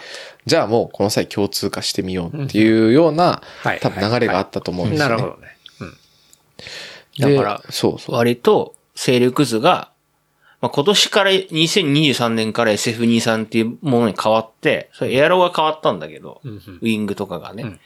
[0.49, 5.15] じゃあもうこの際共通化してみようっていうような、はい多分流れがあったと思うんですよね。
[5.17, 5.57] なるほどね。
[5.81, 7.29] うん。
[7.31, 8.17] でだからそうそう。
[8.17, 9.93] 割と勢力図が、
[10.63, 17.63] まあ、今年から2023年から SF23 っていうものに変わって、それエアロが変わったんだけど、うんうんウィングとかがね。
[17.63, 17.81] うん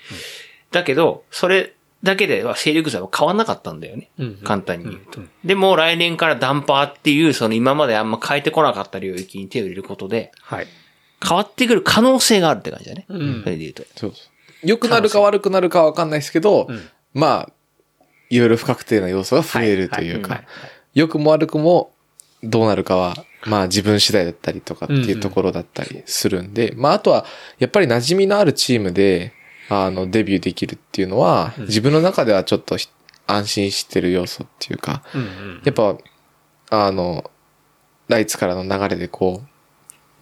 [0.71, 4.11] だけど、それだけでは勢力図は変わんなかったんだよね。
[4.19, 5.21] うんうん簡単に言うと。
[5.21, 10.67] うんでも来年からダンパーっていう、その今まであんま変えてこなかった領域に手を入れることで、はい。
[11.27, 13.07] 変わってくる可能性があるって感じだね。
[13.09, 13.83] うんそれで言うと。
[13.97, 14.23] そうそ
[14.65, 14.67] う。
[14.67, 17.53] 良くなるか悪くなるかはわかんないですけど、うんまあ、
[18.31, 21.93] いろいろ不確定な要素が増えるというかはいはいはい、良くも悪くも
[22.43, 23.15] どうなるかは、
[23.47, 27.25] まあ自分次第だったりとかっていうところだったりするんで、まああとは、
[27.59, 29.33] やっぱり馴染みのあるチームで、
[29.69, 32.89] あの、デビューできるっていうのは、自分の中ではちょっとひ
[33.27, 35.63] 安心してる要素っていうか、うんうん。
[35.65, 35.97] やっぱ、
[36.71, 37.31] あの、
[38.09, 39.49] ライツからの流れでこう、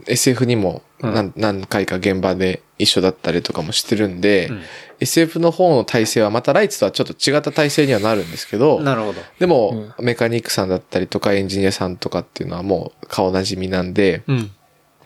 [0.07, 4.63] SF にも何,、何回か現場で一緒だったりとかもしてるんで、うん
[5.01, 9.21] SF の方の体制はまたライツとはちょっと違った体制にはなるんですけど、なるほど。
[9.39, 14.51] でも、メカニックさんだったりとかエンジニアさんとかっていうのはもう顔なじみなんで、うん。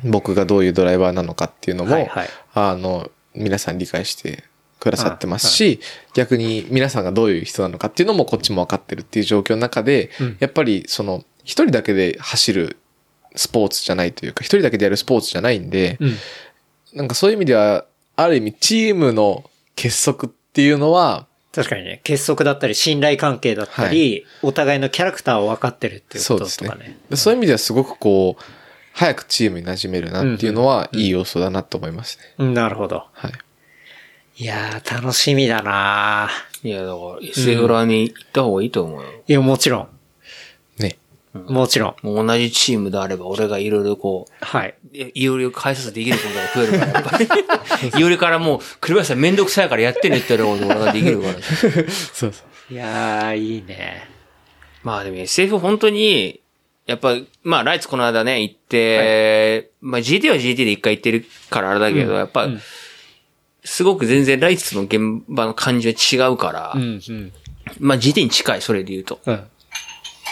[0.02, 2.28] 僕がどういうドライバーなのかっていうのも、はいはい。
[2.54, 4.44] あの、皆さん理解して
[4.80, 5.80] くださってますし、
[6.14, 12.76] 逆に皆さんがどういう人なのかっていうのもこっちも分かってるっていう状況の中で、うんやっぱりその、一人だけで走る
[13.34, 16.16] スポーツじゃないというか、一人だけでやるスポーツじゃないんで、うん。
[16.94, 17.84] なんかそういう意味では、
[18.16, 26.98] ある意味チームの結束っていうのは、確かにね、結束だったり、信頼関係だったり、お互いのキャラクターを分かってるっていうことそうですねとかね。。
[27.14, 28.42] そういう意味ではすごくこう、
[28.92, 32.24] 早くチームに馴染めるなっていうのは、いい要素だなと思いますね。
[32.38, 33.04] うんなるほど。
[33.12, 33.32] はい。
[34.36, 36.28] いやー、楽しみだな
[36.64, 39.08] いや、だから SF ラに行った方がいいと思うよ。
[39.26, 39.88] いや、もちろん。
[41.38, 41.44] ね。
[41.48, 42.06] もちろん。
[42.06, 44.74] もう同じチームであれば、俺がいろいろこう、はい。
[44.92, 47.88] いいろいろ解説できることが増えるから、やっぱり。
[47.88, 51.34] いろいろからもう、栗林さんめんどくさいからやってねって言われること俺ができるから。
[52.12, 52.72] そうそう。
[52.72, 54.08] いやー、いいね。
[54.82, 56.40] まあでも SF 本当に、
[56.86, 62.60] やっぱ、まあライツこの間ね、行って、まあ GT は GT で一回行ってるからあれだけど、やっぱ、うん
[63.64, 67.32] すごく全然ライツの現場の感じは違うから、うん、うん。
[67.80, 69.20] まあ GT に近い、それで言うと。
[69.24, 69.44] うん。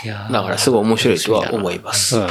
[0.06, 2.18] だからすごい面白いとは思います。
[2.18, 2.24] うん。
[2.24, 2.28] い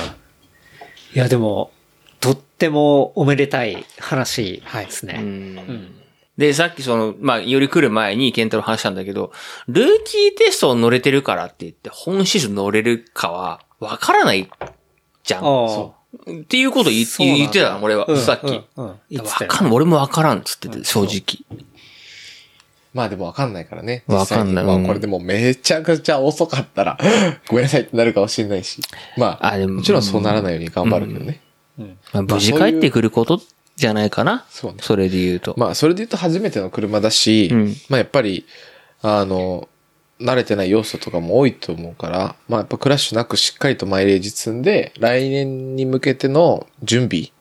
[1.14, 1.72] や、でも、
[2.20, 5.16] とってもおめでたい話ですね。
[5.20, 5.96] うん
[6.38, 9.32] で、さっきその、まあ、より来る前にケンタロウ話したんだけど、
[9.68, 14.50] ルーキーテストを乗れてるからって言って、本シーズン乗れるかは、わからない
[15.24, 15.44] じゃん。
[15.44, 17.04] っていうこと言
[17.48, 18.46] ってたの、俺は、うんさっき。
[18.48, 18.98] うんうん
[19.48, 19.72] かん。
[19.72, 21.62] 俺もわからんっつってて、正直。
[22.94, 24.04] まあでもわかんないからね。
[24.08, 26.98] わかんないまあこれでもめちゃくちゃ遅かったら、
[27.48, 28.82] ごめんなさいってなるかもしれないし。
[29.18, 31.40] まあ、あでももちろんそうならないように頑張るけどね。
[31.78, 33.42] まあ、無事帰ってくること
[33.76, 34.46] じゃないかな。
[34.50, 35.54] そうねそれで言うと。
[35.58, 38.46] まあ、それで言うと初めての車だし、うんまあやっぱり、
[39.02, 39.70] あの、
[40.20, 47.32] 慣れてない要素とかも多いと思うから、まあやっぱクラッシュなくしっかりとマイレージ積んで、来年に向けての準備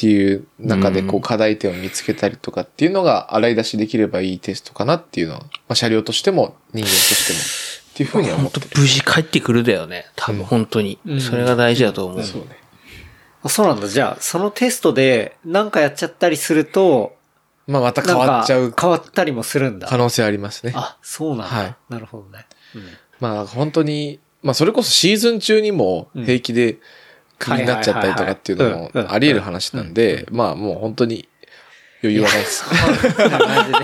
[0.00, 7.42] っていう中でこうう課題点を見つけたりとかっていうのが洗い出しできればいいテストかなっていうのは、まあ車両としても人間としてもっ
[7.90, 8.66] っていうふうには思ってる。
[8.78, 10.06] 無事帰ってくるだよね。
[10.16, 10.98] 多分、本当に。
[11.20, 12.22] それが大事だと思う。
[12.22, 12.56] そうね。
[13.42, 13.88] あそうなんだ。
[13.88, 17.16] じゃあ、そのテストで何かやっちゃったりすると、
[17.66, 19.86] まあまた変わっちゃう変わったりもするんだ。
[19.86, 20.72] 可能性ありますね。
[20.74, 21.56] あ、そうなんだ。
[21.56, 22.46] はいなるほどね。
[22.74, 22.82] うん
[23.20, 26.78] まあ本当に、まあそれこそシーズン中にも平気で
[27.40, 31.26] クビになっちゃったりとかっていうのもあり得る話なんで、まあもう本当に
[32.02, 32.64] 余裕はないです。
[33.18, 33.78] マジで。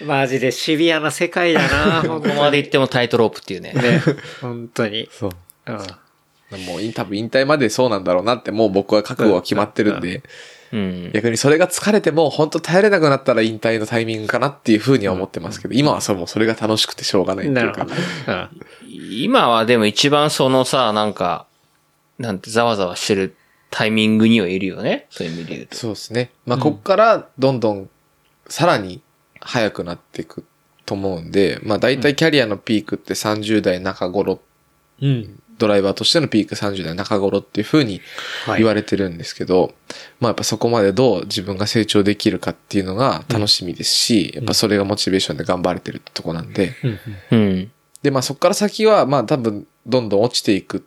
[0.06, 3.72] マジでシビアな世界だな、こ本こまで行ってもタイトロープっていうね。
[3.72, 4.02] ね。
[4.40, 5.08] 本当に。
[5.12, 5.30] そう。
[5.66, 5.76] うん。
[6.66, 10.22] もう多分引退までそうなんだろうなってもう僕は覚悟は決まってるんで、
[10.72, 11.10] うん。
[11.12, 17.86] 逆にそれが疲れても本当耐えれなくなったら引退のタイミングかなっていうふうには思ってますけど、今はそうもうそれが楽しくてしょうがないっていうか。
[19.10, 21.46] 今はでも一番そのさ、なんか、
[22.22, 23.36] なんてざわざわしてる
[23.70, 25.06] タイミングにはいるよね。
[25.10, 25.76] そういう意味で言うと。
[25.76, 26.30] そうですね。
[26.46, 27.90] まあ、こっからどんどん
[28.46, 29.02] さらに
[29.40, 30.44] 早くなっていく
[30.86, 34.40] と思うんで、まあ、大体キャリアのピークって30代中頃、
[35.00, 35.42] うん。
[35.58, 38.00] ドライバーとしてのピーク30代中頃っていう風に
[38.46, 39.74] はい言われてるんですけど、
[40.18, 46.98] まあやっぱそこまでどう自分が成長できるかっていうのが楽しみですし、やっぱそれがモチベーションで頑張れてるってとこなんで、うん。
[47.30, 47.70] うん。
[48.02, 50.84] で、まあそこから先は、まあ多分どんどん落ちていく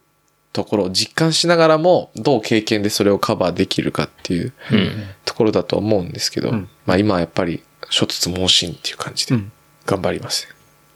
[0.56, 5.03] ところを実感しながらも、どう経験でそれをカバーできるかっていううん。
[5.26, 9.52] ところだと思うんですけど、うんまあ今はやっぱり諸突猛進っていう感じでうん
[9.86, 10.53] 頑張りますね。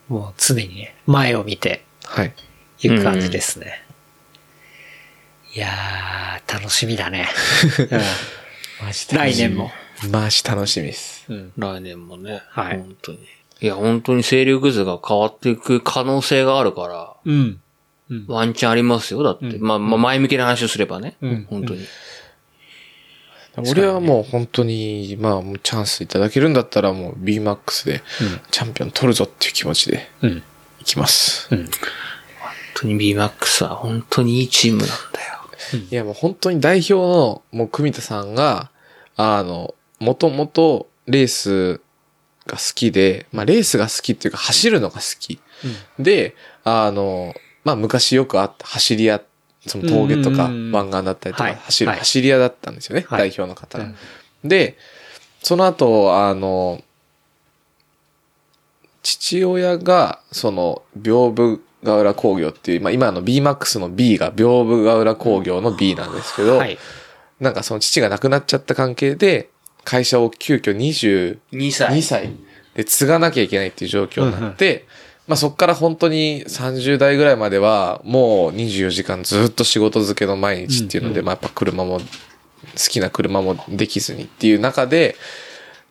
[0.08, 2.34] もう常にね、前を見てはい。
[2.82, 3.84] いく感じですね。
[5.54, 7.28] いやー、楽しみだね。
[8.82, 9.72] マジ来年も。
[10.10, 11.26] マジ楽しみです。
[11.28, 11.52] うん。
[11.58, 12.42] 来年もね。
[12.50, 13.20] はい本当に。
[13.62, 17.60] いや、本当に勢力図が変わっていく可能性があるから、うん。
[18.28, 19.24] ワンチャンありますよ。
[19.24, 19.58] だって。
[19.60, 21.18] まあ、まあ、前向きな話をすればね。
[21.22, 21.86] うん本当に。
[23.68, 28.02] 俺はもう本当に、まあもうチャンスいただけるんだったらもう BMAX で
[28.52, 30.44] チャンピオン取るぞっていう気持ちでうん。
[30.80, 31.48] いきます。
[31.54, 31.66] うん。
[31.66, 31.70] 本
[32.76, 35.00] 当に BMAX は本当にいいチームなんだよ。
[35.92, 38.72] いやもう本当に代表のもう組田さんが、
[39.18, 41.82] あの、もともとレース
[42.48, 45.40] が好きで、まあレースが好きっていうか走るのが好き。
[46.00, 47.34] で、あの、
[47.70, 49.22] まあ昔よくあった走り屋、
[49.68, 53.86] その峠とか湾岸だったりとはいか走る、はい走り屋だったんですよね、はい代表の方が。
[53.86, 53.96] うん
[54.44, 54.78] で、
[55.44, 56.82] その後、あの、
[59.04, 66.78] 父親が、その、屏風ヶ浦工業っていう、まあ今の BMAX の B が屏風ヶ浦工業の B なんですけど、はい。
[67.40, 69.50] なんかその父が亡くなっちゃった関係で、
[69.84, 72.02] 会社を急遽22 2歳。
[72.02, 72.32] 歳
[72.76, 74.86] で継がなきゃいけないっていう状況になって、
[75.30, 82.06] まあそっから本当に30代ぐらいまでは、もう24時間ずっと仕事漬けの毎日っていうので、まあやっぱ車も、好
[82.90, 85.16] きな車もできずにっていう中で、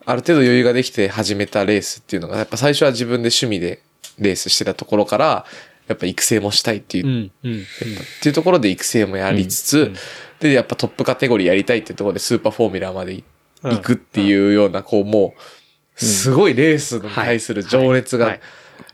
[0.05, 3.81] ある程度余裕ができて始めたレースっていうのが、やっぱ最初は自分で趣味で
[4.17, 5.45] レースしてたところから、
[5.87, 7.27] やっぱ育成もしたいっていう。
[7.27, 7.31] っ
[8.21, 9.93] ていうところで育成もやりつつ、
[10.41, 13.23] で、やっぱトップカテゴリーやりたいっていうところでスーパーフォーミュラーまで
[13.63, 15.33] 行くっていうような、こうも
[15.97, 18.41] う、すごいレースに対する情熱が、はい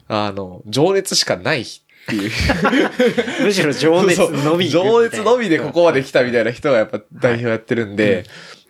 [0.08, 1.66] あの、情熱しかないっ
[2.08, 2.32] ていう。
[3.44, 4.70] むしろ情熱のみ。
[4.70, 8.26] 情熱のみでここまで来たみたいな人がやっぱ代表やってるんで、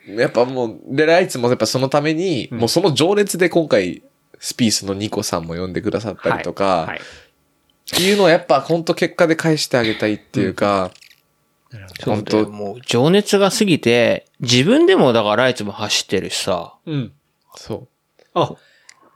[0.07, 4.03] やっぱもう、レライツもやっぱそのために、もうその情熱で今回、
[4.39, 6.99] スピースのニコさんも呼んでくださったりとか、はい。
[6.99, 7.01] っ
[7.97, 10.91] ていうのをやっぱ本当結果で返してあげたいっていうか、
[11.99, 17.11] そう本だよ当もう情熱が過ぎて、自分でもだからライツも走ってるしさ、うん。
[17.55, 17.87] そう。
[18.33, 18.55] あ、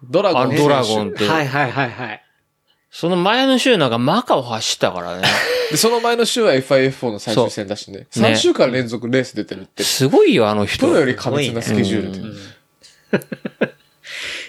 [0.04, 2.24] ドラゴン選手あドラゴンって、はいはいはいはい。
[2.92, 5.28] その前の週なんかマカを走ったからね。
[5.72, 8.00] で、その前の週は FIF4 の最終戦だしね。
[8.00, 9.84] ね3週間連続レース出てるって。
[9.84, 10.88] すごいよ、あの人。
[10.88, 12.20] プロより過密なスケジュールで。
[12.20, 12.38] うん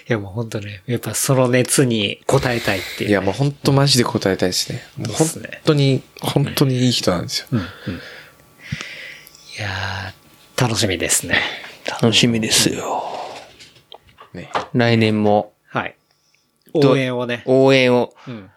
[0.09, 3.09] いやもう本当ね、やっぱその熱に応えたいっていう。
[3.11, 4.83] いや、もう本当マジで答えたいですね。
[4.97, 5.27] もう本
[5.63, 7.47] 当に、本当にいい人なんですよ。
[9.57, 11.39] いやー楽しみですね。
[12.01, 13.03] 楽しみですよ。
[14.33, 14.51] ね。
[14.73, 15.95] 来年もはい。
[16.73, 17.43] ど応援をね。
[17.45, 18.49] 応援を、うん。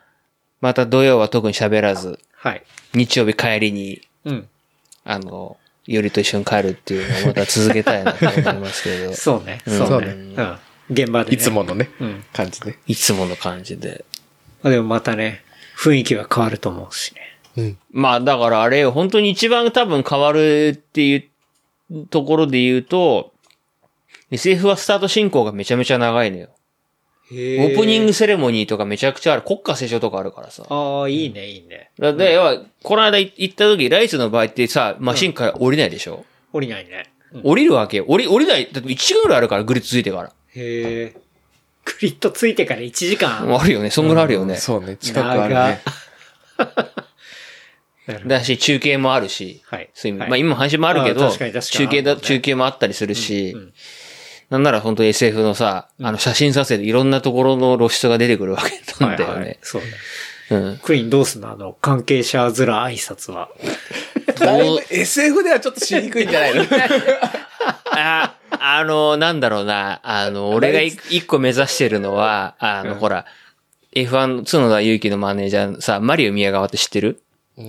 [0.61, 2.63] また土曜は特に喋らず、はい。
[2.95, 4.49] 日曜日帰りに、うん。
[5.05, 5.57] あの、
[5.87, 9.61] よりと一緒に帰るっていうのをまた続けたいなと思いますけど、 そうね。
[9.67, 10.07] うんそうね。
[10.07, 10.59] そううん。
[10.91, 11.37] 現場で、ね。
[11.37, 12.25] いつものね、うん。
[12.33, 12.79] 感じね。
[12.87, 14.05] いつもの感じで。
[14.63, 15.45] まあでもまたね、
[15.77, 17.21] 雰囲気は変わると思うしね。
[17.57, 17.79] うん。
[17.93, 21.31] まあだからあれよ、本当に一番多分変わるってい
[21.93, 23.34] うところで言うと、
[24.35, 26.49] SF はスタート進行がめちゃめちゃ長いのよ。
[27.33, 29.43] オオープニングセレモニーとかめちゃくちゃある。
[29.43, 30.65] 国歌斉唱とかあるからさ。
[30.69, 31.91] ああ、いいね、いいね。
[31.99, 37.07] だで、要は、この間行った時、ライツの場合ってさ、マシンから降りないでしょ、降りないね。
[37.07, 38.05] うん降りるわけよ。
[38.07, 40.29] 降り、降りない、だって1時間ぐらいあるから、グリッドついてから。
[40.29, 41.17] へえ。
[41.85, 43.53] クリッドついてから1時間？
[43.53, 43.91] あるよね。
[43.91, 44.57] そんぐらいあるよね。
[44.57, 45.81] そうね、近くあるね。
[48.29, 49.63] だし、中継もあるし。
[49.65, 53.73] はいそういう意味はいまあ今配信もあるけど、あ確かに確かに中継だ、もんね中継もあったりするし、うんうん
[54.55, 59.35] なんなら本当 SF のさ、あの写真撮影でいろんなところの露出が出てくるわけなんだよね。
[59.35, 59.59] はいはい。
[59.63, 59.89] そうね。
[60.51, 60.79] うん。
[60.81, 61.51] クリーンどうすんの？
[61.51, 63.49] あの、関係者面挨拶は。
[64.39, 66.63] だいぶ SF ではちょっとしにくいんじゃないの？
[67.97, 73.27] あ、あの、なんだろうな、あの、俺がい一個目指してるのは、あの、ほら、
[73.93, 77.23] F1、角田祐希のマネージャーさ、マリオ宮川って知ってる、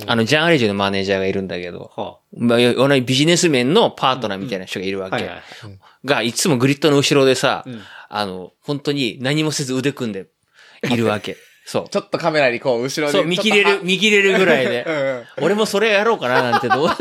[0.06, 5.30] あの、ジャン・アレジュのマネージャーがいるんだけど、はまあ、同じビジネス面のパートナーみたいな人がいるわけ。
[6.06, 10.28] が、いつもグリッドの後ろでさ、んあの、本当に何もせず腕組んで
[10.84, 11.38] いるわけ。
[11.66, 11.90] そう。
[11.90, 13.18] ちょっとカメラにこう、後ろで。
[13.18, 14.92] そう、見切れる、見切れるぐらいで う。
[14.92, 15.26] んうん。
[15.42, 16.94] 俺もそれやろうかななんてどう、な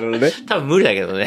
[0.00, 0.32] るほどね。
[0.48, 1.26] 多分無理だけどね。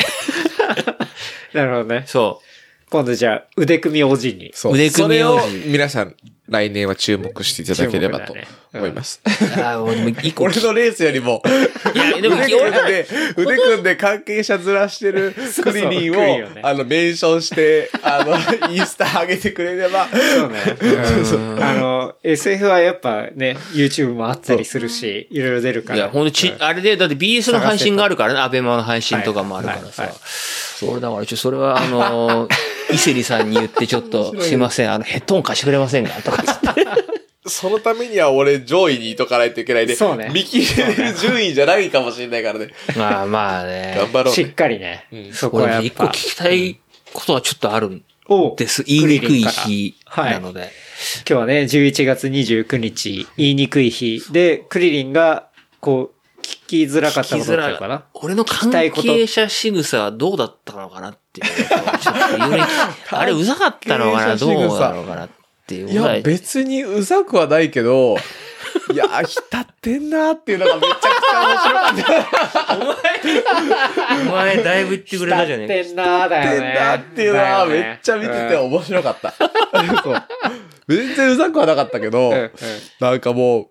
[1.53, 2.03] なるほどね。
[2.07, 2.41] そ
[2.89, 4.51] 今度じゃあ、腕組みおじに。
[4.55, 4.73] そう。
[4.73, 6.15] 腕組みをそれを皆さん、
[6.47, 8.35] 来年は注目していただければと
[8.73, 9.21] 思います。
[9.25, 9.61] う。
[9.61, 11.41] ああ、俺も一個俺のレースよりも、
[11.95, 15.33] いや、でも、腕組ん俺で、腕組んで関係者ずらしてる
[15.63, 18.35] クリリンクリリンをあの、メンションして、あの、
[18.71, 20.59] インスタ上げてくれれば、そうね。
[21.61, 25.95] あの、SF はやっぱね、YouTube もあったりするし、いろいろ出るから。
[25.97, 30.19] いや、ほんとち、うんあれで、だって BS の配信があるからね、アベマの配信とかもあるからさはいはい。
[30.87, 32.53] 俺だから、ちょ、それは、あのー、
[32.93, 36.13] 伊勢里さんに言ってちょっと、すいません、あの、ヘッドホン貸してくれませんか？
[36.21, 37.08] とかつって。
[37.49, 42.69] そのためには俺上位にいとかないといけないで、そうね見切れる順位じゃないかもしれないからね。
[42.95, 43.95] まあまあね。
[43.99, 44.51] 頑張ろうしっね。
[44.53, 45.07] かりね。
[45.33, 45.87] そこは俺やっぱ。
[45.87, 46.79] 一個聞きたい
[47.13, 48.83] ことはちょっとあるんおです。
[48.83, 50.71] 言いにくい日はいなので。
[51.19, 55.47] 今日はね、11月29日、言いにくい日で、クリリンが、
[55.79, 58.03] こう、聞きづらかったことっていうのかな？
[58.13, 61.47] 俺の関係者仕草はどうだったのかなっていう
[63.11, 64.35] あれうざかったのかな？
[64.35, 65.33] どうだろうかなって
[65.75, 66.21] いういや、ぐらい。
[66.21, 68.17] 別にうざくはないけど、
[68.93, 74.29] いや、浸ってんなーっていうのがめちゃくちゃ面白かった。
[74.29, 76.69] お前だいぶ言ってくれたじゃねえってんなーだよね。
[76.69, 79.33] ってんなっていうのはめっちゃ見てて面白かった。
[80.03, 80.23] そう
[80.89, 82.51] 全然うざくはなかったけど、うんうん
[82.99, 83.67] なんかもう、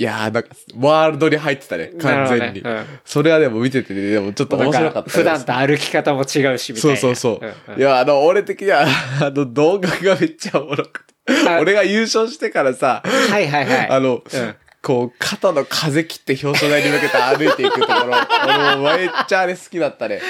[0.00, 0.48] いやーなんか、
[0.78, 2.62] ワールドに入ってたね、完全に。
[2.62, 5.10] なるほどねそれはでも見てて、ね、でもちょっと面白かった。
[5.10, 6.96] 普段と歩き方も違うし、みたいな。
[6.96, 7.72] そうそうそう。
[7.72, 8.86] んんいや、あの、俺的には、
[9.20, 11.14] あの、動画がめっちゃおもろくて。
[11.46, 13.88] あ俺が優勝してからさ、はいはいはい。
[13.90, 18.14] あの、うんこう、肩の風切って表彰台に向けて歩いていくところ、
[18.48, 20.22] 俺もめっちゃあれ好きだったね。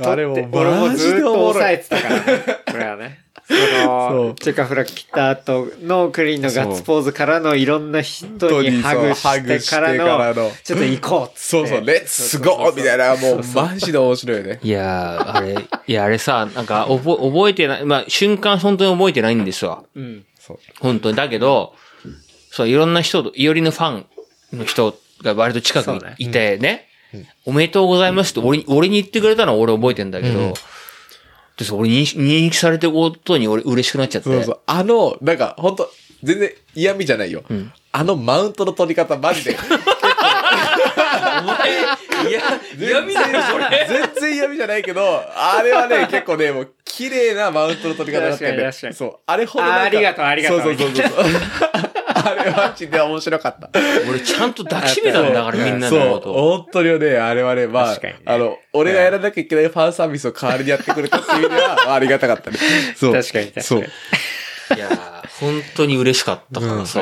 [0.00, 1.34] あれも俺もマずっと。
[1.52, 2.22] 抑えてたからね。
[2.68, 3.21] これはね。
[3.52, 8.26] そそうの、チェカフラ切った後のクリーンのガッツポーズからのいろんな人
[8.62, 11.38] にハグハグしてからのの、ちょっと行こうっつって。
[11.38, 14.60] そうそう、レッツゴーみたいな、もうマジで面白いよね。
[14.62, 15.56] いやー、あれ、
[15.86, 19.84] いや、あれさ、なんか、覚え、覚えてない、まあ、瞬間本当に覚えてないんですわ。
[19.94, 20.24] うん。
[20.38, 20.58] そう。
[20.80, 21.16] 本当に。
[21.16, 21.74] だけど、
[22.50, 24.06] そう、いろんな人と、いおりのファン
[24.52, 26.86] の人が割と近くにそうねいてね、
[27.44, 30.54] おめでとうございますって俺に、俺に言ってくれたのは俺覚えてんだけど、
[31.62, 34.28] でそう俺認識認識されてることに俺嬉しくなっちゃって。
[34.28, 34.60] そうそう。
[34.66, 35.90] あの、なんか、ほんと、
[36.22, 37.42] 全然嫌味じゃないよ。
[37.90, 39.56] あのマウントの取り方、マジで。
[41.42, 41.70] お前、
[42.30, 42.40] いや、
[42.78, 43.86] 嫌味だよ、それ。
[43.88, 48.62] 全然嫌味じゃないけど、あれはね、 結構ね、もう、綺麗なマウントの取り方だったよね。
[48.62, 49.16] 確かに確かにそう。
[49.26, 51.24] あれほどありがとうありがとうそうそうそうそう。
[52.24, 53.70] あれマジで面白かった。
[54.08, 56.32] 俺ちゃんと抱きしめたんだから、みんなそう、のこと。
[56.32, 62.58] 本当にね、あれはね、まあ、ねあの、俺がやらなきゃいけないファンサービスを代わりにやってくれたっていう意味では、ありがたかったね。
[62.96, 63.12] そう。
[63.12, 63.80] 確かに確かにそう。
[64.74, 67.00] いやー本当に嬉しかったからさ。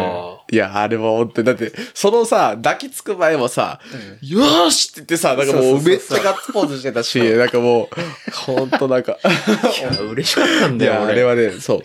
[0.52, 3.80] いや、あれも本当に、だって、そのさ、抱きつく前もさ、
[4.22, 11.14] よーしって言ってさ、なんかもうめっちゃガッツポーズしてたし、なんかもう、ほんとなんか、いや嬉しかったんだよ、いや、あ俺。
[11.16, 11.82] れはね、そう。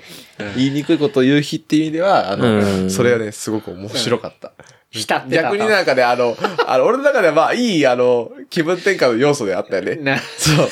[0.56, 4.52] 言いにくいことを言う日っていう意味では、あうの、んそれはね、すごく面白かった。
[4.90, 5.56] 浸ってたと。
[5.56, 6.36] 逆になんかね、あの、
[6.66, 9.96] あの、俺の中ではまあ、いい、あの、気分転換の要素であったよね。
[9.98, 10.70] な、そう。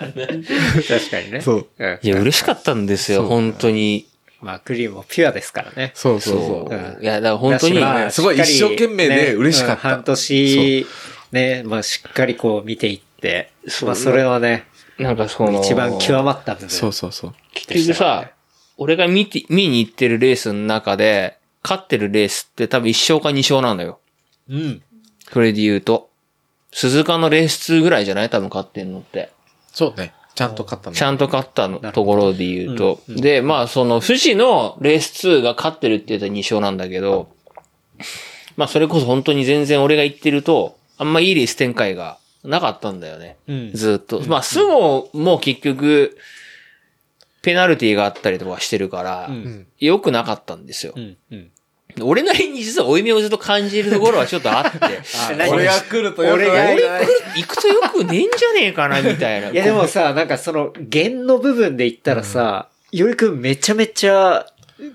[0.00, 1.40] 確かにね。
[1.40, 1.66] そう。
[1.78, 1.98] うん。
[2.02, 4.06] いや、嬉しかったんですよ、本当に。
[4.40, 5.92] まあ、クリームもピュアですからね。
[5.94, 7.02] そうそうそそうう。
[7.02, 10.86] いや、だから本当に、まあすごい一生懸命でね嬉しかったうん半年、
[11.32, 13.50] ね、まあ、しっかりこう見ていって、
[13.84, 14.66] まあ、それはね、
[14.98, 16.70] なんかその、一番極まった部分。
[16.70, 17.34] そうそうそう。
[17.54, 18.30] 結局さ、
[18.76, 24.00] 俺が見て、見に行ってるレースの中で、勝ってるレースって多分1勝か2勝なんだよ。
[24.48, 24.82] うん。
[25.30, 26.08] それで言うと。
[26.72, 28.30] 鈴鹿のレース2ぐらいじゃない？
[28.30, 29.30] 多分勝ってんのって。
[29.72, 30.14] そうね。
[30.34, 30.96] ちゃんと勝ったの？
[30.96, 33.00] ちゃんと勝ったのところで言うと。
[33.08, 37.28] うんうんで、まあその、富士のレース2が勝ってるって言ったら2勝なんだけど、
[38.56, 43.36] まあそれこそ本当に全然俺が言ってると、あんまいいレース展開がなかったんだよね。
[43.48, 43.72] うん。
[43.72, 44.22] ずっと。
[44.26, 46.16] まあ、スモも結局、
[47.42, 50.94] ペナルティがあったりとかしてるから、うん良くなかったんですよ。
[51.96, 52.02] うん。
[52.02, 52.08] うん。
[52.08, 54.78] 俺なりに実は負い目をずっと感じるところはちょっとあって、
[55.36, 56.84] 何俺が来るとよく俺がない俺
[57.36, 59.50] 行くとよくねえんじゃねえかな、みたいな。
[59.50, 64.46] いやでもさ、なんかその、弦の部分で言ったらさ、よりくんめちゃめちゃ、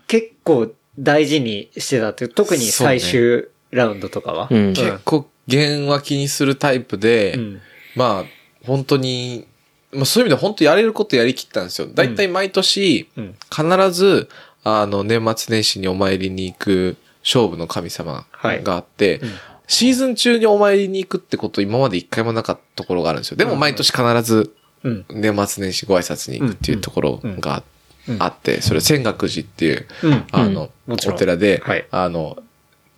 [0.08, 4.48] 結構大事にしてたっていう、特に最終ラウンドとかは。
[4.50, 7.62] うん結構、弦は気にするタイプで、うん。
[7.96, 9.46] まあ、本当に、
[9.92, 11.88] まあそういう意味で本当やれることやりきったんですよ。
[11.88, 13.36] だいたい毎年、うん。
[13.50, 14.28] 必ず、
[14.66, 18.64] あの、年末年始にお参りに行く勝負の神様はい。
[18.64, 19.30] があって、うん。
[19.68, 23.38] シーズン中にお参りに行くってこと今まで一回もなかったところがあるんですよ。
[23.38, 25.06] でも毎年必ずうん。
[25.10, 27.64] 年末年始ご挨拶に行くっていうところが
[28.08, 28.18] うん。
[28.22, 30.24] あって、それ千岳寺っていう、うん。
[30.32, 31.86] あの、お寺で、はい。
[31.92, 32.38] あの、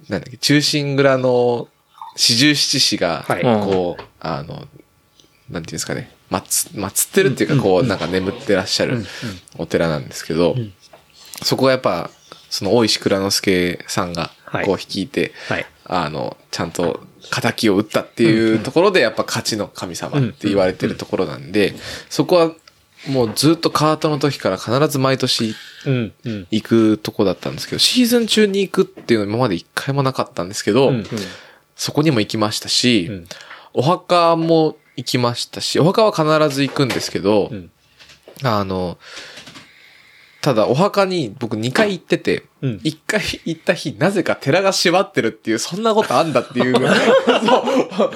[0.07, 1.67] なんだっけ、中心蔵の
[2.15, 3.43] 四十七士が、はい。
[3.43, 4.67] こう、あの、
[5.49, 9.05] なんていうんですかね、まつ、祀ってるっていうか、こう、なんか眠ってらっしゃる
[9.57, 10.73] お寺なんですけど、ん
[11.43, 12.09] そこがやっぱ、
[12.49, 15.65] その大石蔵之介さんがはい、こう率いて、はい。
[15.85, 17.01] あの、ちゃんと
[17.31, 21.75] 仇を打ったっていうところで、やっぱ勝ちの神様って言われてるところなんで、
[22.09, 22.51] そこは
[23.07, 25.55] もうずっとカートの時から必ず毎年。
[25.85, 31.05] 行くとこだったんですけど、シーズン中に行くっていうのは今まで一回もなかったんですけど、うん。
[31.75, 33.27] そこにも行きましたし、うん。
[33.73, 37.71] お墓も行きましたし、お墓は必ず行くんですけど、うん。
[38.43, 38.97] あの、
[40.41, 46.73] ただお墓に僕2回行ってて、うん1回行った日、なぜか寺が閉まってるっていう、そんなことあんだっていう。
[46.77, 48.11] そう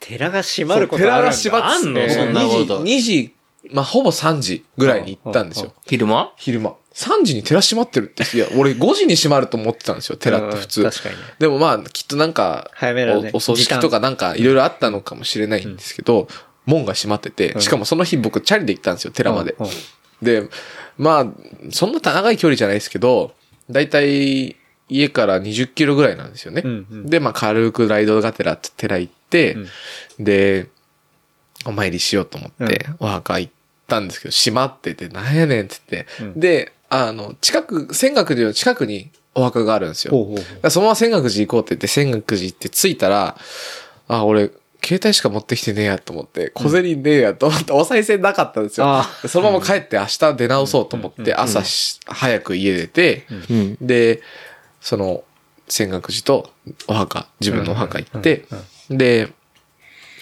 [0.00, 2.08] 寺が閉まることあるんだ寺が閉まってあんの？
[2.10, 3.34] そんなこと2時、2時、
[3.70, 5.72] まあ、ほぼ3時ぐらいに行ったんですよ。
[5.86, 6.32] 昼間？
[6.36, 6.74] 昼間。
[6.94, 8.36] 3時に寺閉まってるって。
[8.36, 10.82] いや、俺5時に閉まると思ってたんですよ、寺って普通。
[10.82, 11.22] うん確かにね。
[11.40, 16.28] でもまあ、きっとなんか、早めだねおお葬式とかなんかいろいろあったのかもしれないんですけど、
[16.66, 19.56] 門が閉まってて、しかもその日僕チャリで行ったんですよ、寺まで。
[19.58, 19.72] うんうん
[20.22, 20.48] で、
[20.98, 21.26] まあ、
[21.70, 23.34] そんな長い距離じゃないですけど、
[23.70, 24.56] だいたい
[24.88, 26.62] 家から20キロぐらいなんですよね。
[26.64, 27.06] うんうん。
[27.06, 29.56] で、まあ軽くライドがてらって寺行って、
[30.18, 30.68] で、
[31.64, 33.52] お参りしようと思って、お墓行っ
[33.86, 36.40] たんですけど、閉まってて、なんやねんって言って、うん。
[36.40, 40.12] で、あの、近く、仙岳寺の近くにお墓があるんですよ。
[40.12, 40.70] ほうほうほう。
[40.70, 43.36] そのまま仙岳寺行こうって言って、仙岳寺行って着いたら、
[44.08, 44.50] あ、俺、
[44.84, 49.04] 携帯しか持ってきてねえやと思って、小銭ねえやと思って、お賽銭なかったんですよあ。
[49.26, 53.76] そのまま帰って明日出直そうと思って、うん朝し早く家出て、うん。
[53.80, 54.20] で、
[54.80, 55.24] その、
[55.66, 56.50] 仙岳寺と
[56.86, 58.44] お墓、自分のお墓行って、
[58.90, 59.32] で、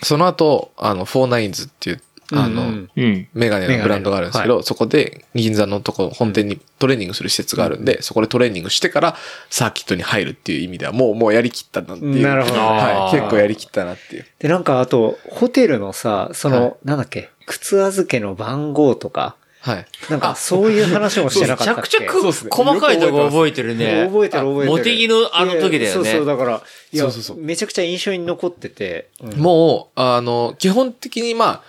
[0.02, 2.00] その後、あの、フォーナインズっていう、
[2.32, 2.88] あの。
[3.34, 9.16] メガネのブランドがあるんですけど、そこで銀座のとこ、本店にトレーニングする施設があるんで、そこでトレーニングしてから
[9.50, 12.22] サーキットに入るっていう意味では、もう、もうやりきったなっていう。
[12.22, 13.16] なるほどはい。
[13.16, 14.26] 結構やりきったなっていう。
[14.38, 19.86] で、なんかあと、ホテルのさ、その、はいなんだっけ、靴預けの番号とか、はい。
[20.10, 21.88] なんかそういう話もしてなめちゃかったっけ？
[21.88, 24.06] くちゃくそうっすね細かいとこ覚えてるね。
[24.06, 24.70] 覚えてる覚えてる。
[24.70, 25.86] モテギのあの時だよね。
[25.86, 29.10] そうそう、だから、いやそうそうそうめちゃくちゃ印象に残ってて。
[29.22, 31.62] うんもう、あの、基本的にまあ、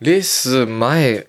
[0.00, 1.28] レース前、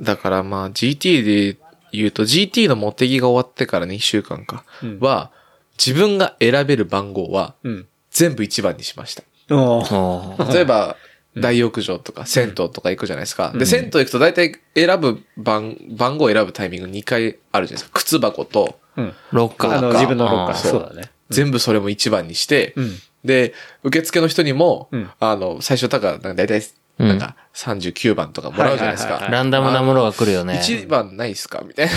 [0.00, 1.58] だからまあ GT で
[1.92, 5.30] 言うと GT のモテギが終わってから2週間かうんは、
[5.78, 7.86] 自分が選べる番号はうん。
[8.10, 9.22] 全部1番にしました。
[9.54, 10.96] おーあー例えば、
[11.36, 13.52] 大浴場とか銭湯とか行くじゃないですか。
[13.54, 17.90] で、銭湯行くと大体選ぶ番、番号を選ぶタイミング2回あるじゃないですか。
[17.92, 19.14] 靴箱と、うん。
[19.30, 19.78] ロッカーか。
[19.78, 20.54] あの、自分のロッカー。
[20.54, 21.10] あそうだね。
[21.30, 22.98] 全部それも1番にして、うん。
[23.24, 23.54] で、
[23.84, 26.62] 受付の人にも、うんあの、最初、だから、大体、
[27.08, 29.32] なんか、39番とかもらうじゃないですかはいはいはい。
[29.38, 30.60] ランダムなものが来るよね。
[30.62, 31.62] 1番ないっすか？
[31.66, 31.88] みたい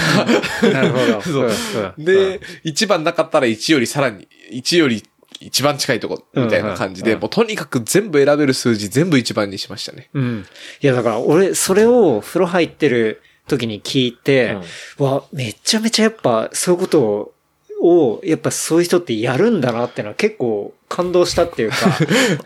[0.74, 1.22] なるほど。
[1.24, 1.94] そううんな。
[1.98, 5.04] で、1番なかったら1よりさらに、1より
[5.40, 10.10] 一番近いとこ、みたいな感じで、うんうんもうとにかく全部選べる数字全部1番にしましたね。
[10.14, 10.46] うん。
[10.82, 14.58] いや、だから俺、それを風呂入ってる時に聞いて、
[14.98, 17.34] わ、めちゃめちゃやっぱそういうこと
[17.82, 21.76] を、やっぱそういう人ってやるんだなってのは結構感動したっていうか、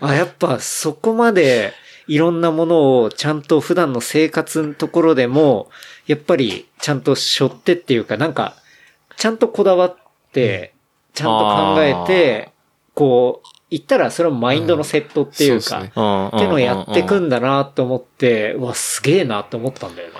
[0.00, 1.72] あ、やっぱそこまで
[2.08, 5.70] いろんなものをちゃんと普段の生活のところでも、
[6.06, 8.56] やっぱりちゃんと背負ってっていうか、なんか、
[9.16, 9.96] ちゃんとこだわっ
[10.32, 10.74] て、
[11.12, 12.52] ちゃんと考えて、
[12.94, 15.78] こう、言ったらそれはマインドのセットっていうか。
[15.78, 15.92] っていう
[16.48, 20.14] のをやってくんんだなと思って、うわ、すげえなって思ったんだよね。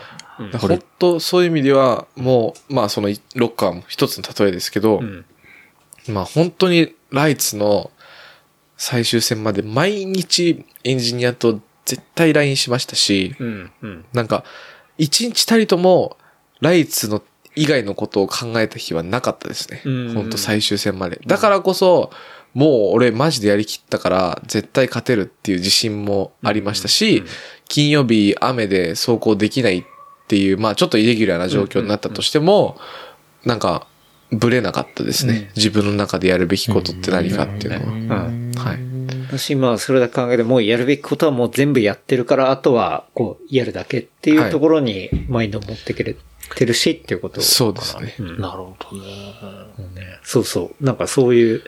[0.59, 5.25] 本当そういう意味では、もう、まあそのロッカーも一つの例えですけど、うん。
[6.09, 7.91] まあ本当にライツの
[8.77, 13.71] 最終戦まで毎日エンジニアと絶対 LINE しましたし、うん。
[13.83, 14.05] うん。
[14.13, 14.45] なんか、
[14.97, 16.17] 一日たりとも、
[16.61, 17.23] ライツの
[17.55, 19.83] 以外のことを考えた日はなかったですね。
[19.85, 21.21] うん本当最終戦まで。
[21.27, 22.11] だからこそ、
[22.55, 27.25] もう俺マジでやりきったから、絶対勝てるっていう自信もありましたし、
[27.69, 29.85] 金曜日雨で走行できないっ
[30.29, 32.77] っていう、まあちょっとイレギュラーな状況になったとしても、
[33.47, 33.87] なんか、
[34.31, 35.51] ブレなかったですね。
[35.57, 38.27] 自分の中でやるべきことって何かっていうのは。
[38.27, 38.53] うん。
[38.55, 38.88] はい。
[39.29, 46.17] 私まあそれだけ考えてもうやるべきことはもう全部やってるから、あとはこうやるだけっていうところにマインドを持ってくれ
[46.55, 48.15] てるしっていうことそうですね。
[48.19, 49.03] うんなるほどね。
[49.95, 50.85] ねそうそう。
[50.85, 51.63] なんかそういう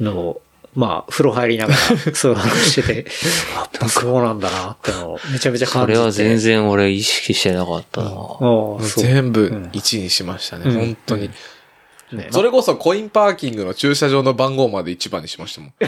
[0.00, 0.42] のを、
[0.74, 1.78] まあ、風呂入りながら、
[2.14, 3.10] そういう話してて、
[3.54, 5.92] やっぱそうなんだなってのをめちゃめちゃそ感じて。
[5.98, 8.10] れは全然俺意識してなかったな。
[8.10, 8.78] う。
[8.82, 10.64] 全部うん1にしましたね。
[10.66, 11.30] うん本当に。
[12.12, 15.72] ねそれこそコインパーキングの駐車場の番号まで1番にしましたもん。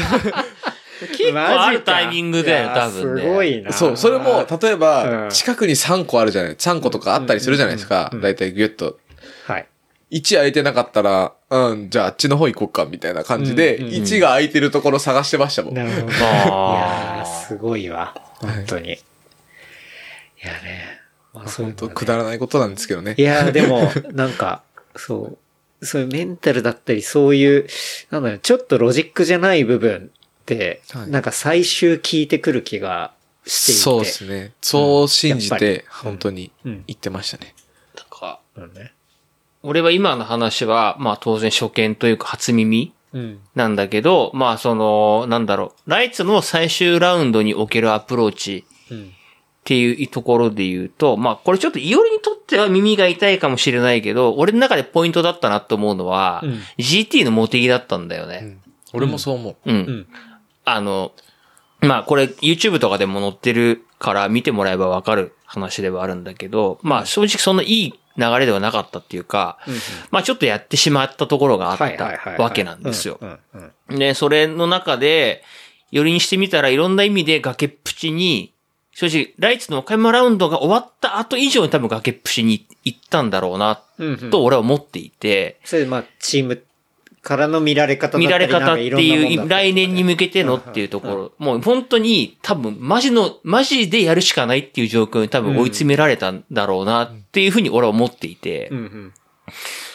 [1.16, 3.22] 結構あるタイミングだよ、多分ね。
[3.22, 3.72] すごいな。
[3.72, 8.22] そう、それも、例えうば、ん近くに3個あるじゃない、3個とかあったりするじゃないですかうんうん。
[8.22, 8.98] だいたいギュッと。
[9.46, 9.66] はい。
[10.10, 15.74] 1空いてなかったら、うん、じゃああっちの方行こうか、みたいな感じで、うんうん1が空いてるところ探してましたもん。
[15.74, 16.06] なるほど。
[16.06, 18.14] いやーすごいわ。
[18.40, 18.92] 本当に。
[18.92, 18.96] い
[20.46, 21.00] やね。
[21.32, 23.22] まあ、そういう本当くだらないことなんですけどねい。
[23.22, 24.62] やーでも、なんか、
[24.96, 25.38] そう、
[25.82, 27.66] そういうメンタルだったり、そういう、
[28.10, 30.10] なんだろう、ちょっとロジックじゃない部分
[30.42, 33.12] って、はいなんか最終聞いてくる気が
[33.46, 33.80] していて。
[33.80, 34.52] そうですね。
[34.60, 37.54] そう信じて、本当にうん言ってましたね。
[37.96, 38.92] なんかうんね。
[39.62, 43.40] 俺は今の話は、まあ当然初見というか初耳うん。
[43.54, 49.12] なんだけど、まあその、なんだろう、ライツの最終ラウンドにおけるアプローチうん。
[49.70, 58.40] っていうところで言うと、まあこれちょっとイオリにとっては耳が痛いかもしれないけど、俺の中でポイントだったなと思うのは、うん GT のモテギだったんだよね。
[58.42, 58.60] うん
[58.92, 59.56] 俺もそう思う。
[59.66, 59.76] うん。
[59.76, 60.06] うん。
[60.64, 61.12] あの、
[61.80, 69.58] まあこれ YouTube とかでも載ってるから見てもらえばわかる話ではあるんだけど、まあ正直そんないい流れではなかったっていうか、
[70.10, 71.78] まあちょっとやってしまったところがあっ。
[71.78, 73.24] たわけなんですよう。
[73.24, 73.38] ん。
[73.88, 73.98] うん。
[74.00, 75.44] で、それの中で、
[75.92, 78.54] よりにしてみたらいろんな意味で崖っぷちに、
[79.00, 84.30] 正直、ライツの岡山ラウンドが終わった後以上に多分崖っぷちに行ったんだろうな、うんうん。
[84.30, 86.62] と俺は思っていて、それでまあ、チーム
[87.22, 99.14] からの見られ方だったり見られ方っていう、来年に向けてのうんっていうところ、もう本当に多分マジの、マジでやるしかないっていう状況に多分追い詰められたんだろうなっていうふうに俺は思っていてう、ん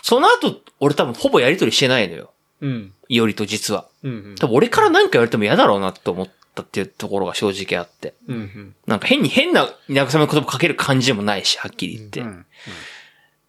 [0.02, 2.32] その後俺多分ほぼやりとりしてないのよ。
[2.60, 2.72] うん。
[2.72, 2.94] うん。
[3.07, 3.88] いおりと実は。
[4.02, 4.36] うんうん。
[4.36, 8.14] 多分俺から何か言われても嫌だろうなって思ったっていうところが正直あって。
[8.27, 8.76] うんうん。
[8.88, 12.22] なんか変に変な慰め言葉かける感じでもないし、はっきり言って。
[12.22, 12.45] うん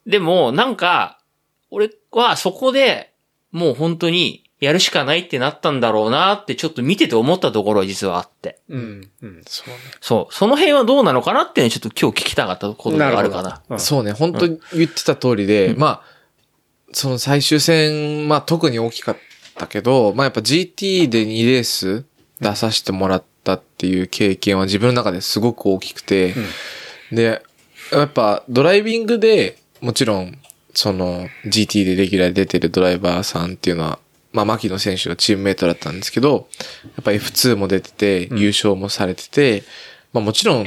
[0.06, 1.18] でも、なんか、
[1.70, 3.12] 俺はそこで
[3.50, 8.60] もう本当にやるしかないってなったんだろうなってちょっと見てて思ったところは実はあって。
[8.68, 9.10] うん。
[9.20, 9.42] うん。
[9.46, 9.76] そうね。
[10.00, 10.34] そう。
[10.34, 13.62] その辺はどうなのかなっていうのをちょっと今日聞きたかったことがあるかな。
[13.68, 16.02] うんそうね、本当に言ってた通りで、まあ、
[16.92, 19.16] その最終戦、まあ特に大きかっ
[19.56, 22.04] たけど、まあやっぱ GT で2レース
[22.40, 26.34] 出させてもらったっていう経験は自分の中ですごく大きくて、
[27.12, 27.42] で、
[27.92, 30.38] やっぱドライビングでもちろん、
[30.74, 33.98] その GT でレギュラーで出てるドライバーさんっていうのは、
[34.32, 36.48] まあ牧野選手がチームメイトだったんですけど、
[36.84, 39.62] やっぱ F2 も出てて、優勝もされてて、
[40.12, 40.64] まあもちろん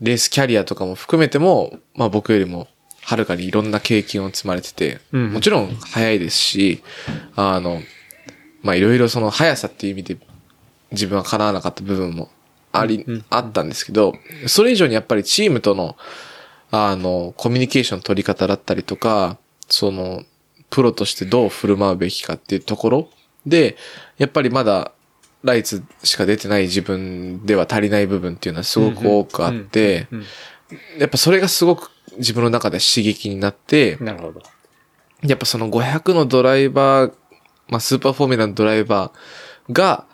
[0.00, 2.68] レースキャリアとかも含めても、まあ僕よりも
[3.02, 5.32] はるかにいろんな経験を積まれてて、うん。
[5.32, 6.82] もちろん速いですし、
[7.34, 7.82] あの、
[8.62, 10.16] まあいろいろその速さっていう意味で
[10.92, 12.30] 自分は叶わなかった部分も
[12.72, 14.14] あり、うんあったんですけど、
[14.46, 15.96] それ以上にやっぱりチームとの、
[16.70, 19.38] あの、コミュニケーションの取り方だったりとか、
[19.68, 20.24] その、
[20.70, 23.08] プロとしてどう振る舞うべきかっていうところ
[23.46, 23.76] で、
[24.18, 24.92] やっぱりまだ、
[25.44, 30.24] ライツしか出てない自分では足りない部分っていうのはすごく多くあって、うん
[30.98, 34.42] やっぱそれがすごく自分の中で刺激になって、なるほど。
[35.22, 37.12] やっぱその500のドライバー、
[37.68, 40.04] まあスーパーフォーミュラのドライバーが、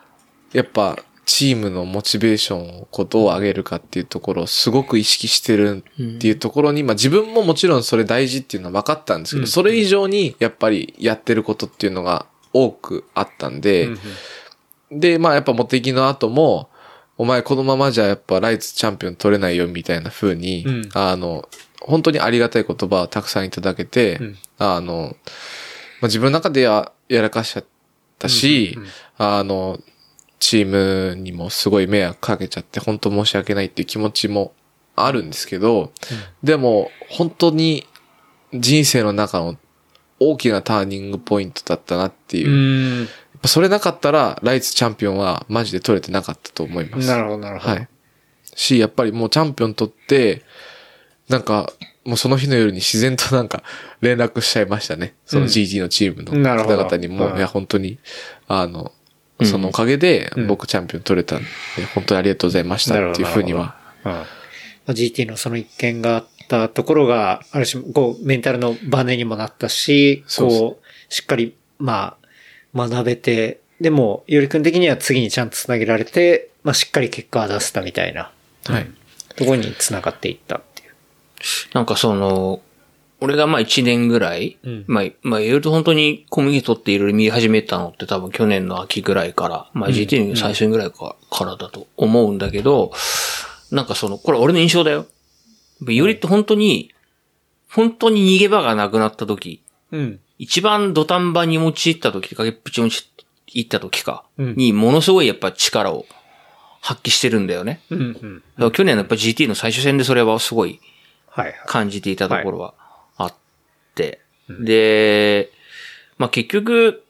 [0.55, 9.47] やっぱチームのモチベーションをこうどう上げるかっていうところをすごく意識してるっていうところに、まあ自分ももちろんそれ大事っていうのは分かったんですけど、うん。
[9.49, 13.89] それ以上にやっぱりやってることっていうのが多くあったんで、
[14.91, 16.69] で、まあやっぱモテギの後も、
[17.17, 20.89] お前このままじゃやっぱライツチャンピオン取れないよみたいな風に、うん。
[20.95, 21.49] あの、
[21.81, 24.39] 本当にありがたい言葉をたくさんいただけて、うん。
[24.59, 25.17] あの、
[26.01, 27.65] まあ、自分の中ではやらかしちゃっ
[28.19, 28.89] たし、うんうん。
[29.17, 29.81] あの、
[30.39, 34.53] チームにもすごい迷惑かけちゃって、本当申し訳ないっていう気持ちも
[34.97, 35.93] あるんですけど、
[36.43, 37.87] でも本当に
[38.53, 39.57] 人生の中の
[40.21, 43.05] 大きなターニングポイントだったなっていう。
[43.05, 43.09] う
[43.47, 47.09] それなかったら、ライツチャンピオンはマジで取れてなかったと思います。
[47.09, 47.75] なるほど、なるほど。
[47.75, 47.89] はい。
[48.55, 50.43] し、やっぱりもうチャンピオン取って、
[51.29, 51.73] なんか、
[52.05, 53.63] もうその日の夜に自然となんか
[54.03, 55.15] 連絡しちゃいましたね。
[55.25, 56.33] その GT のチームの
[56.65, 57.99] 方々にも、うんいや、本当に、
[58.47, 58.91] あの、うん
[59.43, 60.47] そのおかげでうん。
[60.47, 61.47] 僕チャンピオン取れたんで、
[61.95, 63.77] 本当にありがとうございましたっていうふうには。
[64.05, 64.13] うん。
[64.13, 64.25] ま
[64.89, 72.17] あ GT のその一件があったところが、ある種、こう、メンタルのバネにもなったし、こう、しっかり、ま
[72.75, 78.31] あ、学べて、でも、よりくん的には次にちゃんと繋げられて、まあ、しっかり結果は出せたみたいな。
[78.67, 78.87] はい。
[79.37, 80.91] ところに繋がっていったっていう。
[81.75, 82.61] なんかその、
[83.21, 92.93] 俺がまあ1年ぐらい、うんまあ、まあ、いろいろと本当にコミュニティ取っていろいろ見始めたのって多分去年の秋ぐらいから、まあ GT の最初ぐらいか,、からだと思うんだけど、
[93.71, 95.07] なんかその、これ俺の印象だよ。
[95.87, 96.93] よりって本当に、
[97.69, 100.21] 本当に逃げ場がなくなった時、うん。
[100.39, 106.07] 一番土壇場に陥った時、崖っぷちに陥った時か、うんにものすごいやっぱ力を
[106.81, 107.81] 発揮してるんだよね。
[107.91, 108.73] うん、うん。
[108.73, 110.81] 去年のやっぱ GT の最初戦でそれはすごい
[111.29, 111.55] はいはい。
[111.67, 112.84] 感じていたところはあって、
[114.49, 115.51] で、
[116.19, 117.05] まあ結局、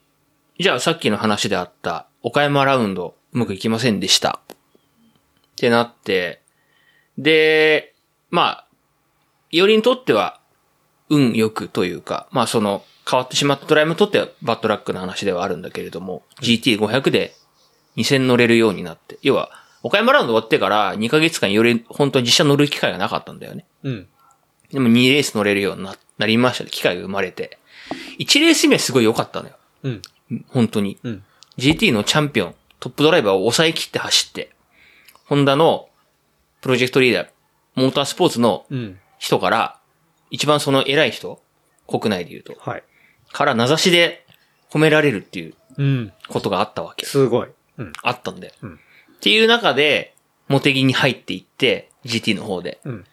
[0.59, 4.41] じゃあさっきの話であった岡山ラウンドうまくいきませんでした。
[4.53, 4.57] っ
[5.57, 6.41] てなって、
[7.19, 7.95] で、
[8.31, 8.67] まあ、
[9.51, 10.41] いおりにとっては
[11.11, 17.35] 運良くというか、まあその変わってしまったドライブにとってはバッドラックな話ではあるんだけれども、GT500 で
[17.97, 19.51] 2000乗れるようになって、要は
[19.83, 23.67] 岡山ラウンド終わってから2ヶ月間より本当に実車乗る機会がなかったんだよね。
[23.83, 24.09] うん。
[24.73, 26.71] でも2レース乗れるようにな、なりましたね。
[26.71, 27.59] 機会が生まれて。
[28.19, 29.57] 1レース目すごい良かったのよ。
[29.83, 30.03] うん。
[30.49, 30.99] 本当に。
[31.03, 31.25] うん。
[31.59, 34.51] GT のチャンピオン、トップドライバーを抑え切って走って、
[35.27, 35.89] ホンダの
[36.61, 37.29] プロジェクトリーダー、
[37.75, 38.99] モータースポーツのうん。
[39.19, 39.79] 人から、
[40.31, 41.41] 一番その偉い人、
[41.87, 42.83] 国内で言うと、はい。
[43.33, 44.27] から名指しで
[44.71, 46.13] 褒められるっていううん。
[46.29, 47.07] ことがあったわけ。
[47.07, 47.49] すごい。
[47.79, 47.93] うん。
[48.03, 48.55] あったんだよ。
[48.63, 48.81] うん
[49.15, 50.15] っていう中で、
[50.49, 52.79] モテギに入っていって、GT の方で。
[52.85, 53.05] うん。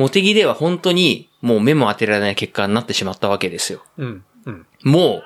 [0.00, 3.82] モテギでは本当にもう目も当てられない結果になってしまったわけですよ。
[3.98, 4.24] うん。
[4.46, 4.66] うん。
[4.82, 5.24] もう、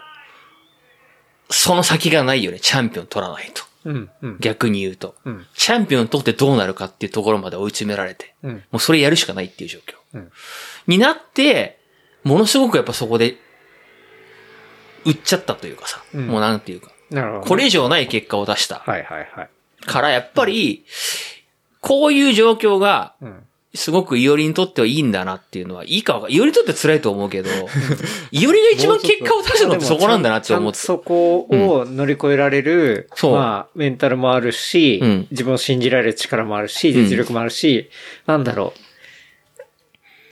[1.48, 2.58] その先がないよね。
[2.58, 3.62] チャンピオン取らないと。
[3.84, 4.10] うん。
[4.20, 4.36] うん。
[4.40, 5.14] 逆に言うと。
[5.24, 5.46] うん。
[5.54, 8.34] チャンピオン取ってどうなるかっていうところまで追い詰められて。
[8.42, 8.54] うん。
[8.54, 9.94] もうそれやるしかないっていう状況。
[10.14, 10.32] うん
[10.88, 11.78] になって、
[12.24, 13.36] ものすごくやっぱそこで、
[15.04, 16.02] 売っちゃったというかさ。
[16.14, 16.90] うんもうなんていうか。
[17.10, 17.46] なるほど。
[17.46, 18.80] これ以上ない結果を出した。
[18.80, 19.50] はいはいはい。
[19.86, 20.84] からやっぱり、
[21.80, 23.43] こういう状況が、うん。
[23.74, 27.50] すごくイオリにとってはいいんだなっていうのは、いいかわかイオリにとっては辛いと思うけど、
[28.30, 30.78] イオリが一番結果を出すのってそこなんだなって思って。
[30.78, 37.90] そこを乗り越えられる、そうまあ、メンタルもあるし、うん自分を信じられる力もあるし、うん実力もあるし、
[38.26, 38.94] なんだろう。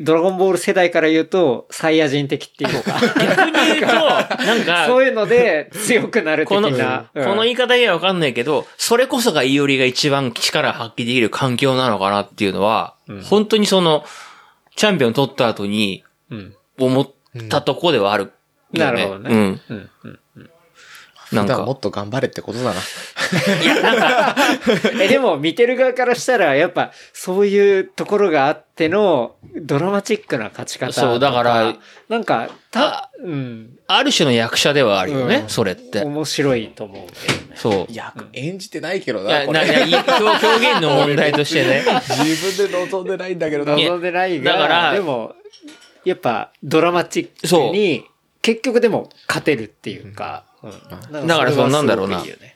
[0.02, 7.10] ドラゴンボール世代から言うと、サイヤ人的っていうか、逆に言うと、なんか、 そういうので強くなる的この、な。
[7.14, 14.04] うんこの言い方にはわかんないけど、それこそがイオリが一番力発揮できる環境なのかなっていうのは、うん本当にその、
[14.76, 16.56] チャンピオン取った後にうん。
[16.78, 17.10] 思っ
[17.48, 18.32] たとこではある、
[18.72, 19.30] なるほどね。
[19.30, 19.60] うん。
[19.68, 19.90] うん。
[20.36, 20.50] うん。
[21.32, 22.80] なんかも、っと頑張れってことだな。
[25.00, 31.74] え、でも見てる側からしたら、やっぱそういうところがあってのドラマチックな勝ち方とそうだから、
[32.08, 36.02] なんか、た、うん、ある種の役者ではあるよね、うんそれって。
[36.02, 37.56] 面白いと思うけどね。
[37.56, 37.92] そう。
[37.92, 39.68] いや、演じてないけどいや、な、こな、れ。
[39.72, 41.84] な、い表表現の問題としてね。
[42.24, 43.76] 自分で望んでないんだけどな。
[43.76, 45.34] 望んでないが、だからでも、
[46.04, 48.04] やっぱドラマチックに、
[48.40, 52.50] 結局でも勝てるっていうか、うんだからそうなんだろうなそれはすごくいい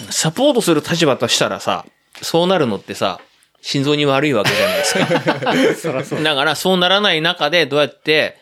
[0.00, 1.84] よねサポートする立場としたらさ、
[2.20, 3.20] そうなるのってさ、
[3.60, 5.90] 心臓に悪いわけじゃないですか。
[5.92, 6.22] そらそう。
[6.22, 8.36] だからそうならない中でどうやって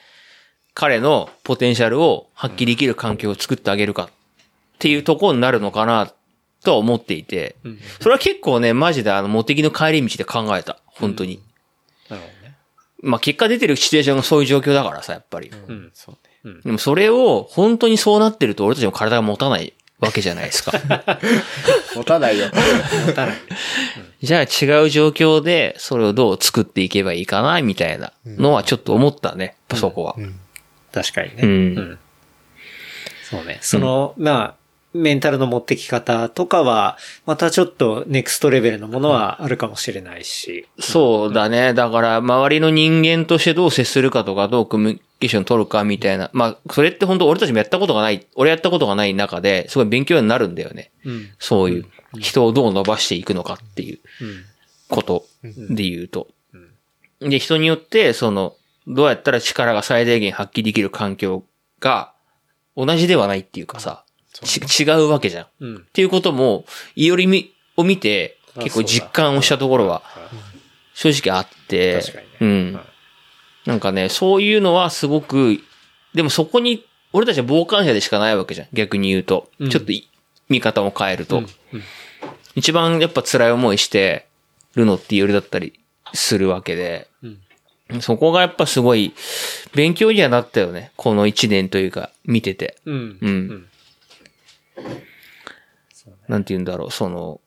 [0.74, 4.08] 彼のポテンシャルを発揮できる環境を作ってあげるかっ
[4.78, 6.12] ていうところになるのかな
[6.64, 10.78] とは思っていて、うんそれは結構ね、マジであの、モテギの帰り道で考えた。
[10.86, 11.40] 本当に。
[12.08, 12.56] なるほどね。
[13.02, 15.50] まあ結果出てるシチュエーションがそういう状況だからさ、やっぱり。
[15.50, 15.90] うん。
[15.94, 16.60] そうね。
[16.64, 20.72] でもそれを本当にそうなってると俺たちの体が持たないわけじゃないですか。
[21.94, 22.46] 持たないよ。
[23.06, 23.36] 持たない。
[24.22, 24.44] じゃあ違
[24.84, 30.16] う状況でそれをどう作っていけばいいかな、みたいなのはちょっと思ったね、そこは。
[30.92, 31.42] 確かにね。
[31.42, 31.98] うん
[33.32, 33.58] そうね。
[33.62, 34.54] その、まあ、
[34.94, 40.68] メンタルの持ってき方とかは、またちょっとネクストレベルのものはあるかもしれないし。
[40.78, 41.72] そうだね。
[41.72, 46.28] だから、周りの人間としてどう接するかとか、どうコミュニケーション取るかみたいな。
[46.34, 50.90] まあ、それって本当俺たちもやったことがない、俺やったことがない中で、すごい勉強になるんだよね。
[51.06, 51.30] うん。
[51.38, 51.86] そういう、
[52.18, 54.44] 人をどう伸ばしていくのかっていううん。
[54.90, 56.28] ことで言うと。
[57.20, 58.56] で、人によって、その、
[58.86, 61.44] どうやったら力が最大限発揮できる環境
[61.80, 62.12] が
[62.76, 65.44] 同じではないっていうかさ、ち違うわけじゃん。
[65.44, 65.86] っうん。
[65.92, 66.64] ていうことも、
[66.96, 70.02] いよりみを見て、結構実感をしたところは、
[70.94, 72.80] 正直あって、確かにねうん。
[73.66, 75.58] なんかね、そういうのはすごく、
[76.14, 78.68] でもそこに、俺たちは傍観者でしかないわけじゃん。
[78.72, 79.50] 逆に言うと。
[79.58, 80.08] うんちょっとい
[80.48, 81.38] 見方を変えると。
[81.38, 81.82] うんうん
[82.54, 84.26] 一番やっぱ辛い思いして
[84.74, 85.80] るのってよりだったり
[86.12, 87.08] するわけで、
[88.00, 89.12] そこがやっぱすごい
[89.74, 90.92] 勉強にはなったよね。
[90.96, 92.76] この一年というか、見てて。
[92.86, 93.18] うん。
[93.20, 93.66] うん。
[96.28, 97.40] なんて言うんだろう、その、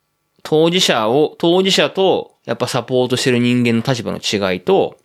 [0.43, 4.97] 当事者を、当事者と、やっぱサポートしてる人間の立場の違いと、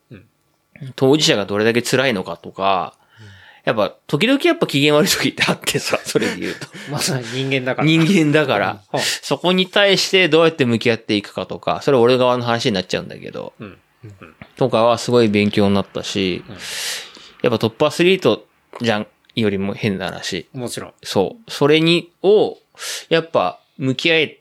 [0.96, 2.94] 当事者がどれだけ辛いのかとか、
[3.64, 6.66] やっぱ、時々やっぱ機嫌悪い時ってあってさ、 それで言うと。
[6.90, 7.88] まさに人間だから。
[7.88, 13.78] 人間だからうん、そこに対してどうやって向き合っていくかとか、それ俺側の話になっちゃうんだけど、うん
[14.56, 16.44] とかはすごい勉強になったし、
[17.42, 18.46] やっぱトップアスリート
[18.80, 19.06] じゃん、
[19.36, 20.48] よりも変な話。
[20.52, 20.94] もちろん。
[21.02, 21.50] そう。
[21.50, 22.58] それに、を、
[23.08, 24.40] やっぱ、向き合え、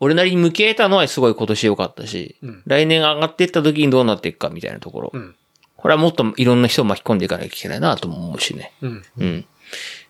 [0.00, 5.10] 俺なりに向き合えたのはすごい今年良かったし、うん来年上がっていった時にどうなっていくかみたいなところ。
[5.12, 5.34] うん。
[5.76, 8.72] これはもっといろんな人を巻き込んでいかなきゃいけないなとも思うしね。
[8.80, 8.90] うん。
[9.18, 9.38] うん。
[9.40, 9.44] っ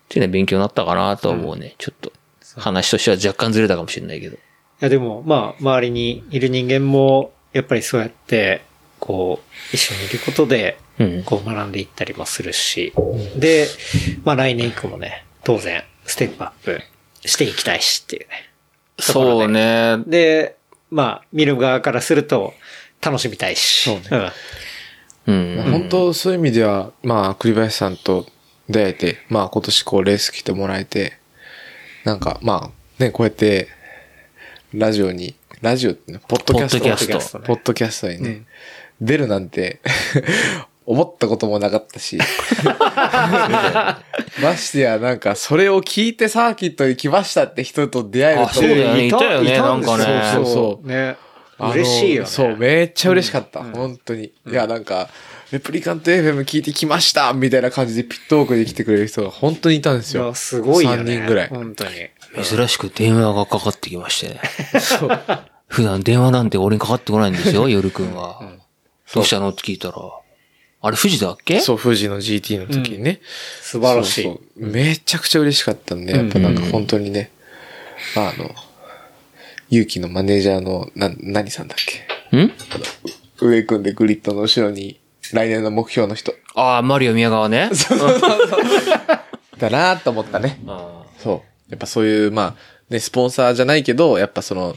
[0.07, 1.75] ていうのは勉強になったかなとは思うね。
[1.77, 2.11] ちょっと、
[2.57, 4.35] 話としては若干ずれたかもしれないけど。
[4.35, 4.39] い
[4.79, 8.63] やでも、まあ、周りにいる人間も、やっぱりそうやって、
[9.01, 11.23] こう、一緒にいることで、うん。
[11.23, 12.93] こう学んでいったりもするし、
[13.35, 13.67] で、
[14.23, 16.79] まあ来年以降もね、当然、ステップアップ
[17.25, 18.49] していきたいしっていうね。
[18.99, 19.97] そうね。
[20.07, 20.55] で、
[20.91, 22.53] まあ、見る側からすると、
[23.01, 23.89] 楽しみたいし。
[23.89, 24.31] そうね
[25.27, 25.71] うん。
[25.71, 28.27] 本当そういう意味では、まあ、栗林さんと
[28.69, 31.13] 出会えて、まあ今年こうレース来てもらえて、
[32.03, 33.67] なんかまあ、ね、こうやって、
[34.73, 36.85] ラジオに、ラジオってね、ポッドキャスト。
[36.85, 38.43] ポッドキャストねポッドキャストにね、
[39.01, 39.81] 出るなんて、
[40.85, 42.17] 思ったこともなかったし。
[44.41, 51.17] ましてや、なんか、それを聞いてサーキットに来ましたって人と出会えるとあそうだよねいたよねたんですなんかねそうそうそうね。
[51.59, 52.29] 嬉しいよね。
[52.29, 53.63] そう、めっちゃ嬉しかった。
[53.63, 54.25] 本当に。
[54.25, 55.09] いや、なんか、
[55.51, 60.23] レプリカント FM 聞いてきましたみたいな感じでピットウォークで来てくれる人が本当にいたんですよ。
[60.23, 61.03] いや、すごいよね。
[61.03, 61.47] 3人ぐらい。
[61.49, 61.91] 本当に。
[62.43, 64.41] 珍しく電話がかかってきましてね。
[64.79, 65.21] そう。
[65.67, 68.41] 普段電話なんて俺にかかってこないんですよ、 夜くんは。
[69.13, 69.95] どうしたのって聞いたら、
[70.83, 71.59] あれ富士だっけ？
[71.59, 73.19] そう、富士の GT の時にね。
[73.61, 74.23] 素晴らしい。
[74.23, 77.29] そうそうめちゃくちゃ嬉しかったんで、やっぱなんか本当にね、
[78.15, 78.49] あの、
[79.69, 81.77] 勇気のマネージャーの、な、何さんだっ
[82.31, 82.37] け？
[82.37, 82.51] ん？
[83.39, 84.99] 上組んでグリッドの後ろに、
[85.33, 86.33] 来年の目標の人。
[86.55, 87.69] ああ、マリオ宮川ね。
[89.57, 90.59] だなと思ったね。
[90.67, 91.71] あそう。
[91.71, 92.55] やっぱそういう、まあ、
[92.89, 94.75] ね、スポンサーじゃないけど、やっぱその、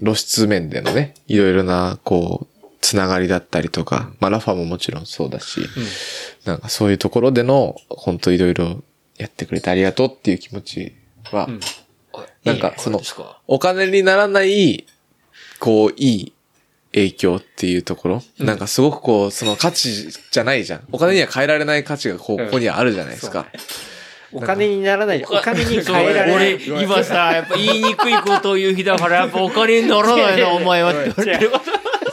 [0.00, 2.53] 露出面でのね、いろいろな、こう、
[2.84, 5.60] つながりだったりとか、まあ、ラファももちろんそうだし、
[6.44, 8.82] なんかそういうところでの、本当いろいろ
[9.16, 10.92] やってくれてありがとうっていう気持ち
[11.32, 11.48] は、
[12.44, 13.00] なんかその
[13.46, 14.86] お金にならない、
[15.60, 16.32] こう、いい
[16.92, 20.82] 影響っていうところ、なんかすごくこう、その価値じゃないじゃん。
[20.92, 23.46] お金には変えられない価値がこうここにはあるじゃないですか。
[24.30, 25.24] お金にならない。
[25.24, 26.54] お金に変えられない。
[26.58, 31.64] 俺、 今さ、やっぱ言いにくいことを言う日だから、やっぱお金にならないな、お前はって言われてること。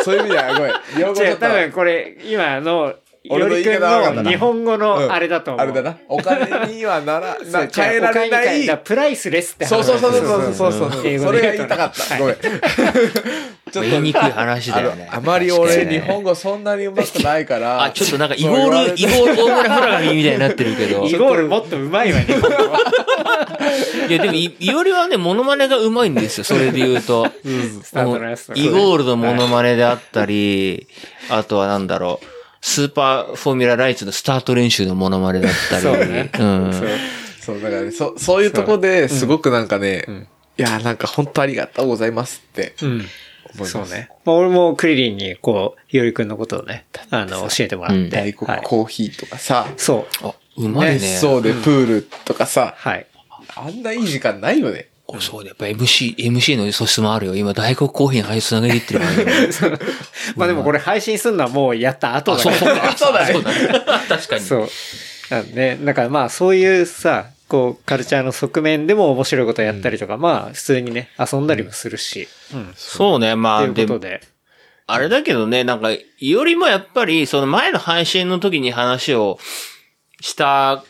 [0.04, 0.72] そういう意味では、ごめん。
[0.72, 2.94] 違う、多分これ、今の、
[3.24, 5.62] よりくん方は分かったなの日本語のあれだと思う。
[5.62, 5.98] あれだな。
[6.08, 7.38] お金にはなら。
[7.52, 8.78] な変えられない。
[8.84, 12.18] プライスレスって話そうそうそうそうそうそうそれが言いたかった。
[12.18, 12.36] ごめん。
[13.72, 15.08] ちょっ言いにくい話だよね。
[15.14, 17.84] あまり俺日本語そんなにうまくないから。
[17.84, 21.06] あ、ちょっとなんかイゴール、イゴール大村フラガミみたいになってるけど。
[21.08, 22.80] イゴールもっとうまいわ、日本語は。
[24.10, 27.28] いや、でも、い、いおりはね、モノマネがうまいんですよ、それで言うと。
[27.84, 30.88] スタートのやつとかイゴールのモノマネであったり、
[31.30, 35.82] あとはなんだろう、スーパーフォーミュラライツのスタート練習のモノマネだったり。
[35.82, 36.74] そうねうん。
[36.74, 36.90] そう
[37.40, 40.06] そう、だからね、そ、そういうとこですごくなんかね、
[40.58, 42.90] いや、なんか本当ありがとうございますってうん。
[42.92, 43.06] 思い
[43.58, 43.72] ます。
[43.72, 44.10] そうね。
[44.26, 48.10] まあ、俺もクリリンに、こう、よりくんのことをね、あの、教えてもらって。
[48.10, 50.28] 大黒はいコーヒーとかさ、そう。
[50.28, 51.00] あ、うまいね。
[51.00, 53.08] そうでプールとかさ、はい。
[53.56, 54.88] あんないい時間ないよね。
[55.14, 57.36] おそうだ、やっぱ MC、MC の素質もあるよ。
[57.36, 59.50] 今、大黒コーヒーの配信つなげていってるからね。
[60.36, 62.92] まあでもこれ配信するのはもうやった後あ、そうだから。
[62.98, 63.28] そうだ。
[63.28, 63.84] そうだね。
[64.08, 64.42] 確かに。
[64.42, 64.70] そう。
[65.30, 72.28] なんで、だからまあそういうさ、こう、カルチャーの側面でも面白いことやったりとか、まあ普通にね、遊んだりもするし。
[72.54, 72.74] うん。
[72.76, 74.22] そうね、まあ、ということ、で。
[74.88, 79.40] あれだけどね、なんか、よりもやっぱり、その前の配信の時に話を
[80.22, 80.84] した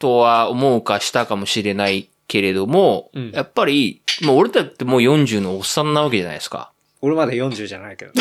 [0.00, 6.70] とは思うかしたかもしれないけれども、うんやっぱり、もう俺だってもう40のおっさんなわけじゃないですか。
[7.02, 8.12] 俺まだ40じゃないけど。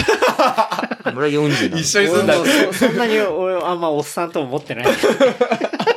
[1.06, 4.91] 俺は40なん一緒に住んだ俺もそそんなに俺あんまおっさんとも思ってないけ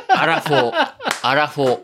[0.09, 0.93] アラフォー。
[1.23, 1.67] アラフォー。
[1.69, 1.83] ど。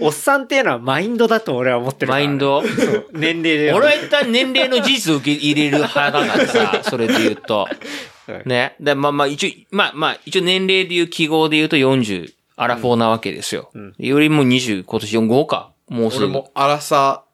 [0.00, 2.62] おっさんっていうのはマインドだと俺は思ってるからねマインド？
[2.62, 3.72] そう年齢で。
[3.72, 7.66] 俺は一旦年齢の事実を受け入れる派だからさ、 それで言うと。
[8.44, 8.74] ね。
[8.80, 13.70] で、まあまあ一応、まあまあ、一応年齢で言う記号で言うと40、アラフォーなわけですよ。
[13.98, 15.72] よりも20、今年45か。
[15.88, 16.24] もうすぐ。
[16.24, 17.24] 俺も、荒さ、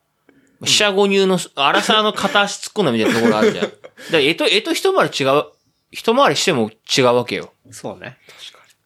[0.61, 3.67] 四捨五入の、アラサーの片足突っ込んだみたいなところあるじゃん。
[3.71, 3.75] か
[4.13, 5.45] ら、えと、えと一回り違う、
[5.91, 7.55] 一回りしても違うわけよ。
[7.71, 8.19] そうね。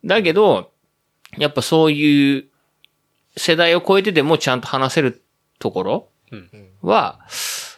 [0.04, 0.70] だけど、
[1.36, 2.44] やっぱそういう
[3.36, 5.22] 世代を超えてでもちゃんと話せる
[5.58, 6.08] ところ
[6.82, 7.18] は、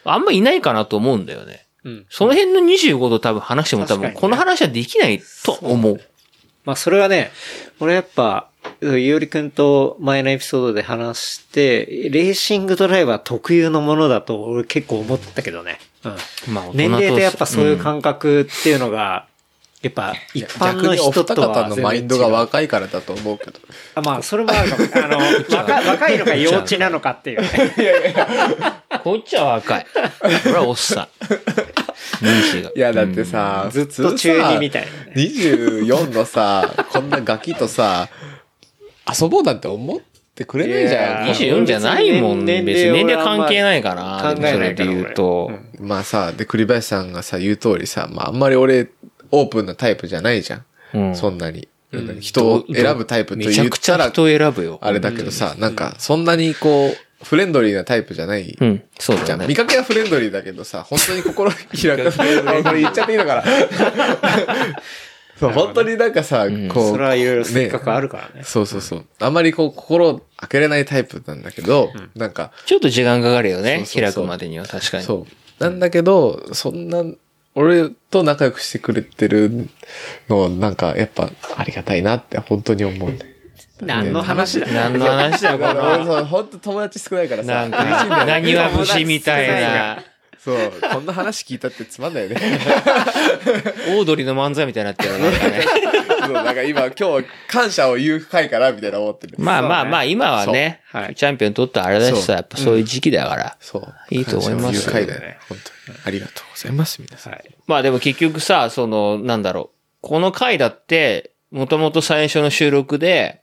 [0.05, 1.67] あんまいないかなと思うんだよね。
[1.85, 2.07] うん。
[2.11, 6.01] その辺の25度多分話しても多分確かにねこの話はできないと思う。
[6.65, 7.31] まあそれはね、
[7.81, 8.50] 俺やっぱ、
[8.83, 15.79] ゆうりくんと前のエピソードで話して、レーシングドライバー特有のものだと俺結構思ったけどね。
[16.05, 16.55] うん。
[16.55, 19.27] まあ、年齢でやっぱそういううん感覚っていうのが、
[19.83, 23.53] やっぱ一般の逆にお人とは二方のマインドが若いからだと思うけど。
[23.95, 25.05] あまあ、それもあるかも。
[25.05, 25.19] あの、
[25.57, 28.15] 若若いのか幼稚なのかっていうね。
[29.03, 29.87] こっちは若い。
[30.45, 31.25] 俺はおっさん。
[32.77, 32.79] い。
[32.79, 35.13] や、だってさ、ずっと中二みたいなね。
[35.15, 38.11] 24のさ、こんなガキとさ、
[39.19, 40.01] 遊ぼうなんて思っ
[40.35, 41.27] てくれないじゃん。
[41.27, 42.73] いや24じゃないもん、別年に。
[42.73, 44.21] 齢年齢関係ないかな。
[44.23, 45.51] 考えないからそれで言うと。
[45.81, 48.89] まあさ、で、栗林さんがさ、言う通りさ、まああんまり俺、
[49.31, 50.65] オープンなタイプじゃないじゃん。
[50.95, 51.69] うんそんなに。
[52.21, 54.79] 人を選ぶタイプと言ったら、ゃくちゃ人を選ぶよ。
[54.81, 58.57] あれだけどさ、なんか、そんなにこう、フレンドリーなタイプじゃない。
[58.59, 59.39] うん、そうじゃん。
[59.39, 59.57] だね見。
[59.57, 61.59] かけはフレンドリーだけどさ、本当に心開
[61.97, 62.09] く。
[62.49, 63.45] あこれ言っちゃっていいのかな？
[65.41, 68.45] そう、本当になんかさ、こう、それはいろいろせっかくあるからね。
[68.45, 69.05] そうそうそう。
[69.19, 73.77] あんまりこう、心を開けれないタイプなんだけど、なんか、ちょっと時間かかるよね。
[73.79, 75.05] そうそうそう開くまでには確かに。
[75.05, 75.27] そ
[75.61, 75.65] う。
[75.65, 77.03] なんだけど、そんな、
[77.55, 79.69] 俺と仲良くしてくれてる
[80.29, 83.31] の、なんか、やっぱ、ありがたいなって、本当に思うんだよ。
[83.83, 84.67] 何の話だ？
[84.67, 84.73] よ。
[84.75, 85.65] 何の話だよ、こ
[86.27, 90.03] 本当友達少ないからさ、なんか、 何は節みたいな。
[90.43, 90.57] そう、
[90.93, 92.37] こんな話聞いたってつまんないよね。
[93.97, 95.37] オードリーの漫才みたいになってるよね。
[96.25, 99.35] そう、なんか今、今日、感謝を言う回かな、みたいな思ってる。
[99.39, 103.57] まあまあまあ、今はねはい、チャンピオン取ったあれだしそうさ、やっぱそういう時期だから。
[103.61, 104.15] そう。
[104.15, 105.39] いいと思いますよ感謝を言う回だよね。
[105.49, 105.99] 本当に。
[106.05, 107.33] ありがとうございます、皆さん。
[107.35, 107.45] はい。
[107.67, 109.77] まあでも結局さ、その、なんだろう。
[110.01, 113.40] この回だって、もともと最初の収録で、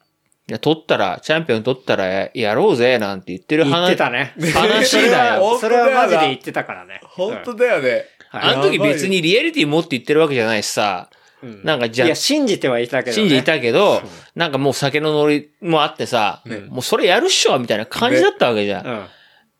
[0.50, 3.88] いや、取ったら、チャンピオン取ったらやろうぜ、なんて言ってる言話。
[3.88, 4.34] ってたね。
[4.54, 5.58] 話だよ。
[5.60, 7.02] それはマジで言ってたからね。
[7.04, 8.06] 本当だよね。
[8.32, 13.22] あの時別にリアリティ持って言ってるわけじゃないしさ、うんなんかじゃあいや、、信じてはいたけどね。
[13.22, 14.02] 信じていたけど、
[14.36, 18.88] なんかもう酒のノリもあってさ、もうそれやるっしょみたいな感じだったわけじゃん。
[18.88, 19.06] うん。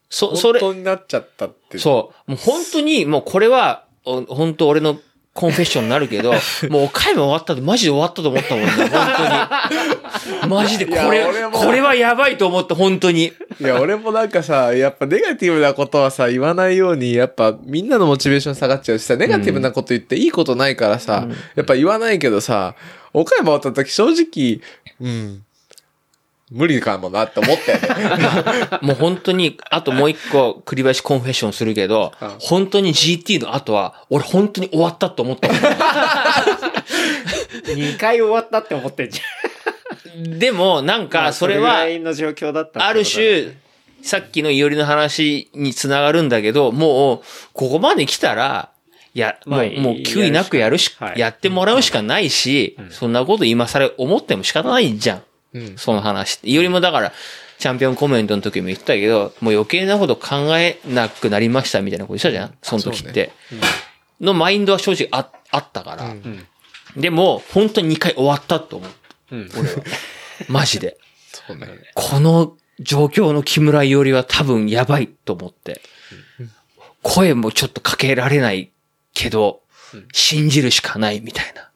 [0.10, 1.78] そ、それ、本当になっちゃったって。
[1.78, 2.32] そう。
[2.32, 4.98] もう本当に、もうこれは、お本当俺の
[5.38, 6.34] コンフェッションになるけど、
[6.72, 10.50] もうお回も終わったって、マジで終わったと思ったもんね、本当に。
[10.50, 13.26] マジで、これこれはやばいと思った、本当に。
[13.26, 22.74] いや、俺もなんかさ、やっぱネガティブなことはさ、言わないように、やっぱみんなのモチベーション下がっちゃうしさ、ネガティブなこと言っていいことないからさ、やっぱ言わないけどさ、
[23.14, 24.60] 岡山終わった時正直、
[25.00, 25.44] うん、
[26.50, 28.80] 無理かもなって思ったよね。
[28.82, 35.58] もう本当に、あともう一個、栗林コンフェッションするけど、本当に GT の後は、俺本当に終わったと思ったもん。
[37.68, 39.20] 2回終わったって思ってんじ
[40.40, 41.08] でも、なんゃん。
[41.10, 43.58] か、それは、ある種、
[44.02, 47.22] さっきのいおりの話につながるんだけど、もう、
[47.52, 48.70] ここまで来たら、
[49.14, 55.24] いや、もう、まあもう、悔いなくやるし、はいやってもらうしかないし、そんなこと今更思っても仕方ないじゃん。
[55.54, 56.50] うんその話って。
[56.50, 57.14] いおりもだから、
[57.60, 62.54] チャンピオンコメントの時も言ったけど、もう余計なこと考えなくなりましたみたいなこと言ってたじゃん？
[62.62, 63.32] その時って。
[64.22, 66.14] のマインドは正直ああったから。
[66.96, 69.36] でも、本当に2回終わったと思う。
[69.36, 69.84] うん俺は。
[70.50, 70.98] マジで。
[71.48, 71.68] そうね。
[71.96, 75.82] この状況の木村伊織は多分やばいと思って。
[77.02, 78.72] 声もちょっとかけられない
[79.14, 79.62] けど、
[80.14, 81.70] 信じるしかないみたいな。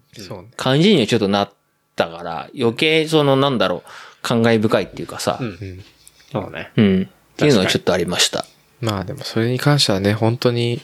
[0.57, 1.53] 感じにはちょっとなっ
[2.01, 3.89] たから、余計そのなんだろう、
[4.21, 5.83] 感慨深いっていうかさ、うん
[6.31, 6.71] そうね。
[6.77, 7.09] うん。
[7.33, 8.45] っていうのはちょっとありました。
[8.79, 10.81] まあでもそれに関してはね、本当に、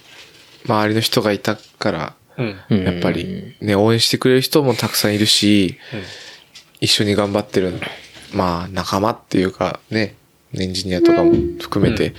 [0.65, 2.56] 周りの人がいたから、うん。
[2.69, 5.77] うんやっぱりね、応援してくれる人もたくさんいるし、
[6.81, 7.73] 一緒に頑張ってる、
[8.34, 10.15] まあ仲間っていうかね、
[10.53, 11.31] エンジニアとかも
[11.61, 12.14] 含めて、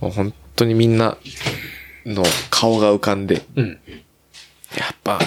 [0.00, 1.16] もう本当にみんな
[2.04, 3.78] の顔が浮かんで、うん。
[4.76, 5.20] やっぱ、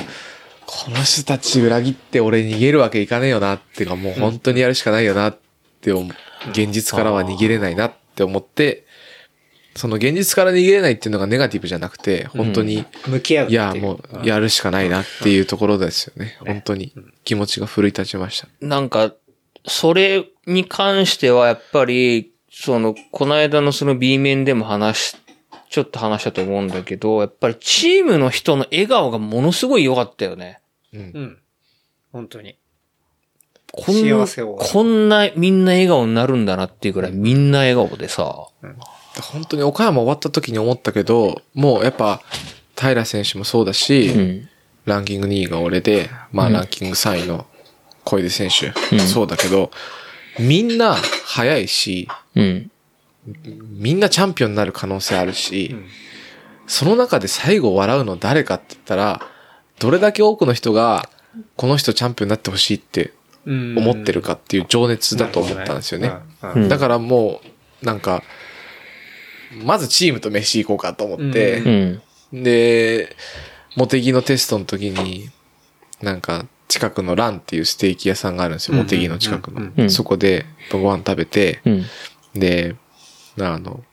[0.67, 5.39] この人たち裏切って俺逃げるわけいかねえよなっていうかもう本当にやるしかないよなっ
[5.81, 8.85] て思う、現実からは逃げれないなって思って、
[9.77, 13.53] その現実から逃げれないっていうのがネガティブじゃなくて、本当に、向き合うい。
[13.53, 16.37] や、もう、やるしかないなっていうところですよね。
[16.45, 18.47] 本当に気持ちが奮い立ちました。
[18.59, 19.13] なんか、
[19.67, 25.17] それに関してはやっぱり、その、この間のその B 面でも話し、
[25.69, 30.61] ちょっと話したと思うんだけど、やっぱりチームの人の笑顔がものすごい良かったよね。
[30.93, 31.37] うん。
[32.11, 32.57] 本当に。
[33.71, 38.47] こんな幸せを、こんなみんな笑顔になるんだなっていうぐらいみんな笑顔でさ、
[39.21, 42.21] 本当に岡山終わった時に思ったけど、もうやっぱ、
[42.79, 44.49] 平選手もそうだし、うん。
[44.85, 47.45] ランキング2位が俺で、まあランキング3位の
[48.05, 49.69] 小出選手、うんそうだけど、
[50.39, 52.71] みんな速いし、うん。
[53.69, 55.75] みんなチャンピオンになる可能性あるし、
[56.65, 59.21] その中で最後笑うの誰かって言ったら、
[59.79, 61.09] どれだけ多くの人が、
[61.55, 63.13] この人チャンピオンになってほしいって
[63.45, 66.11] 思ってるかっていう情熱だと思ったんですよね。
[66.55, 66.69] うん。
[66.69, 67.41] だからも
[67.81, 68.23] う、なんか、
[69.63, 71.59] まずチームと飯行こうかと思って、
[72.31, 72.43] うん。
[72.43, 73.15] で、
[73.75, 75.29] モテギのテストの時に、
[76.01, 79.71] なんか、近くのランっていうステーキ屋さんがあるんですよ、モテギの近くの。
[79.77, 79.89] うん。
[79.89, 81.85] そこでご飯食べて、うん。
[82.33, 82.75] で、
[83.45, 83.83] あの、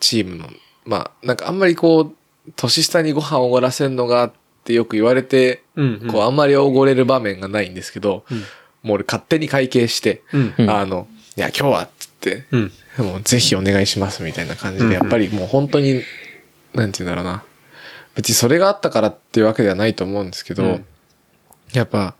[0.00, 0.48] チームの、
[0.84, 4.32] まあ、なんかあんまりこう、年下にご飯をおごらせるのがっ
[4.64, 8.24] てよく言われて、うんこう、あんまりおごれる場面がないんですけど、
[8.82, 11.06] もう俺勝手に会計して、うんうんあの、
[11.36, 12.72] いや、今日はっつって、うん。
[12.98, 16.02] もうぜひお願いしますみたいな感じで、やっぱりもう本当に、
[16.74, 17.44] なんて言うんだろうな。
[18.14, 20.84] 別にそれがあったからっていうわけではないと思うんですけど、うん
[21.72, 22.16] やっぱ、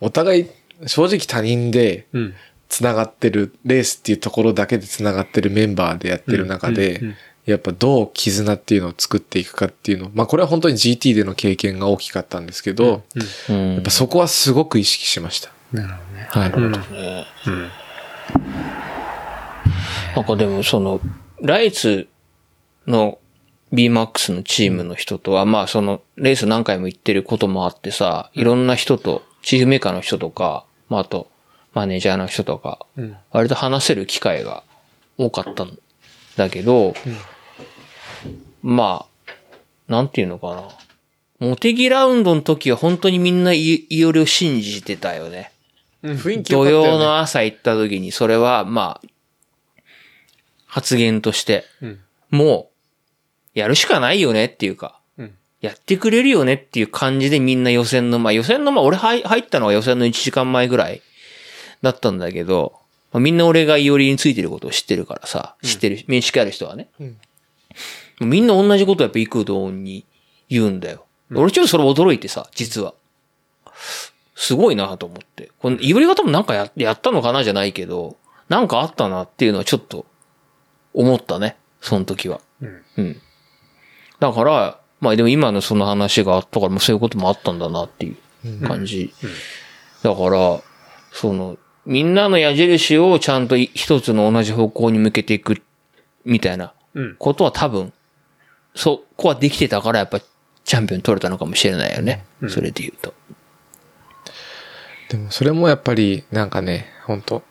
[0.00, 0.46] お互い、
[0.86, 2.34] 正直他人で、うん。
[2.68, 7.00] 繋がってる、レースっていうところだけで繋がってるメンバーでやってる中で、
[7.46, 13.04] やっぱどう絆っていうのを作っていくかっていうの、まあこれは本当に GT での経験が大きかったんですけど、
[13.48, 13.74] うん。
[13.74, 15.50] やっぱそこはすごく意識しました。
[15.72, 16.28] なるほどね。
[16.28, 16.50] はい。
[16.50, 16.72] うん。
[16.72, 17.70] ねうん。
[20.16, 21.00] なんかでもその、
[21.40, 22.08] ライツ
[22.86, 23.18] の
[23.72, 31.28] BMAX のチームの人とは、まあその、レース何回も行ってることもあってさ、いろんな人と、チーフメーカーの人とか、まああと、
[31.76, 33.16] マネージャーの人とか、うん。
[33.32, 34.62] 割と話せる機会が
[35.18, 35.78] 多かったん
[36.34, 36.94] だけど、
[38.62, 39.34] まあ、
[39.86, 40.68] なんていうのかな。
[41.38, 43.58] モテギラウンドの時は本当にみんない
[43.90, 45.52] いよりを信じてたよね。
[46.02, 49.08] 雰囲気良土かったよね曜の朝行った時に、それは、まあ、
[50.64, 52.00] 発言として、うん。
[52.30, 52.70] も
[53.54, 55.34] う、やるしかないよねっていうか、うん。
[55.60, 61.02] やってくれるよねっていう感じでみんな予選の、まあ予選の、まあ俺入入ったのは予選の1時間前ぐらい
[61.82, 62.74] だったんだけど、
[63.12, 66.88] まあ、みんな俺がいおりについてることを知ってるからさ、知ってる、面識ある人はね。
[67.00, 67.16] うん
[68.20, 70.06] みんな同じことやっぱ幾度に
[70.48, 71.04] 言うんだよ。
[71.34, 72.94] 俺ちょっとそれ驚いてさ、実は。
[74.34, 75.50] すごいなと思って。
[75.58, 78.16] この、いおりが多分なんかややったのかなじゃないけど、
[78.48, 80.06] なんかあったなっていうのはちょっと
[80.94, 81.56] 思ったね。
[81.80, 82.40] その時は。
[82.60, 82.82] うん。
[82.96, 83.22] うん。
[84.20, 89.12] だから、まあでも今のその話があったから、もうそういうこともあったんだなっていう感じ。
[90.02, 90.60] だから、
[91.12, 95.62] その、みんなの矢印をちゃんと一つの同じ方向に向けていく、
[96.24, 97.16] みたいなうん。
[97.16, 97.92] ことは多分、
[98.74, 102.24] そこはできてたからやっぱチャンピオン取れたのかもしれないよね。
[102.48, 103.14] それで言うと。
[105.08, 107.42] でもそれもやっぱり、なんかね、本当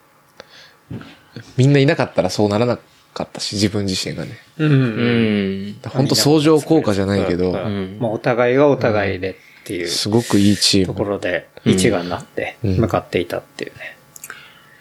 [1.57, 2.77] みんないなかったらそうならな
[3.13, 4.37] かったし、自分自身がね。
[4.57, 5.79] うん。
[5.89, 10.97] 本当相乗効果じゃないけど、うんまあお互いがお互いでっていうすごくいいチーとム。
[10.99, 13.97] ころで一丸になってうん向かっていたっていうね。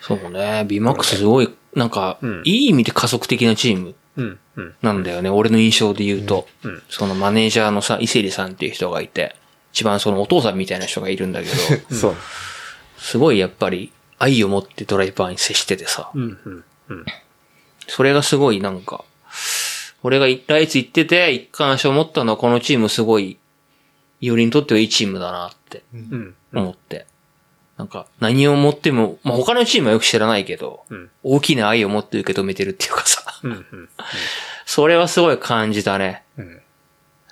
[0.07, 0.67] そうね。
[0.69, 4.39] BMAX すごい、なんかうん、いい意味で加速的なチームうん。
[4.57, 4.75] うん。
[4.83, 5.31] なんだよね。
[5.31, 6.47] 俺の印象で言うと。
[6.91, 9.35] そのマネージャーのさ、伊勢里さんっていう人がいて、
[9.73, 11.55] 一番そのお父さんみたいな人がいるんだけど、
[11.95, 12.17] そう。
[12.99, 16.39] すごいやっぱり愛を持ってドライバーに接しててさ、うん。
[16.45, 16.65] うん。
[16.91, 17.05] うん。
[17.89, 19.05] それがすごいなんか、
[20.03, 23.39] 俺がライツ行ってて一貫して思ったのはこのチームすごい、
[24.21, 26.35] イオリにとってはいいチームだなってうん。
[26.53, 27.07] 思って。
[27.77, 31.11] なんか何を持っても、まあ、他のチームはよく知らないけど、うん。
[31.23, 33.53] 大きな愛を持って受け止めてるっていうかさ、うん。
[33.53, 33.89] うん。
[34.65, 36.23] それはすごい感じたね。
[36.39, 36.63] うん。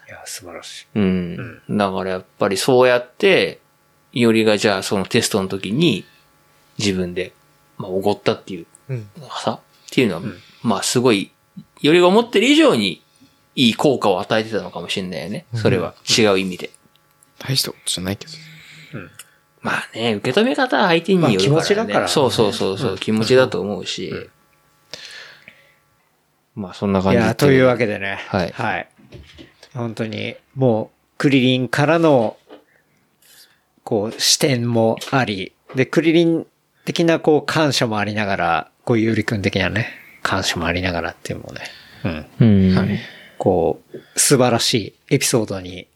[0.09, 0.86] いや、素晴らしい。
[0.97, 1.62] うん。
[1.70, 3.60] だからやっぱりそうやって、
[4.12, 6.05] いおりがじゃあそのテストの時に
[6.78, 7.32] 自分で、
[7.78, 9.09] まあ、おごったっていううん
[9.43, 9.60] さ、っ
[9.90, 10.23] ていうのは、
[10.62, 11.31] まあすごい、
[11.81, 13.02] いおりが思ってる以上に
[13.55, 15.47] いい効果を与えてたのかもしれないよね。
[15.55, 16.70] それは違う意味で。
[17.39, 18.32] 大したことじゃないけど。
[19.62, 21.48] まあね、受け止め方は相手によるからね。
[21.51, 24.12] まあ気持ちだからねそうそうそうそう、気持ちだと思うし。
[26.55, 28.18] まあそんない感じや、というわけでね。
[28.28, 28.89] はいはい。
[29.72, 32.36] 本当に、もう、クリリンからの、
[33.84, 36.47] こう、視点もあり、で、クリリン
[36.84, 39.89] 的な、こう、感謝もありながら、こう、ゆうりくん的なね、
[40.22, 41.60] 感謝もありながらっていうのもね、
[42.40, 42.70] うん。
[42.70, 42.76] うん。
[42.76, 42.98] はい。
[43.39, 45.86] こう、素晴らしいエピソードに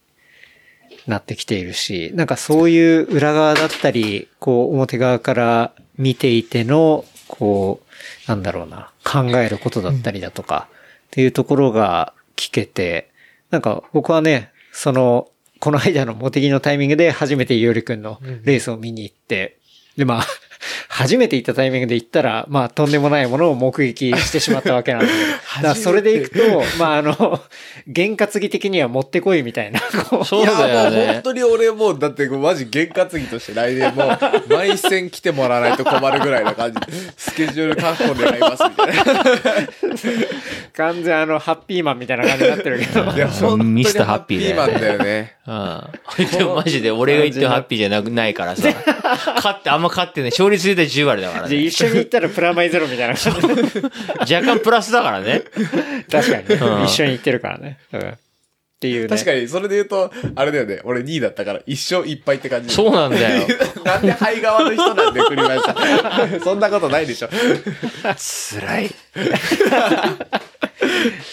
[1.06, 13.10] なってきているし、なんかそういう裏側だったり、こう、表側から見ていての、こう、なんだろうな、考えることだったりだとか、っていうところが聞けて、
[13.50, 15.28] なんか僕はね、その、
[15.60, 19.58] この間のモテギのタイミングで初めてゆうりくんのレースを見に行って、
[19.96, 20.26] で、まあ、
[20.96, 25.18] 初めて行ったタイミングで行ったら、まあ、とんでもないものを目撃してしまったわけなんだけど。
[25.56, 27.40] だからそれで行くと、まあ、あの、
[27.86, 29.78] 験担ぎ的には持ってこいみたいな、
[30.08, 30.24] こう。
[30.24, 31.20] そうだよいやもう本ね。
[31.22, 36.80] 当に俺もう、だってマジ験担ぎとして来年もう、毎戦来てもらわないと困るぐらいな感じ。
[37.18, 39.04] スケジュール確保願いますみたいな。
[40.72, 43.02] 完全あの、ハッピーマンみたいな感じになってるけど。
[43.12, 45.36] いや、本当にミスターハッピーだよねハッピーマンだよね。
[45.46, 46.26] うん。
[46.38, 48.68] でもマジで俺が言ってるハッピーじゃなくないからさ。
[49.36, 51.62] 勝って、あんま勝ってね、勝率で10割だからで、ね。
[51.62, 53.80] 一緒に行ったらプラマイゼロみたいな感じ。
[54.34, 55.42] 若干プラスだからね。
[56.10, 56.54] 確かにね。
[56.54, 57.78] うん一緒に行ってるからね。
[57.92, 58.16] うん。
[58.76, 59.08] っていうね。
[59.08, 60.80] 確かに、それで言うと、あれだよね。
[60.84, 62.74] 俺2位だったから、一生いっぱいって感じ。
[62.74, 63.46] そうなんだよ。
[63.84, 65.72] なんで肺側の人なんで、栗林さ
[66.36, 66.40] ん。
[66.44, 67.28] そんなことないでしょ。
[67.28, 68.90] 辛い。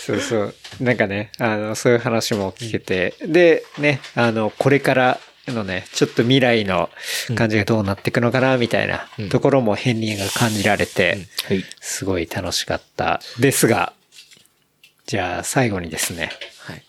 [0.05, 0.53] そうそう。
[0.79, 5.19] なんかね、あの、そういう話も聞けて、で、ね、あの、これから
[5.51, 6.89] のね、ちょっと未来の
[7.35, 11.63] 感じがどうなっていくのかな、みたいなところも片鱗が感じられて、はい。
[11.81, 13.93] すごい楽しかったですが、
[15.05, 16.83] じゃあ最後にですね、はい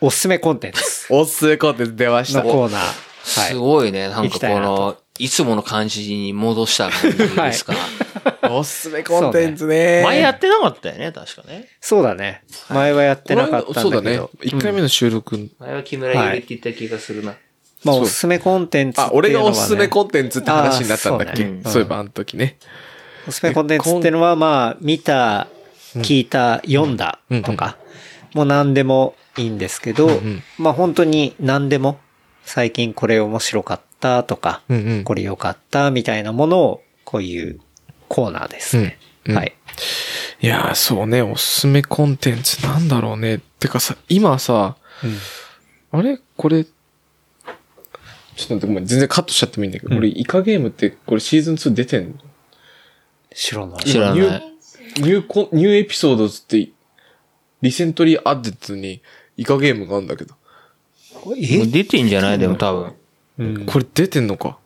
[0.00, 2.42] おすすめコンテンツ おすすめコンテンツ出ました。
[2.42, 2.82] のコーナー。
[3.24, 3.54] すはい。
[3.54, 4.08] ごいね。
[4.08, 7.74] なんかこの、いつもの感じに戻した感じですか。
[8.50, 10.02] おすすめコンテンツね。
[10.04, 11.68] 前やってなかったよね、確かね。
[11.80, 12.42] そうだね。
[12.68, 13.82] 前はやってなかったんだけど。
[13.82, 14.18] そうだね。
[14.42, 15.50] 1回目の収録。
[15.58, 17.34] 前は木村ゆりって言った気がするな。
[17.84, 21.32] まあ、おすすめコンテンツっていうあ、俺がおすすめンコンテンツって話になったんだっけ？
[21.32, 22.58] あそうねそういえばあの時ね。
[23.28, 25.48] おすすめコンテンツっていうのは、まあ、見た、
[25.96, 27.76] 聞いた、読んだとか、
[28.34, 31.98] もう何でもいいんですけど、んまあ本当に何でも、
[32.44, 35.04] 最近これ面白かったとか、うんうん。
[35.04, 37.60] これ良かったみたいなものを、こういう
[38.08, 38.98] コーナーですね。
[39.26, 39.38] うんうん。
[39.38, 39.54] はい。
[40.40, 43.40] いやー、そうね、おすすめコンテンツなんだろうね。
[43.58, 44.76] てかさ、今さ、
[45.90, 46.20] あれ？
[46.36, 46.66] これ、
[48.44, 52.14] 待って、ごめん、全然カットしちゃってもいいんだけど、俺、イカゲームって、これシーズン2出てんの？
[53.34, 53.84] 知らない。
[53.84, 56.70] 知らない new new new episodes って、
[57.62, 59.02] recently added に
[59.36, 60.34] イカゲームがあるんだけど。
[61.24, 62.38] もう出てんじゃない？
[62.38, 62.92] でも多分。
[63.38, 63.66] うん。
[63.66, 64.58] これ出てんのか？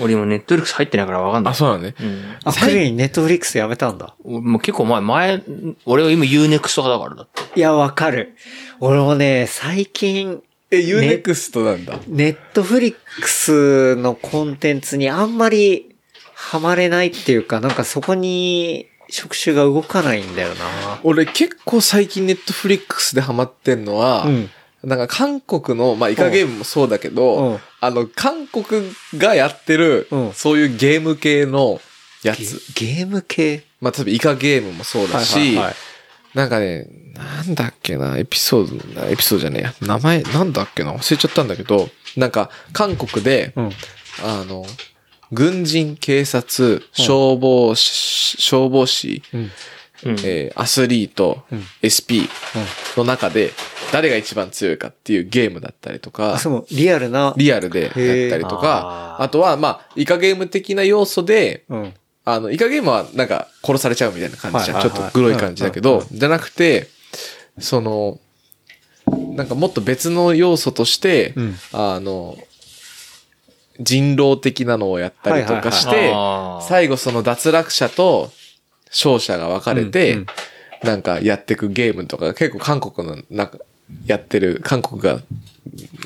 [0.00, 1.52] 俺もネットフリックス入ってないからわかんない。
[1.52, 1.94] あ、そうなのね。
[2.00, 2.22] うん。
[2.44, 4.14] あ、クリリンネットフリックスやめたんだ。
[4.24, 5.42] もう結構前、前、
[5.84, 7.58] 俺は今 U-NEXT 派だからだって。
[7.58, 8.34] いや、わかる。
[8.80, 10.42] 俺もね、最近、
[10.72, 12.00] え、 U-NEXT なんだ。
[12.08, 15.94] ネットフリックスのコンテンツにあんまり
[16.34, 21.00] ハマれないっていうか、なんかそこに触手が動かないんだよな。
[21.02, 24.50] 俺結構最近ネットフリックスでハマってんのは、うん
[24.82, 31.80] なんか韓国の、まあイカゲームもそうだけど、うんあの、韓国がやってる、うんそういうゲーム系の
[32.24, 32.60] やゲつ。
[32.74, 33.62] ゲーム系？
[33.80, 35.74] まあ例えばイカゲームもそうだし、はいはいはい
[36.34, 39.74] なんかね、なんだっけな、エピソード、エピソードじゃねえや。
[39.82, 43.70] 名前、なんだっけな、忘れちゃったんだけど、なんか、韓国で、うん。
[44.24, 44.64] あの、
[45.30, 49.50] 軍人、警察、消防士、消防士、うん。
[50.04, 50.16] うん。
[50.24, 52.28] えーアスリート、うん SP
[52.96, 53.52] の中で、
[53.92, 57.34] 誰が一番強いかっていうゲームだったりとかあ、、そう、リアルな。
[57.36, 61.94] リアルでやったりとか、あとは、まあ、イカゲーム的な要素で、うん。
[62.24, 64.76] あの、イカゲームはなんか殺されちゃうみたいな感じじゃん。
[64.76, 65.00] はいはいはい。
[65.00, 65.98] ちょっとグロい感じだけうんうん。
[66.00, 66.88] ど、じゃなくて、
[67.58, 68.18] その、
[69.34, 71.56] なんかもっと別の要素として、うん。
[71.72, 72.36] あの、
[73.80, 76.68] 人狼的なのをやったりとかして、あー。
[76.68, 78.30] 最後その脱落者と
[78.90, 80.26] 勝者が分かれて、うんうん。
[80.84, 83.58] なんかやっていくゲームとか結構韓国のなんか
[84.06, 85.20] やってる、韓国が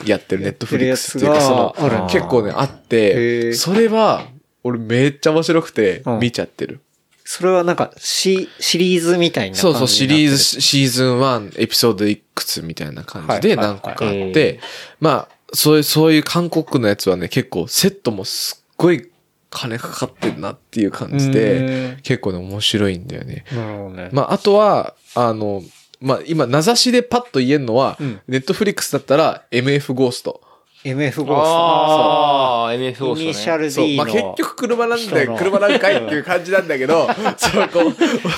[0.05, 3.55] やってるネットフリックスっていうかその結構ねあっへて、ー。
[3.55, 4.27] それは
[4.67, 6.81] 俺めっちゃ面白くてうん見ちゃってる。
[7.29, 10.61] それはなんか、シ、シリーズみたいなそうそう、シリーズズ。
[10.61, 14.61] シーズン1エピソードいくつみたいな感じではいはい何個かあっはいて、
[15.01, 19.11] まあ、そういう、そういう韓国のやつはね、結構セットもすっごい
[19.51, 23.45] 金かかってんなっていう感じうで、ん結構ね、面白いんだよね。
[23.53, 24.09] なるほどね。
[24.13, 25.65] まあ、あとは、あの、
[26.01, 30.43] まあ、今、名指しでパッと言えるのは、うんネットフリックスだったら MF ゴースト。
[30.87, 33.07] MF ゴースああ、MF ト。
[33.07, 33.25] ゴーストね。
[33.25, 34.11] イニシャルそう、D まの。
[34.11, 35.37] あ、結局車なんだよ。
[35.37, 37.93] 車なんかいっていう感じなんだけど、 そう、こ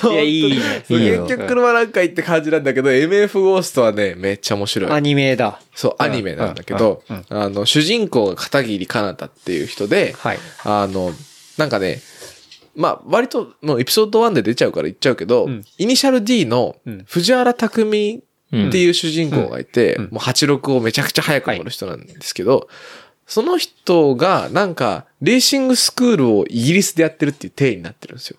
[0.08, 0.12] う。
[0.12, 0.84] いや、いいね。
[0.86, 4.90] そういいよ結局車なんかいって感じなんだけど、MF ゴーストはね、めっちゃ面白い。
[4.90, 5.60] アニメだ。
[5.74, 10.38] そう、アニメなんだけどうんうん、あの、主人公が片桐かなたっていう人で、はい。
[10.64, 11.12] あの、
[11.58, 12.00] なんかね、
[12.78, 20.02] まあ、割と、もうエピソード1で出ちゃうから言っちゃうけど、うんイニシャル D のうん藤原匠っていう主人公がいて、うん。
[20.04, 22.68] もう86をめちゃくちゃ速く乗る人なんですけど、
[23.26, 28.38] その人がなんか、レーシングスクールをイギリスでやってるっていう体になってるんですよ。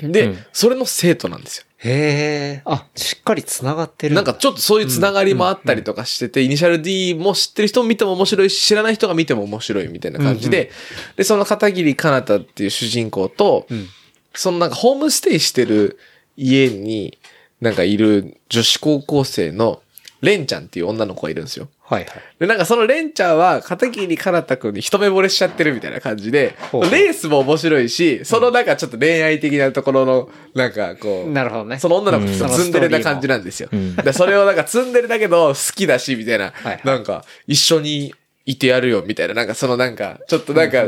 [0.00, 0.38] で、うん。
[0.52, 1.64] それの生徒なんですよ。
[1.78, 2.62] へえ。
[2.64, 10.70] あ、しっかり繋がってるなんかちょっとそういうつながりもあったりとかしてて、イニシャル D も知ってる人も見ても面白いし、知らない人が見ても面白いみたいな感じで、
[11.16, 13.86] で、その片桐かなたっていう主人公と、ん。
[14.34, 15.98] そのなんかホームステイしてる
[16.36, 17.18] 家に、
[17.64, 19.80] なんかいる女子高校生の
[20.20, 21.68] レンちゃんっていう女の子がいるんですよ。
[21.82, 22.12] はいはい。
[22.38, 26.54] で、なんかそのレンちゃんは片桐かなたくんに一目惚れしちゃってるみたいな感じで、
[26.90, 31.78] レースも面白いし、そのなんかちょっと恋愛的なところの、なんかこう、なるほどね。
[31.78, 33.70] その女の子うんツンデレな感じなんですよ。
[33.74, 33.96] ん。
[33.96, 38.14] でそれをなんかツンデレだけど好きだし、みたいな、はいなんか一緒に
[38.44, 40.84] いてやるよ、みたいな、なんかそのなんか、ちょっとなんか、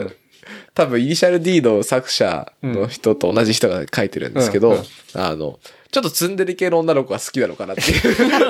[0.74, 4.76] 多分イニシャル D の作者の人と同じ人が書いてるんですけど、うん。
[4.76, 4.84] うん。
[5.14, 5.58] あの、
[5.90, 8.16] ちょっとツンデレ系の女の子が好きなのかなっていう。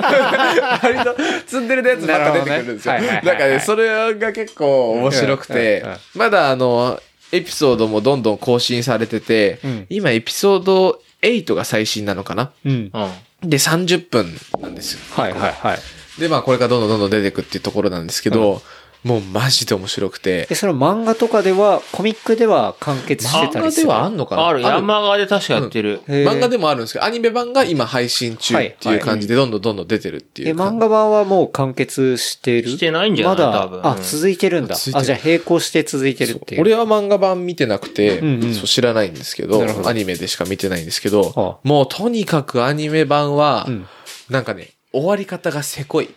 [0.83, 1.15] 割と
[1.47, 2.93] ツンデレのやつばっか出てくるんですよ。
[2.95, 5.85] なんかね、それが結構面白くて
[6.15, 6.99] まだあの、
[7.31, 12.91] エピソードもどんどん更新されてて、うん今エピソード8が最新なのかなうん。
[12.93, 13.49] うん。
[13.49, 14.99] で、30分なんですよ。
[15.11, 15.79] はいはいはい。
[16.19, 18.61] で、まあ、これからどんどんどんどん出てくっていうところなんですけど、
[19.03, 20.47] もうマジで面白くて。
[20.47, 20.55] で、。
[20.55, 23.87] その漫画とかでは、コミックでは完結してたりする。
[23.87, 24.47] 漫画ではあんのかな？
[24.47, 26.01] ある、山側で確かやってる。
[26.07, 26.29] へー。
[26.29, 30.75] 漫画でもあるんですけど、アニメ版が今配信中っていう感じで、どんどんどんどん出てるっていえ、う感じ。
[30.75, 32.69] 漫画版はもう完結してる。
[32.69, 33.37] してないんじゃない？
[33.37, 33.85] まだ多分。
[33.85, 34.75] あ、うん続いてるんだ。
[34.75, 36.61] あ、じゃあ並行して続いてるっていう。
[36.61, 38.53] 俺は漫画版見てなくて、うんうん。
[38.53, 43.87] そう知らないんですけどアニメでしか見てないんですけど、はもうとにかくアニメ版は、うん。
[44.29, 46.09] なんかね、終わり方がせこい。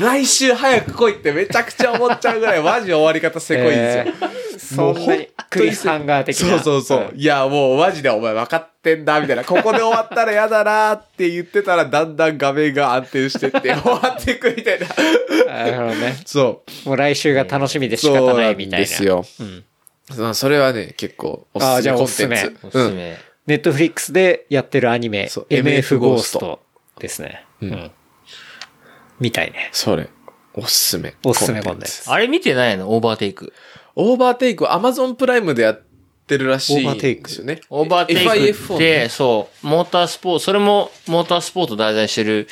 [0.00, 4.08] 来週早く来いってめちゃくちゃ思っちゃうぐらい、マジ終わり方せこいんで
[4.58, 4.86] すよ。
[4.92, 6.48] そんなにクリフハンガー的な。
[6.48, 7.14] そうそうそう。
[7.14, 9.44] んいや、もうマジでお前分かってんだ、みたいな。
[9.44, 14.86] ここで終わったら嫌だなって言ってたら、だんだん画面が安定してって終わっていくみたいな。
[15.46, 16.16] なるほどね。
[16.24, 16.88] そう。
[16.88, 18.78] もう来週が楽しみで仕方なないんみたいな。
[18.78, 19.24] ですよ。
[19.40, 19.64] うん。
[20.16, 22.66] まあそれはね、結構おすあーじゃあすめコンテンおすツ。
[22.66, 23.16] おすすめ。
[23.46, 26.60] ネットフリックスでやってるアニメ、MF ゴースト
[26.98, 27.44] ですね。
[27.60, 27.90] ううんん。
[29.22, 29.70] みたいね。
[29.72, 30.08] それ、
[30.52, 31.14] おすすめ。
[31.24, 32.10] おすすめコンテンツツ。
[32.10, 32.90] あれ見てないの？
[32.92, 33.52] オーバーテイク。
[33.94, 35.82] オーバーテイクは Amazon プライムでやっ
[36.26, 37.60] てるらしいんオーバーテイクですよね。
[37.70, 42.48] オーバーテイク FIF っをて、そう、モータースポーツ、それもモータースポーツを題材にしてる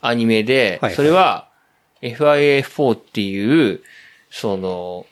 [0.00, 1.48] アニメで、はいはいそれは
[2.02, 3.80] FIA4 っていう、
[4.30, 5.06] その、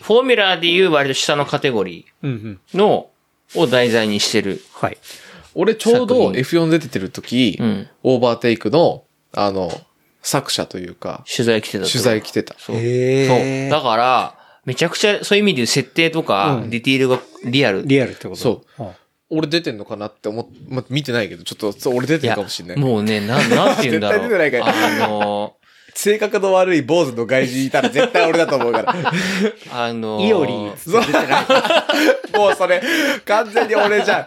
[0.00, 2.60] フォーミュラーでいう割と下のカテゴリうんうん。
[2.74, 3.10] ーの、
[3.56, 4.62] を題材にしてる。
[4.72, 4.98] はい。
[5.54, 9.70] 俺ちょうど作品 F4 出てる時、うんオーバーテイクの、あの、
[10.22, 12.54] 作者というか、取材来てたと取材来てた。
[12.58, 12.76] そう。
[12.76, 13.70] そう。
[13.70, 14.34] だから、
[14.64, 17.82] めちゃくちゃそういう意味で言う設定とか、うんディティールがリアル。
[17.86, 18.36] リアルってこと？
[18.36, 18.90] そううん。
[19.32, 22.76] 俺出てんのかなって思っ、ま、見てないけど、ちょっと、そう俺出てるかもしれない。
[22.78, 24.28] もうね、な、 なんて言うんだろう。
[24.28, 25.54] 絶対出てないかあの、
[25.94, 28.94] 性格の悪い坊主の外人いたら絶対俺だと思うから。
[29.72, 31.02] あの、イオリーそう
[32.38, 32.82] もうそれ、
[33.24, 34.26] 完全に俺じゃん。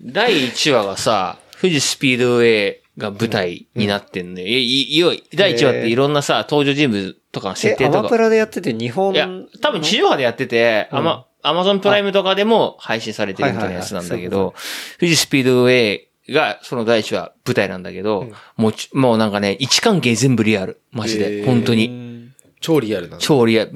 [0.00, 4.46] 第1話がさ、富士スピードウェイが舞台になってんのよ。
[4.46, 4.62] い
[4.94, 7.98] い要は第1話っていろんなさ、登場人物とかの設え、定とか。
[8.00, 9.28] アマプラでやってて日本いや、
[9.60, 14.54] 多分地上波でやってて、うんアマ、アマゾンプライムとかでも配信されてるみたいなやつなんだけど、
[14.98, 20.80] 富士スピードウェイがその第1話舞台なんだけど、もうち、もうなんかね、位置関係全部リアル。
[20.90, 21.42] マジへで。
[21.42, 22.16] ー本当に。
[22.60, 23.18] 超リアルなの。
[23.20, 23.72] 超リアル。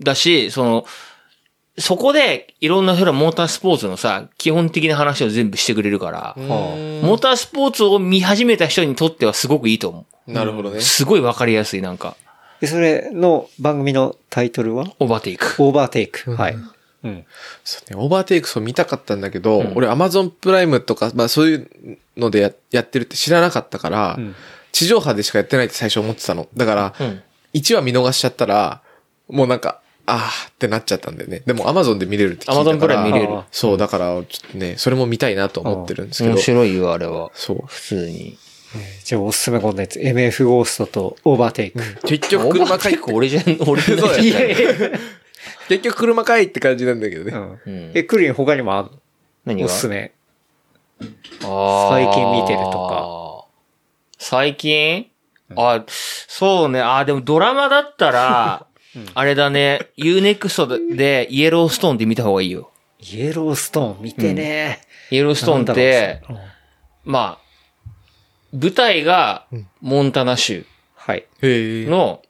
[0.00, 0.86] だし、その、
[1.80, 10.80] そこでいろんな人らモータースポーツのさ、基本的な話を全部してくれるから、うんモータースポーツを見始めた人にとってはすごくいいと思なるほどねう。。
[10.80, 12.16] すごいわかりやすい、なんか、
[12.60, 14.84] で、それの番組のタイトルは？
[14.98, 15.56] オーバーテイク。
[15.58, 16.36] オーバーテイク。
[16.36, 16.56] はい。
[17.02, 17.24] うん。
[17.64, 24.34] そうね、オーバーテイクそう見たかったんだけど、うん俺 Amazon プライムとか、まあそういうのでややってるって知らなかったから、うん
[24.72, 26.46] 地上波でしかやってないって最初思ってたの。
[26.56, 27.22] だから、うん。
[27.54, 28.82] 1話見逃しちゃったら、
[29.28, 29.80] もうなんか、
[30.12, 31.42] あーってなっちゃったんだよね。
[31.46, 32.76] でも Amazon で見れるって聞いたから。
[32.76, 36.42] Amazon プライム見れるあそう、だから、ちょっとね、それも見たいなと思ってるんですけど面。
[36.42, 37.30] 白いよ、あれは。
[37.34, 37.62] そう。
[37.66, 38.38] 普通に。
[39.04, 41.80] じゃあおすすめコンテンツ、MF ゴーストとオーバーテイク。
[42.06, 44.24] 結局オーバ車かいーテイ、ク俺じゃん、俺じゃない
[45.68, 47.32] 結局車かいって感じなんだけどね。
[47.34, 47.60] うん。
[47.66, 48.90] うんえ、クリリン他にもある
[49.44, 49.66] 何が？
[49.66, 50.12] おすすめ。
[51.42, 53.46] あー最近見てると
[54.18, 55.06] 最近？
[55.56, 56.80] あ、そうね。
[56.80, 58.66] あ、でもドラマだったら、
[59.14, 62.70] あれだね、UNEXT でイエローストーンって見た方がいいよ。
[62.98, 64.80] イエローストーン見てね。
[65.10, 66.22] イエローストーンって、
[67.04, 67.50] まあ、
[68.52, 69.46] 舞台が
[69.80, 70.64] モンタナ州。
[71.88, 72.22] の、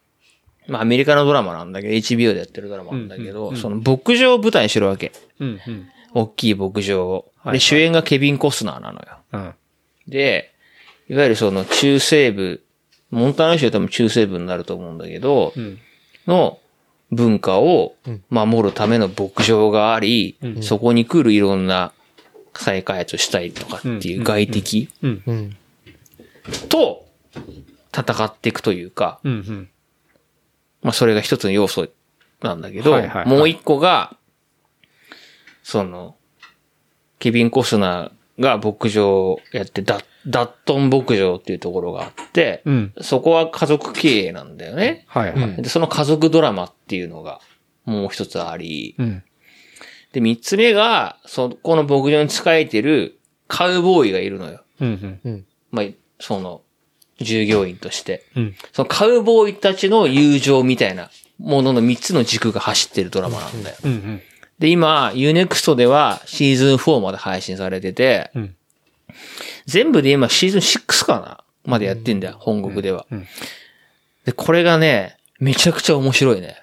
[0.67, 5.11] まあアメリカのドラマなんだけど、HBO でやってるドラマなんだけど、その牧場を舞台にしてるわけ。
[5.39, 5.89] うん、うん。
[6.13, 7.31] 大きい牧場を。
[7.37, 9.07] はいで、主演がケビン・コスナーなのよ。
[9.33, 9.53] うん。
[10.07, 10.53] で、
[11.09, 12.63] いわゆるその中西部、
[13.09, 15.79] モンタナ州は多分中西部になると思うんだけど、うん。
[16.27, 16.59] の
[17.11, 17.95] 文化を
[18.29, 21.91] 守るための牧場があり、そこに来るいろんな
[22.53, 24.89] 再開発したいとかっていう外敵。
[26.69, 27.05] と
[27.93, 29.19] 戦っていくというか。
[30.81, 31.89] まあそれが一つの要素
[32.41, 34.17] なんだけど、もう一個が、
[35.63, 36.15] その、
[37.19, 42.93] ケビン・コスナーが牧場をやって、ダダットン牧場っていうところがあって、うん。
[43.01, 45.05] そこは家族経営なんだよね。
[45.07, 45.61] はいはい。
[45.61, 47.41] で、その家族ドラマっていうのが
[47.85, 49.23] もう一つあり、うん。
[50.13, 54.63] で、三つ目が、そこの牧場に仕えてるカウボーイがいるのよ。
[54.79, 55.19] うん。
[55.23, 55.45] うん。
[55.71, 55.85] まあ、
[56.19, 56.61] その、
[57.19, 58.25] 従業員として。
[58.35, 58.55] うん。
[58.73, 63.75] そのカウボーイたちの友情みたいなものの三つの軸が走ってるドラマなんだよ。
[63.83, 64.21] うん。
[64.59, 68.55] で、今、Unext ではシーズン4まで配信されてて、うん。
[69.65, 71.43] 全部で今シーズン6かな？
[71.63, 73.27] までやってんだよ、本国ではうん。
[74.25, 76.57] で、これがね、めちゃくちゃ面白いね。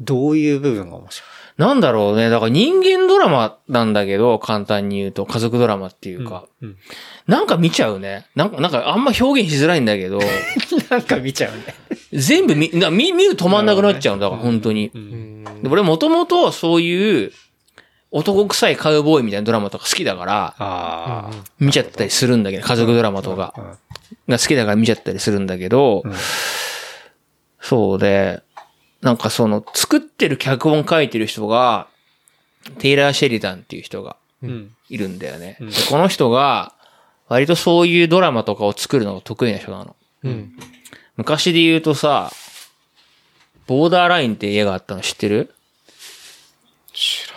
[0.00, 1.28] どういう部分が面白い？
[1.58, 2.30] なんだろうね。
[2.30, 6.76] だから人間ドラマなんだけど、簡単に言うと、家族ドラマっていうか、うん。
[7.26, 8.26] なんか見ちゃうね。
[8.36, 10.20] なんか、なんかあんま表現しづらいんだけど、
[10.88, 11.74] なんか見ちゃうね。
[12.12, 14.92] 全部見、な見、見る止まんなくなっちゃうんだから、本当に。
[14.96, 15.42] ん。
[15.62, 17.32] で俺もともとそういう
[18.10, 23.76] 男臭いカウボーイみたいなドラマとか好きだから、あ見ちゃったりするんだけど、家族ドラマとかあ。
[24.28, 26.12] が好きだから見ちゃったりするんだけど、うん
[27.60, 28.40] そうで、
[29.02, 31.88] なんかその作ってる脚本書いてる人が、
[32.78, 34.74] テイラー・シェリダンっていう人がうん。
[34.88, 35.58] いるんだよね。
[35.60, 36.72] うんでこの人が、
[37.28, 39.96] 割とそういうドラマとかを作るのが得意な人なの。
[40.22, 40.52] うん。
[41.16, 42.32] 昔で言うとさ、
[43.66, 45.52] ボーダーラインって家があったの知ってる？
[46.94, 47.27] 知。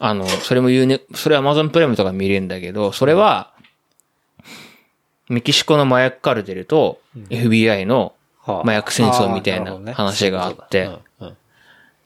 [0.00, 3.52] あの、それも言うね、それは Amazon プライムとか見れるんだけど、それは、
[5.28, 10.88] メキシコの麻薬カルテルと FBI のはあ麻薬戦争みたいな話があって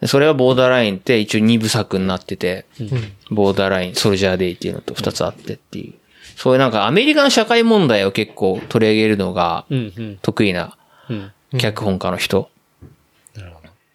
[0.07, 5.95] それはボーダーラインって一応二部作になってて、んボーダーライン、ソルジャーデイっていうのと二つあってっていう。
[6.35, 9.65] そういうなんかアメリカの社会問題を結構取り上げるのが。
[10.23, 10.77] 得意な
[11.09, 11.33] うん。
[11.57, 12.51] 脚本家の人。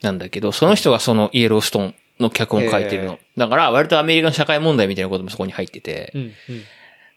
[0.02, 3.20] なんだけど、その人がそのイエローストーンの脚本書いてるの。
[3.38, 6.34] だから割とアメリカの社会問題みたいなこともそこに入ってて、うん。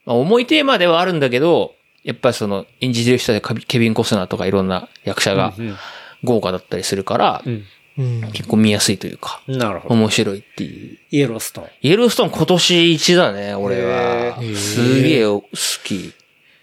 [0.06, 5.76] まあ、重いテーマではあるんだけど、やっぱりその演じてる人でケビン・コスナーとかいろんな役者がうん。
[6.22, 7.64] 豪華だったりするから、うん。
[7.98, 8.32] うん。
[8.32, 9.94] 結構見やすいというか、なるほど。
[9.94, 10.98] 面白いっていう。
[11.10, 11.68] イエローストーン。
[11.82, 15.42] イエローストーン今年一だね、俺はすげえ好
[15.84, 16.12] き。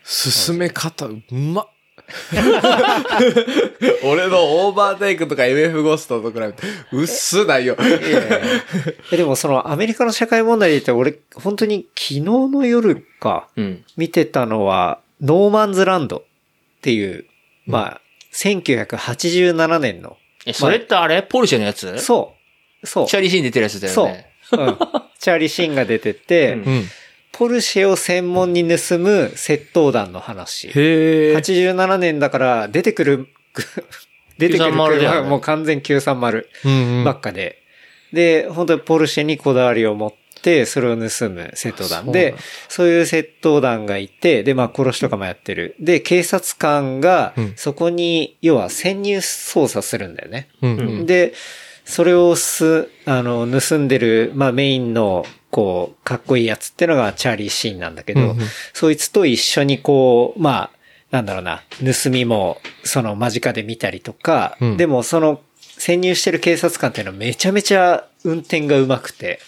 [0.03, 1.69] 進め方、うまっ。
[4.03, 6.63] 俺のオーバーテイクとか MF ゴストと比べて、
[6.93, 7.75] うっすないよ。
[9.11, 13.83] え、でもそのアメリカの社会問題で言って俺、本当に昨日の夜か、うん。
[13.97, 16.23] 見てたのは、ノーマンズランドっ
[16.81, 17.25] ていう、
[17.65, 18.01] まあ、
[18.33, 20.17] 1987年の。
[20.45, 21.23] え、それってあれ？
[21.23, 21.99] ポルシェのやつ？
[21.99, 22.35] そ
[22.83, 22.87] う。
[22.87, 23.07] そう。
[23.07, 24.07] チャーリーシーン出てるやつだよそう。
[24.07, 24.29] ね。
[24.51, 24.77] うん。
[25.19, 26.89] チャーリー・シーンが出てて、うんうん。
[27.37, 30.69] ポルシェを専門に盗む窃盗団の話。
[30.69, 31.35] へえ。
[31.35, 33.27] 87年だから出てくる、
[34.39, 36.69] 出てくる930だよ車ねがもう完全930う
[37.01, 37.61] んばっかで。
[38.11, 42.33] で、本当にポルシェにこだわりを持って、それを盗む窃盗団で、
[42.69, 45.75] そういう窃盗団がいて、で、まあ殺しとかもやってる。
[45.79, 50.49] で、警察官がうん、そこに、要は潜入捜査するんだよね。
[50.63, 51.05] うんうん。
[51.05, 51.33] で、
[51.85, 58.37] それをす、あの、盗んでる、まあメインの、こう、かっこいいやつってのがチャーリー・シーンなんだけど、うんうん。
[58.73, 60.77] そいつと一緒にこう、まあ、
[61.11, 64.77] なんだろうな、盗みも、その間近で見たりとか、うん。
[64.77, 65.41] でもその、
[65.77, 69.39] 潜入してる警察官っていうのはめちゃめちゃ運転が上手くて、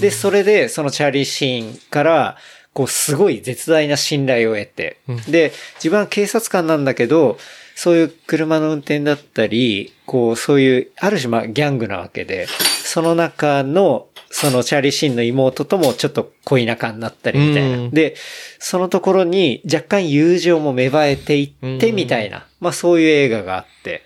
[0.00, 2.36] で、それで、そのチャーリー・シーンから、
[2.72, 5.16] こう、すごい絶大な信頼を得て、うん。
[5.30, 7.38] で、自分は警察官なんだけど、
[7.76, 12.46] そういう車の運転だったり、こう、そういう、ある種、まあ、ギャングなわけで、
[12.82, 17.76] その中の、そのチャーリー・シーンの妹ともちょっと恋仲になったりみたいな。
[17.76, 18.16] うんで、
[18.58, 24.02] そのところに若干友情も芽生えていってみたいな、まあそういう映画があって、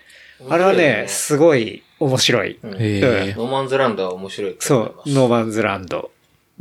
[0.49, 2.59] あれはね、すごい面白い。
[2.61, 2.71] うん。
[2.71, 4.95] ノーマンズランドは面白いとそう。
[5.07, 6.11] ノーマンズランド。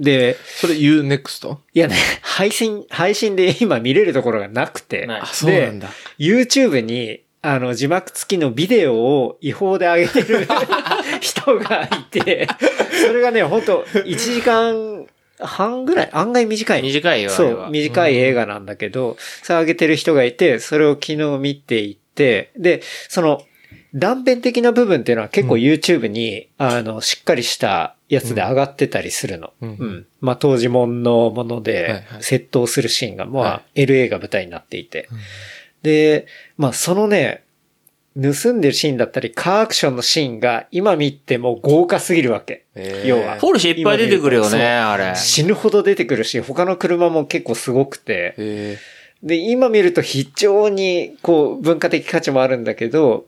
[0.01, 1.59] で、それ Unext?
[1.75, 5.89] いやね、配信、配信で今見れるところがなくて、あ、そうなんだ。
[6.19, 10.47] YouTube に、あの、字幕付きのビデオを違法で上げてる
[11.21, 12.49] 人がいて、
[13.07, 15.07] それがね、本当1時間
[15.39, 16.83] 半ぐらい、案外短い。
[16.83, 17.71] 短いよ、あそれはう、。
[17.71, 23.43] 短い映画なんだけど、それ上げてる人がいて、それを昨日見ていて、で、その、
[23.95, 29.53] 断片的な部分っていうのは結構 YouTube に、あの、しっかりしたやつで上がってたりするの。
[29.61, 30.07] ううんん。
[30.21, 35.09] まあ、当時もんのものはいではい、窃盗するシーンが、まあ、は LA が舞台になっていて。
[35.83, 36.27] で、
[36.57, 37.43] まあ、そのね、
[38.15, 42.65] 盗んでるシーンだったり、カーアクションのシーンが今見ても豪華すぎるわけ。
[42.75, 43.37] えー要は。
[43.37, 45.15] ポルシェいっぱい出てくるよね、あれ。
[45.17, 48.35] 死ぬほど出てくるし、他の車も結構すごくて。
[48.37, 48.79] え
[49.23, 53.27] で、今見ると非常に、こう、文化的価値もあるんだけど、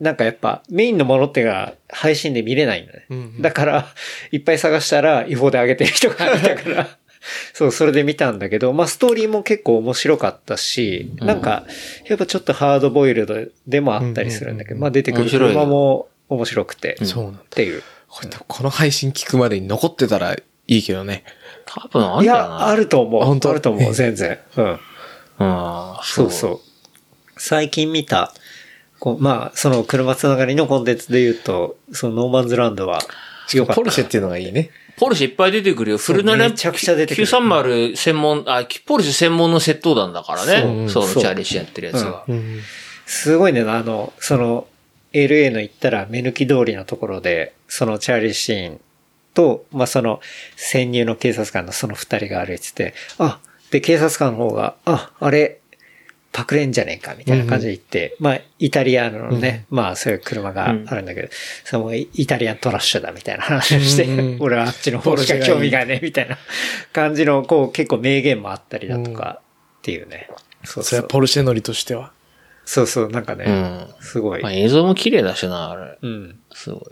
[0.00, 3.06] なんかやっぱメインのものってが配信で見れないんだね。
[3.10, 3.86] うんうんだから、
[4.32, 6.88] いっぱい探したら違法で上げてる人がいたから、
[7.52, 11.66] そう、それで見たんだけど、まあストーリーも結構面白かったし、なんか、
[12.06, 17.42] やっぱちょっとハードボイルドでもあったりするんだけど、まあ出てくる車も面白くて、ー、そうなんだっ。
[17.50, 17.82] ていう。
[18.08, 21.24] これこの配信聞くまでに残ってたらいいけどね。
[21.66, 22.54] 多分あんいだよな。
[22.54, 23.24] や、あると思う。
[23.24, 23.50] 本当？
[23.50, 24.38] あると思う、全然。
[24.56, 24.64] うん。
[24.64, 25.96] うん。
[26.02, 26.68] そうそう。
[27.36, 28.32] 最近見た、
[28.98, 33.00] こうまあ、その車つながりのコンテンツで言うと、そのノーマンズランドは、
[33.54, 33.74] よかった。
[33.76, 34.70] ポルシェっていうのがいいね。
[34.98, 35.98] ポルシェいっぱい出てくるよ。
[35.98, 40.88] フルナレめちゃくちゃ出てくる930専門、あ、ポルシェ専門の窃盗団だからね。
[40.88, 42.24] そう、そうチャーリッシュやってるやつが。
[42.26, 42.60] うん。
[43.06, 44.66] すごいね、あの、その、
[45.12, 48.80] LA の行ったら目抜き通りのところで、そのチャーリー・シーン
[49.34, 50.20] と、まあ、その、
[50.56, 53.38] 潜入の警察官のその二人が歩いてて、あ、
[53.70, 55.57] で、警察官の方が、あ、あれ、
[56.32, 61.28] パクレんじゃねえか、みたいな感じで言って、まあ、イタリアのね、まあ、そういう車があるんだけど、
[61.64, 66.38] その、イタリアントラッシュだ、みたいな話をして、うん俺はあっちの方しか興味がねえ、みたいな
[66.92, 69.40] 感じの、こう、結構名言もあったりだとか、
[69.78, 70.28] っていうね。
[70.64, 71.08] そうそれはそう。
[71.08, 72.12] ポルシェ乗りとしては。
[72.64, 74.04] そうそう、なんかね、うん。
[74.04, 74.52] すごいまあ、。
[74.52, 75.98] 映像も綺麗だしな、あれ。
[76.02, 76.38] うん。
[76.52, 76.82] すごい。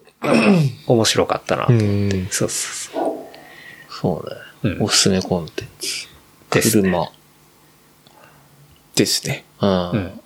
[0.86, 1.66] 面白かったな。
[1.66, 2.26] ん。
[2.30, 3.06] そうそうそう。
[3.90, 4.36] そうね。
[4.62, 6.08] うんおすすめコンテンツ。
[6.50, 7.10] ですね車。
[8.96, 9.44] ですね。
[9.60, 9.90] うん。
[9.90, 10.20] うん。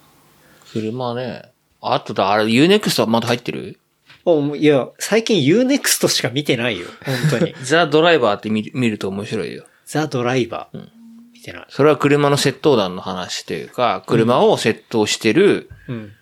[0.73, 1.43] 車ね。
[1.83, 3.79] あとだ、あれ、Unext はまだ入ってる？
[4.25, 6.87] おいや、最近 Unext しか見てないよ。
[7.05, 7.55] 本当に。
[7.65, 9.67] ザ・ドライバーって見る見ると面白いよ。
[9.87, 10.89] ザ・ドライバー。
[11.35, 11.67] 見てない。
[11.69, 16.13] それは車の窃盗団の話というか、車を窃盗してるうん。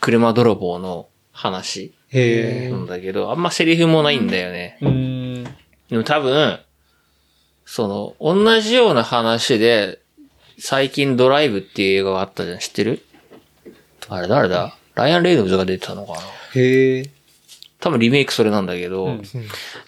[0.00, 2.70] 車泥棒の話へえ。
[2.70, 4.78] なんだけど、あんまセリフもないんだよね。
[4.82, 4.90] うー
[5.40, 5.44] ん。
[5.88, 6.60] でも多分、
[7.64, 10.00] その、同じような話で、
[10.58, 13.02] 最近ドライブっていう映画があったじゃん、知ってる？
[14.08, 14.76] あれ誰だ？
[14.94, 16.18] ライアン・レイノルズが出てたのかな
[16.54, 17.10] へえ。
[17.80, 19.22] 多分リメイクそれなんだけど、うん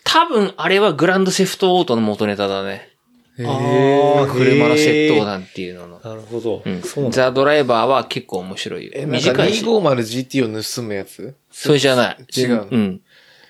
[0.05, 2.91] 多分あれはグランドセフトオートの元ネタだね。
[3.39, 6.01] あー車の窃盗団っていうのの。
[6.03, 6.63] なるほど。
[6.65, 7.11] うんそう。
[7.11, 8.93] ザ・ドライバーは結構面白いよ。
[8.95, 9.63] え、短いし。
[9.63, 11.37] 250GT を盗むやつ？
[11.51, 12.27] それじゃない。
[12.35, 13.01] 違うのうん。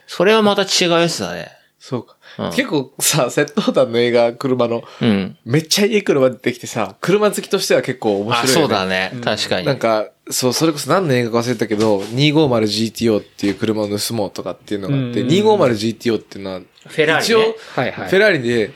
[0.09, 1.51] それはまた違うやつだね。
[1.79, 2.17] そうか。
[2.39, 5.39] うん結構さ、窃盗団の映画、車の、うん。
[5.45, 8.49] めっちゃいい車出てきてさ、車好きとしては結構面白い。
[8.49, 9.13] そうだね。
[9.25, 9.67] 確かに。
[9.67, 17.25] なんか、そう、それこそ何の映画か忘れたけど、250GTO っていう車を盗もうとかっていうのがあって、うん 250GTO っていうのは、フェラーリ、ね。
[17.25, 18.09] 一応、はいはい。
[18.11, 18.71] フェラーリで、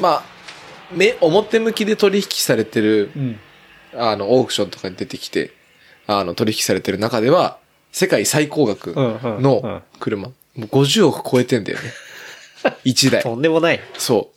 [0.00, 0.22] まあ、
[0.92, 3.40] め、表向きで取引されてる、うん。
[3.94, 5.52] あの、オークションとかに出てきて、
[6.06, 7.58] あの、取引されてる中では、
[7.92, 10.28] 世界最高額うんうんうんの車。
[10.28, 11.84] もう50億超えてんだよね。
[12.84, 13.22] 1台。
[13.22, 13.80] とんでもない。
[13.98, 14.36] そう。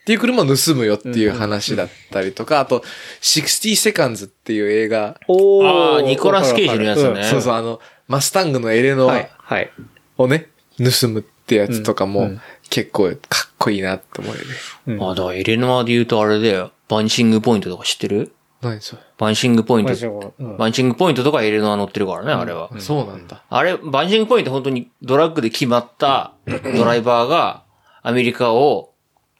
[0.00, 2.82] っていう車を盗むよっていう話だったりとか、あと、
[3.20, 5.20] 60 Seconds っていう映画。
[5.28, 9.30] おあーニコラスケイジのやつねそうそう、あの、マスタングのエレノアはい。
[9.38, 9.70] はい。
[10.16, 14.46] をね、盗むってやつとかもうんうん結構かっこいいなって思うよね。
[14.86, 16.70] うんあ、だからエレノアで言うとあれだよ。
[16.88, 18.32] バニシングポイントとか知ってる？
[18.60, 19.02] 何それ。
[19.18, 20.34] バニシングポイント。
[20.38, 22.70] うんバニシングポイントとかエレノア乗ってるからね、あれは。
[22.78, 23.42] そうなんだ。
[23.48, 27.64] あれ、バニシングポイント本当にドラッグで決まったドライバーが
[28.02, 28.90] アメリカを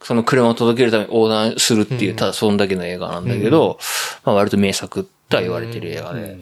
[0.01, 3.79] その車を届けるために横断するっていう、ただそんだけの映画なんだけど、
[4.25, 6.37] まあ割と名作とは言われてる映画で。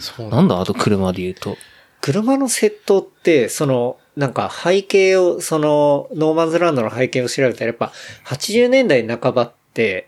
[0.00, 0.60] そうなんだ。
[0.60, 1.56] あと車で言うと。
[2.00, 7.92] 車の窃盗って、その、なんか背景を、その、ノーマンズランドの背景を調べたら、やっぱ
[8.26, 9.57] 80年代半ばって、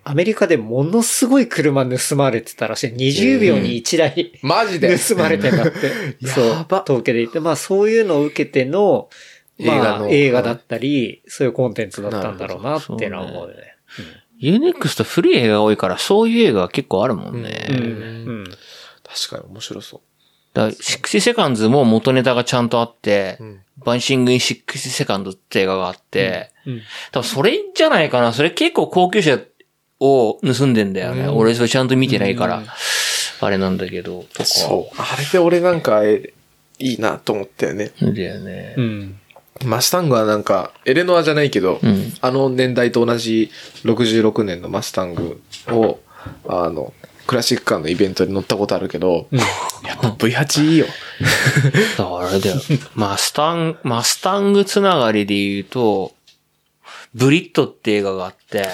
[0.05, 2.93] アメリカでものすごい車盗まれてたらしい。
[2.93, 4.99] 20秒に1台、マジで？
[4.99, 6.27] 盗まれてたって。
[6.27, 9.09] そうやば、統計で言って、まあそういうのを受けての、
[9.59, 13.77] まあ映画の映画だったり、そういうコンテンツだったんだろうなっていうのは思うよね。
[14.41, 17.67] UNEXT 古い映画が多いからそういう映画結構あるもんね。
[17.69, 17.77] うん。
[17.77, 17.81] う
[18.43, 18.45] ん。
[19.05, 20.01] 確かに面白そう。
[20.55, 26.81] だから60セカンズも元ネタがちゃんとあって、んバンシングイン60セカンドって映画があって、うん
[27.13, 28.33] 多分それじゃないかな。
[28.33, 29.39] それ結構高級車
[30.01, 31.25] を盗んでんだよね。
[31.25, 32.63] うん俺それちゃんと見てないから、
[33.41, 34.45] あれなんだけど、とか。
[34.45, 34.97] そう。
[34.99, 36.33] あれで俺なんか、え
[36.79, 37.93] いいなと思ったよね。
[38.03, 38.13] う。
[38.13, 38.75] だよね。
[38.77, 39.21] うん。
[39.65, 43.51] マスタングはなんか、エレノアじゃないけど、うんあの年代と同じ
[43.85, 46.01] 66年のマスタングを、
[46.49, 46.95] あの、
[47.27, 49.29] クラシックカーのイベントに乗ったことあるけど、
[49.87, 50.87] やっぱ V8 いいよ。
[51.97, 52.57] だからあれだよ。
[52.95, 56.13] マスタン、マスタングつながりで言うと、
[57.15, 58.67] ブリットって映画があって、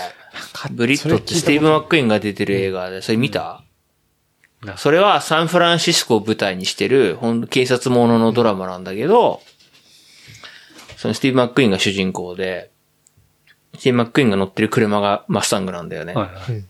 [0.71, 3.63] ブリットってスティーブ・マックイーンが出てる映画で、それ見た？
[4.77, 9.43] それはサンフランシスコを舞台にしてる、ほんと警察もののドラマなんだけど、
[10.97, 12.71] そのスティーブ・マックイーンが主人公で、
[13.79, 16.15] スティーブ・マックイーンが乗ってる車がマスタングなんだよね。
[16.15, 16.65] はいはい。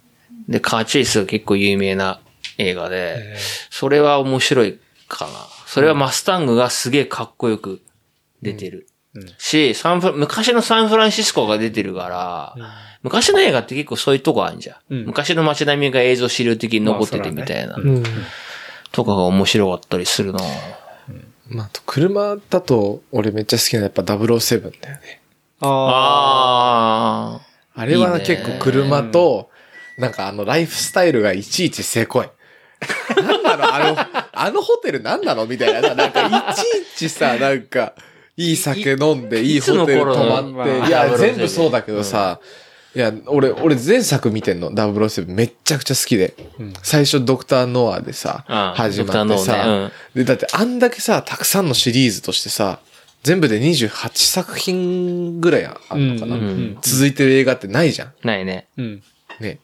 [0.49, 2.21] で、カーチェイスが結構有名な
[2.59, 3.37] 映画で、
[3.71, 4.79] それは面白い
[5.09, 5.33] かな。
[5.67, 7.81] それはマスタングがすげえかっこよく
[8.43, 8.89] 出てる。
[9.39, 12.55] し、サンフラ昔のサンフランシスコが出てるから、
[13.07, 14.95] 昔の映画って結構そういうとこあるじゃん。
[14.95, 17.77] うん昔の街並みが映像資料的に残っててみたいな。
[17.77, 18.03] うん。
[18.91, 20.41] とかが面白かったりするな
[21.49, 25.21] まあ、あと車だと、俺めっちゃ好きなのはやっぱ007だよね。
[25.61, 29.51] あああれは結構車と、
[29.99, 32.27] なんかあのライフスタイルがいちいちせこい。
[33.23, 33.75] なんなの？
[33.75, 33.97] あの、
[34.33, 35.47] あのホテルなんなの？
[35.47, 35.95] みたいな。
[35.95, 36.63] なんかいちい
[36.97, 37.95] ちさ、なんか、
[38.37, 40.83] いい酒飲んで、いいホテル泊ままって。
[40.83, 42.41] あいや、007全部そうだけどさ、
[42.97, 46.35] いや、俺、俺前作見てんの、007めっちゃくちゃ好きで。
[46.83, 52.81] 最初ドクターノアでさ、うん始まってさ、アねで、だってあんだけさ、たくさんのシリーズとしてさ、
[53.23, 58.13] 全部で28作品ぐらいあるのかな、うんうん続いてる映画ってないじゃん。
[58.25, 58.67] ないね。
[58.79, 59.03] うん。
[59.41, 59.59] ね。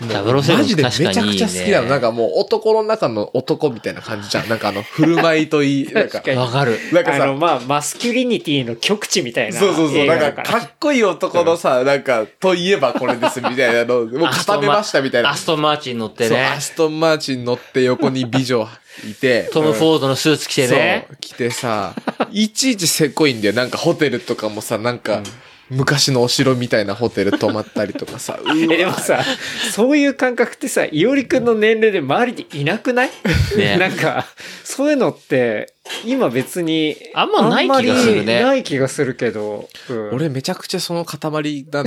[0.00, 1.88] 007マジでめちゃくちゃ好きなの。
[1.88, 4.48] なんかもう男の中の男みたいな感じじゃん。
[4.48, 6.78] なんかあの、振る舞いといい、 なんかわかる。
[6.92, 9.58] なんかあの、さ、まあ、マスキュリニティの極致みたいな。
[9.58, 15.30] そうそうそう、なんかかっこいい男のさ、なんか、といえばこれですみたいなのを、もう固めましたみたいな。
[15.30, 16.60] アストンマーチン乗ってそう、ねア。
[16.60, 18.68] ストンマーチン乗って横に美女
[19.08, 19.48] いて。
[19.52, 21.06] トム・フォードのスーツ着てね。
[21.08, 21.94] そう、来てさ、
[22.30, 23.54] いちいちせこいんだよ。
[23.54, 25.22] なんかホテルとかもさ、なんか、
[25.70, 28.38] 昔のお城みたいなホテル泊まったりとかさ。
[28.56, 29.24] え、でもさ、
[29.72, 33.10] そういう感覚ってさ、いおりくんの年齢で周りでいなくない？
[33.56, 33.76] ね。
[33.80, 34.26] なんか、
[34.62, 35.73] そういうのって、
[36.06, 41.84] 今別に、あんまない気がするねない気がするけど、うん俺めちゃくちゃその塊なんだよね。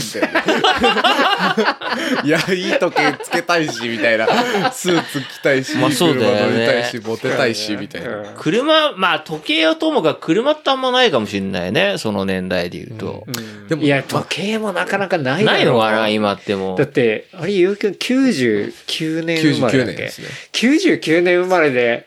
[2.23, 4.27] いや、いい時計つけたいし、みたいな。
[4.71, 8.09] スーツ着たいし、まあそうだよね乗りたいし、モテたいし、みたいな。
[8.09, 11.95] うん車、まあ時計はともかく車ってあんまないかもしれないね。
[11.97, 13.23] その年代で言うと。
[13.27, 16.87] うんでもいや、時計もなかなかないないのかな、今ってもだっ。
[16.87, 19.95] て、あれ、ゆうきくん99年生まれだ99っけ？
[19.95, 20.27] 年ですね。
[20.53, 22.05] 99年生まれで、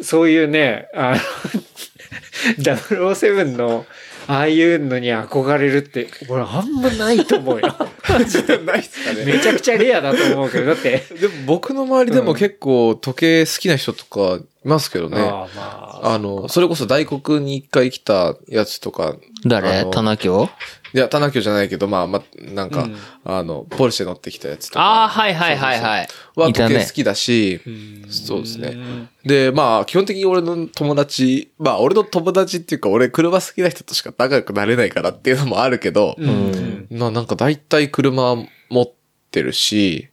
[0.00, 1.18] そういうね、あの、
[2.58, 3.84] 007の、
[4.28, 7.76] ああいうのに憧れるって、俺あんまないと思うよ。
[8.64, 9.24] ないっすかね。
[9.24, 15.20] めちゃくちゃレアだと思うけど、だって、でも僕の周りでも結構時計好きな人とかいますけどね。
[15.20, 19.16] ああまあ、あの、それこそ大黒に一回来たやつとか。
[19.44, 19.84] 誰？
[19.86, 20.48] 田中京
[20.94, 24.80] いや、田中じゃないけど、まあ、まあ、なんか、うんあの、ポルシェ乗ってきたやつとか。
[24.80, 26.08] ああ、はいはいはいはい。
[26.36, 28.76] は時計好きだし、んそうですね。
[29.24, 36.86] で、まあ、基本的に俺の友達、まあ、俺の友達っていうか、俺車好きな人としか仲良くなれないからっていうのもあるけど、うん。
[36.90, 38.36] ななんか大体車
[38.68, 38.92] 持っ
[39.30, 40.08] てるし、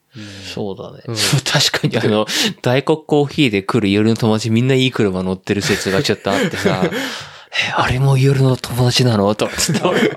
[0.54, 1.04] そうだね。
[1.08, 2.26] うん 確かにあの、
[2.62, 6.84] 大黒コーヒーで来る夜の友達みんないい車乗ってる説がちょっとあってさ、
[7.52, 9.34] え、あれも夜の友達なの？
[9.34, 10.16] とかつって俺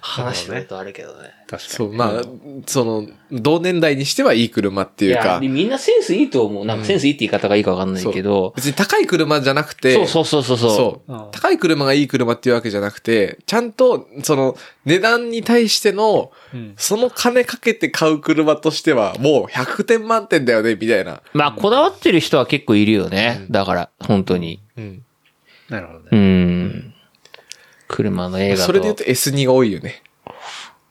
[0.00, 1.30] 話したことあるけどね。
[1.46, 1.60] 確かに。
[1.60, 2.22] そう、まあ、
[2.66, 6.64] その、同年代にしてはいい車っていうかで、みんなセンスいいと思う。
[6.64, 10.70] なんかセンスいいって言い方がいいかわかんないけど、別に高い車じゃなくて、そうそうそうそうそう。
[10.76, 21.22] そううん高い車がいい車っていうわけじゃなくて、ちゃんと、その、値段に対しての、うんその金かけて買う車としては、もう100点満点だよね、みたいな。
[21.32, 23.46] まあ、こだわってる人は結構いるよね。
[23.50, 24.60] だから、本当に。
[24.76, 25.03] うん。
[25.74, 26.18] なるほどうね。
[26.18, 26.94] ん。
[27.88, 28.62] 車の映画と。
[28.62, 30.02] それで言うと S2 が多いよね。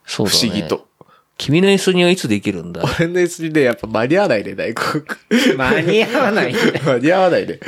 [0.06, 0.86] そうだね不思議と。。
[1.36, 2.82] 君の S2 はいつできるんだ？
[2.98, 5.04] 俺の S2 でやっぱ間に合わないね、大黒。
[5.56, 6.54] 間に合わない。
[6.54, 7.58] 間に合わないね。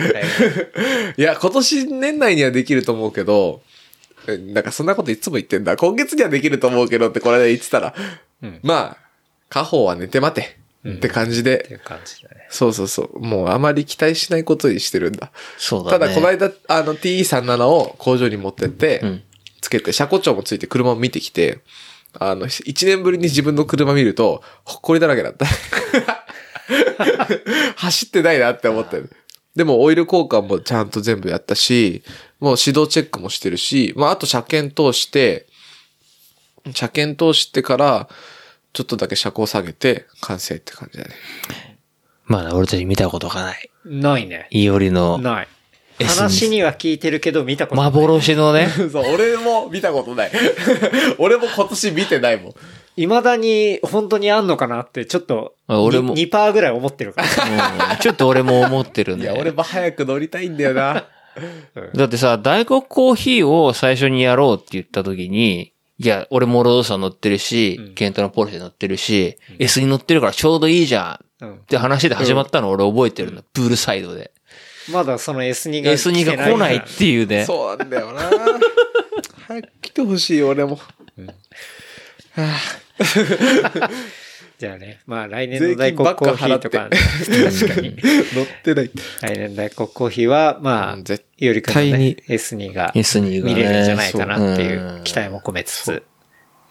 [1.17, 3.63] いや、今年年内にはできると思うけど、
[4.29, 5.77] えなんかそんなこといつも言ってんだ。
[5.77, 7.95] 今月にはできると思うけどってこれで言ってたら、
[8.43, 9.09] うんまあ、
[9.49, 10.59] 家宝は寝て待て。
[10.95, 12.47] って感じで、っていう感じだね。
[12.51, 13.21] そうそうそう。
[13.21, 15.33] もうあまり期待しないことにしてるんだ。
[15.59, 15.99] そうだね。
[15.99, 19.23] ただ、この間、あの TE37 を工場に持ってって、うん
[19.67, 21.59] つけて、車庫長もついて車を見てきて、
[22.19, 25.45] あの、一年ぶりに自分の車見ると、ほっこりだらけだった。
[27.75, 29.11] 走ってないなって思ってる。
[29.57, 32.05] でも、オイル交換もちゃんと全部やったし、
[32.39, 35.49] もう指導チェックもしてるし、まあ、あと車検通して、
[36.73, 38.09] 車検通してから、
[38.77, 41.15] ちょっとだけ車高下げて、完成って感じだね。
[42.27, 43.71] まだ俺たち見たことがない。
[43.87, 44.49] ないね。
[44.51, 45.49] いおりのない。
[45.99, 47.91] S2 話には聞いてるけど見たことない。
[47.91, 48.69] 幻のね。
[48.93, 50.31] そう、俺も見たことない。
[51.17, 52.55] 俺も今年見てないもん。
[52.97, 57.95] 未だに本当にあんのかなって、ちょっと、あ俺もに2%ぐらい思ってるから。
[57.95, 59.41] うんちょっと俺も思ってるいや、ね。
[59.41, 61.07] 俺も早く乗りたいんだよな。
[61.95, 73.43] だってさ、大黒コーヒーを最初にやろうって言った時に、いや、俺もロードさん乗ってるし、ケントのポルシェ乗ってるし、S に乗ってるからちょうどいいじゃんっうんって話で始まったの俺覚えてるの。
[73.43, 74.33] プールサイドで。
[74.91, 77.45] まだその S2 が S2 が来ないっていうね。
[77.45, 78.23] そうなんだよな
[79.47, 80.79] 早く来てほしい、俺も。
[84.59, 86.89] じゃあね、まあ来年の大黒コーヒーとか、
[87.25, 87.97] 税確かに。
[88.35, 88.91] 乗ってない。
[89.21, 90.97] 来年の大黒コーヒーは、まあ
[91.39, 96.03] よりくんのね対に S2 が S2 がね見れるんじゃないかなっていそうう期待も込めつつ。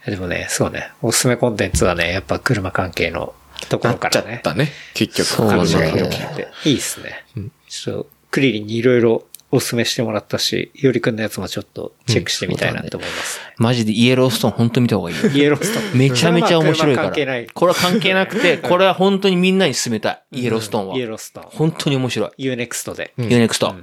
[0.07, 3.33] でもね、そうね、おすすめコンテンツはね、やっぱ車関係の
[3.69, 4.37] ところからね。
[4.37, 4.71] ったね。
[4.93, 5.27] 結局。
[5.27, 6.47] そうね話がね広がって。
[6.65, 7.25] いいっすね。
[7.67, 9.25] ちょっと、クリリンにいろいろ
[9.55, 13.53] おすすめしてもらったし、よりくんのやつもちょっとチェックしてみたいなと思いますね。
[13.57, 15.29] マジでイエローストーン本当見た方がいいよ。
[15.29, 15.97] イエローストーン。
[15.97, 17.09] めちゃめちゃ面白いから。
[17.09, 17.47] 車関係ない。
[17.47, 20.41] これは関係なくて、これは本当にみんなに勧めたい。
[20.41, 21.01] イエローストーンはイ。
[21.01, 21.49] エローストーン。
[21.51, 22.49] 本当に面白い。
[22.49, 23.13] U-NEXT で。
[23.17, 23.75] U-NEXT。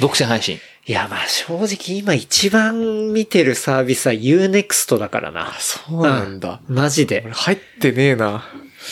[0.00, 0.58] 独占配信。
[0.86, 5.52] いや、まあ正直今一番見てるサービスは Unext だからな。
[5.58, 6.60] そうなんだ。
[6.68, 7.32] マジで俺。
[7.34, 8.44] 入ってねえな。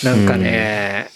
[0.04, 1.10] なんかね、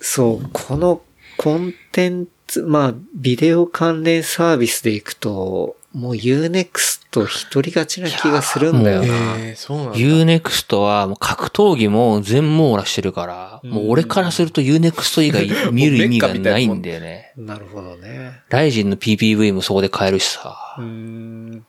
[0.00, 1.02] そう、この
[1.36, 9.36] コンテンツ、まあ、ビデオ関連サービスでいくと、もう U-NEXT 一人勝ちな気がするんだよな。
[9.38, 9.98] ええそうなんだ。
[9.98, 17.32] ユーネクストはもう格闘技も全網羅してるから、もう俺からするとユーネクスト以外見る意味がないんだよね。
[17.36, 18.42] なるほどね。
[18.48, 20.76] ライジンの PPV もそこで買えるしさ。
[20.78, 21.66] うーん。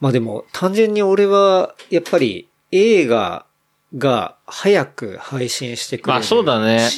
[0.00, 3.46] まあでも、単純に俺は、やっぱり映画
[3.96, 6.26] が早く配信してくれるし。
[6.26, 6.88] あそうだね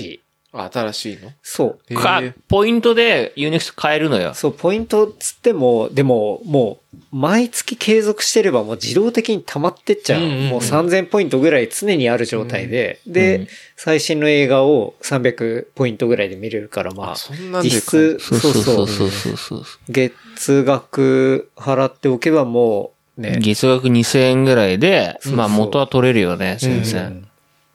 [0.53, 1.31] 新しいの？
[1.43, 1.95] そう。
[1.95, 4.35] かえー、ポイントでユーネクスト買えるのよ。
[4.35, 10.23] そう、ポイントつっても、でも、もう、毎月継続してればもう自動的に溜まってっちゃう。
[10.23, 13.01] うんうんうんもう3000ポイントぐらい常にある状態で。
[13.07, 13.49] で、うん
[13.83, 19.65] 最新の映画を300ポイントぐらいで見れるから、まあ、あそんなんで実質、そうそうそうそうそうそう。
[19.89, 27.05] 月額払っておけばもう、ね、月額2000円ぐらいで、まあそう元は取れるよね、全う然。
[27.11, 27.29] ん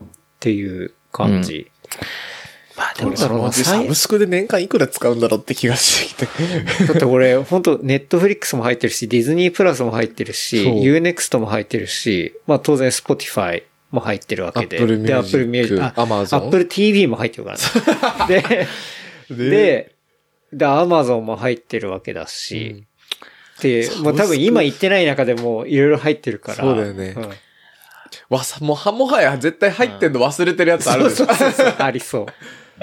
[0.06, 0.08] っ
[0.40, 1.72] ていう感じ。
[2.78, 6.28] まあでもそのサブスクで年間いくら使うんだろうって気がしてきて。
[6.88, 14.78] だって俺、本当ネットフリックスも入ってるし、ディズニープラスも入ってるし、そう Unext も入ってるし、まあ当然 Spotify も入ってるわけで。
[14.78, 18.68] Apple で、Music Apple Music、あ Amazon Apple TV も入ってるからね。
[19.30, 19.92] で、で、
[20.52, 22.84] で、Amazon も入ってるわけだし、
[23.62, 26.58] で、もう多分今言ってない中でもいろいろ入ってるから。
[26.58, 27.30] そうだよねん
[28.30, 31.28] わさ、もうは、もはや絶対入ってんの忘れてるやつあるでしょ。
[31.84, 32.26] ありそう。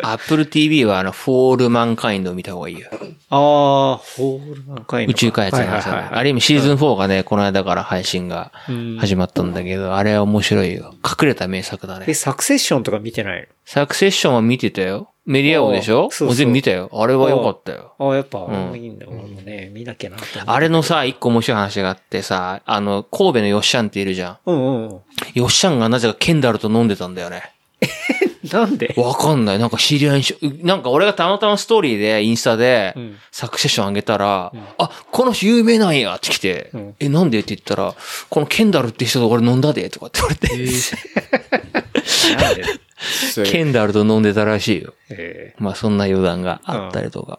[0.02, 2.88] Apple TV はあの、フォールマンカインドを見た方がいいよ。
[3.30, 10.94] ああ、ホールマンカインド宇宙開発の話はいはいある意味シーズン4がね、この間から配信がうん始まったんだけど、あれは面白いよ。
[11.04, 12.14] 隠れた名作だえ、ね。
[12.14, 15.08] サクセッションとか見てないサクセッションは見てたよ。
[15.24, 16.10] メディア王でしょ？
[16.10, 16.90] そう全部見たよ。
[16.92, 17.94] あれは良かったよ。
[18.00, 19.06] のああ、やっぱ、うんもいいんだ。
[19.08, 24.38] 俺もね、見なきゃなあれのさ、一個面白い話があってさ、あの、神戸のヨッシャンっているじゃん。
[24.46, 25.00] うんうんうん。
[25.34, 27.42] ヨッシャンがなぜかケンダルと飲んでたんだよね。
[28.50, 28.94] なんで？
[28.96, 29.58] わかんない。
[29.58, 37.38] なんか知り合いにし、なんか俺がたまたまストーリーで、インスタでうん、サクセッション上げたら、あ、この人有名なんやって来て、うんえ、なんで？
[37.40, 37.94] って言ったら、
[38.28, 40.48] このケンダルって人と俺飲んだで、とかって言われて、
[42.42, 42.64] なんで？
[43.50, 44.94] ケンダルと飲んでたらしいよ。
[45.10, 47.38] えまあそんな余談があったりとか。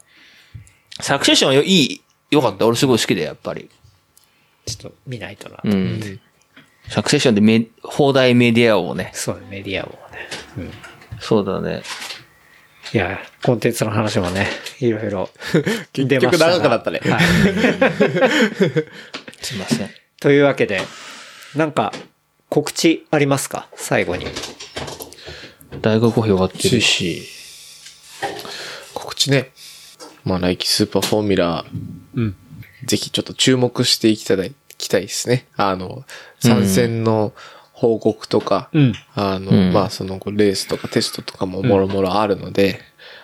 [1.00, 2.02] サクセッションいい、
[2.32, 2.66] よかった。
[2.66, 3.64] 俺すごい好きで、やっぱり。
[3.64, 3.68] ー
[4.66, 5.58] ちょっと見ないとな。
[5.64, 6.20] うん。
[6.90, 9.12] サクセッションでメ、放題メディアをね。
[9.14, 9.98] そうね、メディアもね。
[10.58, 10.72] うん。
[11.24, 11.84] そうだね。
[12.94, 14.48] いや、コンテンツの話もね、
[14.80, 15.30] いろいろ
[15.94, 17.00] 結局長くなったね。
[17.04, 17.22] はい。
[19.42, 19.90] すいません。
[20.20, 20.82] というわけで、
[21.56, 21.94] なんか、
[22.50, 23.68] 告知ありますか？
[23.76, 24.28] 最後に。
[25.82, 27.28] 大学表がってるし。
[28.94, 29.52] 告知ね。
[30.24, 31.66] まあ、来季スーパーフォーミュラ
[32.16, 32.36] うん。
[32.84, 34.46] ー、ぜひちょっと注目していただ
[34.78, 35.48] きたいですね。
[35.56, 36.06] あの、
[36.40, 37.34] 参戦の
[37.74, 38.94] 報告とか、うん。
[39.14, 42.80] あの、うんまあ、その後レースとかテストとかももろもろあるので、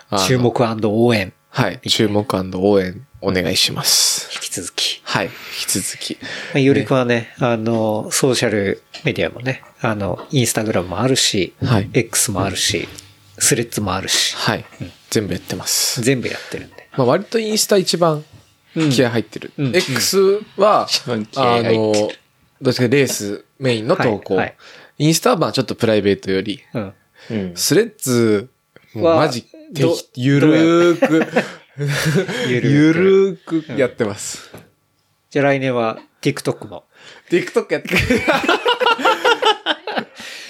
[0.09, 1.33] あの注目応援。
[1.49, 1.79] はい。
[1.87, 4.29] 注目応援お願いします。
[4.33, 5.01] 引き続き。
[5.03, 5.25] はい。
[5.27, 5.31] 引
[5.67, 6.17] き続き。
[6.21, 12.87] まあよりくはね、あの、ソーシャルメディアもね、あの、インスタグラムもあるし、はい X もあるし、
[13.37, 14.65] スレッズもあるし、はい。
[15.09, 16.01] 全部やってます。
[16.01, 16.89] 全部やってるんで。
[16.97, 18.23] まあ、割とインスタ一番
[18.73, 19.51] 気合入ってる。
[19.57, 22.11] うん X は、番気合あ入ってるの、
[22.61, 24.35] どっちかレースメインの投稿。
[24.35, 24.55] はいはい
[24.99, 26.61] インスタはまあちょっとプライベートより。
[26.73, 26.93] うん。
[27.31, 27.53] うん。
[27.55, 28.49] スレッズ、
[28.93, 29.45] もうはマジ、
[30.15, 31.25] ゆるーく、
[32.49, 34.51] ゆるーくゆるーくやってます。
[35.29, 36.83] じゃあ来年は TikTok も。
[37.29, 38.25] TikTok やってくれ。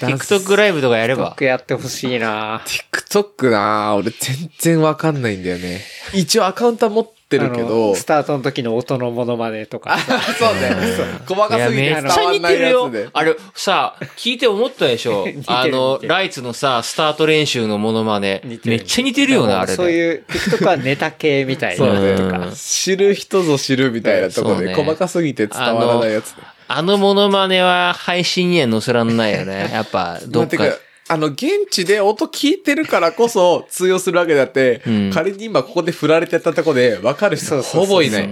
[0.00, 1.36] TikTok ライブとかやれば。
[1.36, 5.80] TikTok やってほしいな TikTok なぁ俺全然わかんないんだよね。
[6.12, 10.20] 一応アカウントは持っってるけあどの、スタートの時の音のモノマネとかさ。
[10.36, 10.70] そうね。
[11.28, 13.08] 細かすぎてめっちゃわんない似てるよやつで。。
[13.12, 15.26] あれ、さ、聞いて思ったでしょ？
[15.46, 18.40] あのライツのさ、スタート練習のモノマネ。
[18.44, 19.76] 似てるめっちゃ似てるよね、あれね。
[19.76, 22.48] そういう、TikTok はネタ系みたいな とか。
[22.56, 26.38] 知る人ぞ知るみたいなところで、細かすぎて伝わらないやつね。
[26.72, 29.70] あのモノマネは配信には載せらんないよね。
[29.72, 30.64] やっぱ、どっかま
[31.10, 35.10] あの、現地で音聞いてるからこそ通用するわけであって、うん。
[35.12, 38.28] 仮に今ここで振られてたとこで分かる人そうそうそうほぼいない。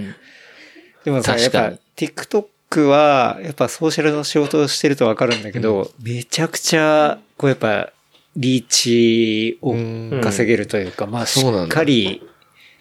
[1.03, 7.91] でもさ、やっぱ TikTok は、やっぱソーシャルの仕事をしてるとわかるんだけど、めちゃくちゃ、こうやっぱ、
[8.37, 9.73] リーチを
[10.21, 12.25] 稼げるというか、まあしっかり、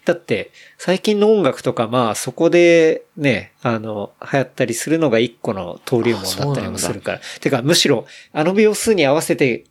[0.04, 7.20] だって、最近の音楽とか、まあそこでね、あの、流行ったりするのが一個の登竜門だったりもするから。
[7.40, 9.64] てか、むしろ、あの秒数に合わせて、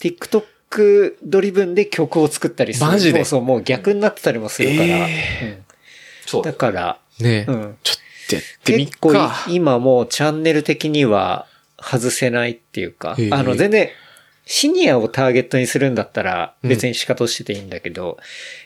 [0.00, 2.86] TikTok ドリブンで曲を作ったりする。
[2.86, 3.24] マジで？
[3.24, 5.04] そうそう、もう逆になってたりもするから。
[5.04, 5.64] うん
[6.26, 7.76] そうだから、ね、うん。
[7.82, 9.44] ちょっとやってみっ結構か。
[9.48, 11.46] 今もうチャンネル的には
[11.78, 13.90] 外せないっていうかへえ、あの全然
[14.46, 18.18] シニアをターゲットにするんだったら別に仕方してていいんだけど、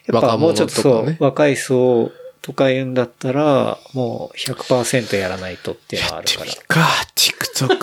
[0.07, 6.50] やっぱもうちょっとそう、ね若い層とか言うんだったら、もう100%やらないとっていうのはあやってるから。
[6.50, 7.78] みっか、TikTok。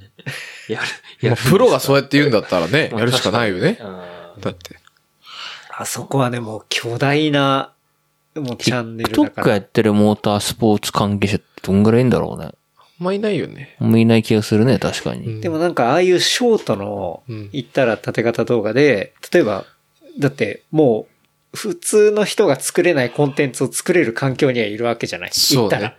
[0.70, 0.86] やる。
[1.22, 3.78] まあプロがそうやって言うんだったらね、やるしかないよね。
[3.80, 4.76] うんだって。
[5.76, 7.72] あそこはね、もう巨大な、
[8.34, 9.60] もうチャンネルだか TikTok やら。
[9.60, 12.46] ってるモータースポーツ関係者ってどんぐらいいんだろうね。
[12.46, 13.76] あんまいないよね。
[13.80, 15.40] あんまいない気がするね、確かに。
[15.40, 19.64] でもなんかああいうショートのうん言ったら縦型動画で、例えば、
[20.18, 21.06] だっても
[21.52, 25.96] う普通の人が作れないコンテンツを作れる環境にはいるわけじゃない言ったらそうね。。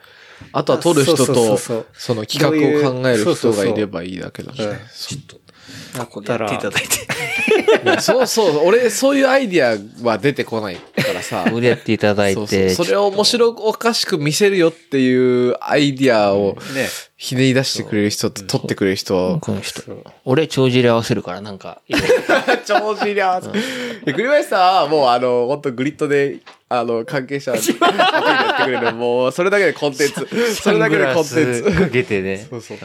[0.54, 2.50] あとは撮る人とその企画
[2.90, 4.80] を考える人がいればいいだけだしうんね。
[5.94, 6.68] だったら、いて。
[6.68, 11.44] いやそうそう、俺、そういうアイディアは出てこないからさ。
[11.46, 12.70] ここでやっていただいそうそうて。
[12.74, 16.88] それを面白おかしく見せるよっていうアイディアをね。
[17.22, 19.38] ひねり出してくれる人と撮ってくれる人。
[19.42, 19.84] この人。
[20.26, 22.10] 俺、帳尻合わせるから、なんか、いろいろ
[22.66, 23.52] 超尻合わせ。
[24.04, 28.94] で 栗林さんはもうあの、本当グリッドで、あの、関係者、 やってくれる。
[28.94, 30.56] もう、それだけでコンテンツ。
[30.56, 31.72] それだけでコンテンツ。
[31.72, 32.44] かけてね。
[32.50, 32.78] そうそう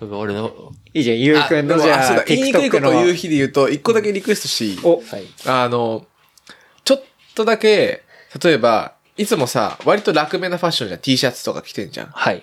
[0.00, 0.18] うん。
[0.18, 2.80] 俺の、いいじゃん、ゆうくんのじゃあ、あそうだ言いにくいこ。
[2.80, 4.76] とを言う日で言うと、一個だけリクエストし。
[5.46, 6.04] あの、
[6.84, 7.02] ちょっ
[7.36, 8.02] とだけ、
[8.42, 11.00] 例えば、いつもさ、割と楽めなファッションじゃん。
[11.00, 12.06] T シャツとか着てんじゃん。
[12.08, 12.42] はい。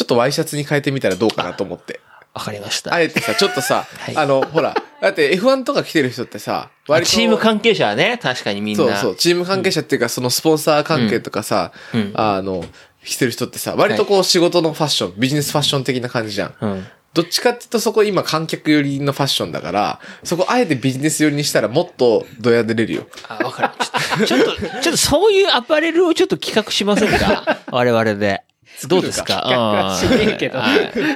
[0.00, 2.00] ちょっとワイシャツに変えてみたらどうかなと思って。
[2.32, 2.94] わかりました。
[2.94, 7.10] あえてさ、ちょっとさ、はいあの、ほら、だって F1 とか来てる人ってさ、割と。
[7.12, 8.82] チーム関係者はね、確かにみんな。
[8.84, 12.64] そうそう、チーム関係者っていうか、そのスポンサー関係とかさ、うんあの、
[13.04, 16.54] してる人ってさ、割とこう仕事のファッション、ビジネスファッション的な感じじゃん。
[16.62, 16.86] うん。
[17.12, 23.06] どっちかっていうとそこ今観客寄りのファッションだから、そこあえてビジネス寄りにしたらもっとドヤ出れるよ。
[23.28, 23.74] あ、わか
[24.18, 24.24] る。
[24.26, 27.58] ちょっと、ちょっとそういうアパレルをちょっと企画しませんか？
[27.72, 28.42] 我々で。
[28.88, 29.42] どうですか？
[29.42, 31.06] 企画はしねえけどはい企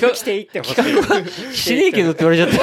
[0.00, 0.70] 画していってほし
[1.52, 1.56] い。
[1.56, 2.58] しねえけどって言われちゃった。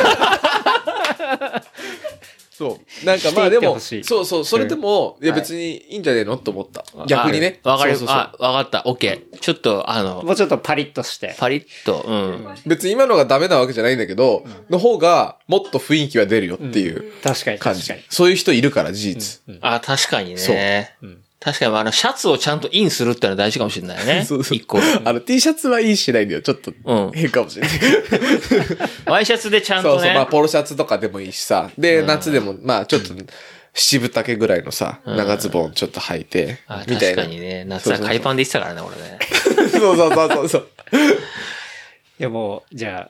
[2.51, 3.05] そう。
[3.05, 6.83] なんかまあでも、していってほしいそうそう、それでも、いやはい別にいいんじゃねえのと思った。
[7.05, 7.61] 逆にね。
[7.63, 7.95] あわかる。
[7.95, 8.83] そうそうそうあ、わかった。
[8.85, 9.39] オッケー。
[9.39, 11.35] ちょっと、あの、もうちょっとパリッとして。
[11.39, 12.45] パリッと、うん。
[12.65, 18.01] 別に今のがダメなわけじゃないんだけど、の方がもっと雰囲気は出るよっていう確かに感じ確かに。。
[18.09, 19.41] そういう人いるから、事実。
[19.61, 20.97] あ、確かにそうね。
[21.39, 24.23] 確かに、あの、シャツをちゃんとインするってのは大事かもしれないね。
[24.27, 24.79] そうそう一個。
[25.05, 26.41] あの、T シャツはいいしないんだよ。
[26.41, 27.79] ちょっとうん変かもしれない。
[29.07, 29.93] ワイシャツでちゃんとね。
[29.95, 31.71] そうそう、まあ、ポロシャツとかでもいいしさ。
[31.77, 33.13] で、夏でも、まあ、ちょっと、
[33.73, 37.23] 七分丈ぐらいのさ、長ズボンちょっと履いてあ、みたいな。
[37.23, 37.63] 確かにね。
[37.65, 39.19] 夏は海パンで言ってたからね、俺ね。
[39.71, 40.67] そうそうそうそうそう。
[42.19, 43.09] いやもう、じゃ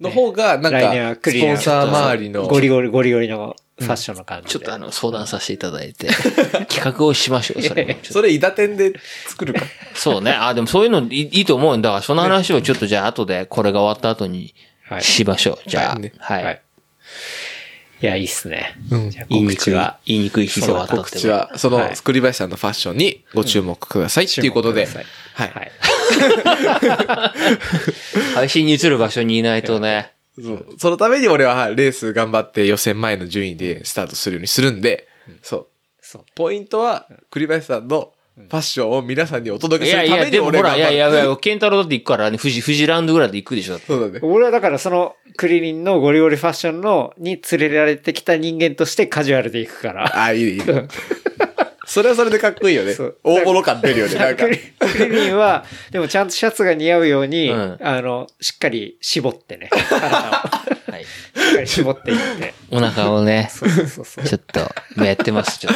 [0.00, 2.48] の方が、なんか、クリアスポンサー周りの。
[2.48, 4.50] ゴリゴリ、ゴリゴリのファッションの感じで。
[4.50, 6.08] ちょっとあの、相談させていただいて、
[6.68, 8.92] 企画をしましょう、それそれ、伊田店で
[9.28, 9.62] 作るか。
[9.94, 10.32] そうね。
[10.32, 14.54] あ、でもそういうのいいいいと思うんだから、その話をちょっとじゃあ後で、これが終わった後に
[14.88, 15.68] はいしましょう。
[15.68, 16.44] じゃあはいね、はい。
[16.44, 16.62] はい。
[18.02, 18.76] いや、いいっすね。
[18.90, 24.86] うんじゃあ言いにくい告知は、、言いにくい日で終わったって告知は、そのはい、栗林さんのファッションにご注目くださいっていうことで。
[25.34, 25.48] はい。
[25.48, 25.72] はい。
[28.34, 30.12] 配信に移る場所にいないとね。
[30.42, 35.08] そうそのために俺はレース頑張って予選前の順位でスタートするようにするんで、
[35.42, 35.66] そう。
[36.00, 36.24] そう。
[36.34, 40.78] ポイントは、栗林さんのファッションを皆さんにお届いやいや、けするために俺が頑張る。
[40.78, 43.78] いやいやいや、ケンタロウだって行くからね、富士、富士ランドぐらいで行くでしょ。
[43.78, 44.20] そうだね。
[44.22, 50.24] 俺はだからそのクリリンのゴリゴリファッションのに連れられてきた人間としてカジュアルで行くから。
[50.24, 50.88] あ、いいね、いいね。
[51.90, 53.16] それはそれでかっこいいよねそう。
[53.24, 54.50] 大物感出るよね、なんかク。
[54.50, 59.70] リクリリンは、でもちゃんとシャツが似合うように、うんあの、しっかり絞ってね。
[59.74, 60.52] は
[61.00, 61.04] い。
[61.04, 62.54] しっかり絞っていって。
[62.70, 64.24] お腹をね、そうそうそう。
[64.24, 65.74] ちょっと、今やってます、ちょっ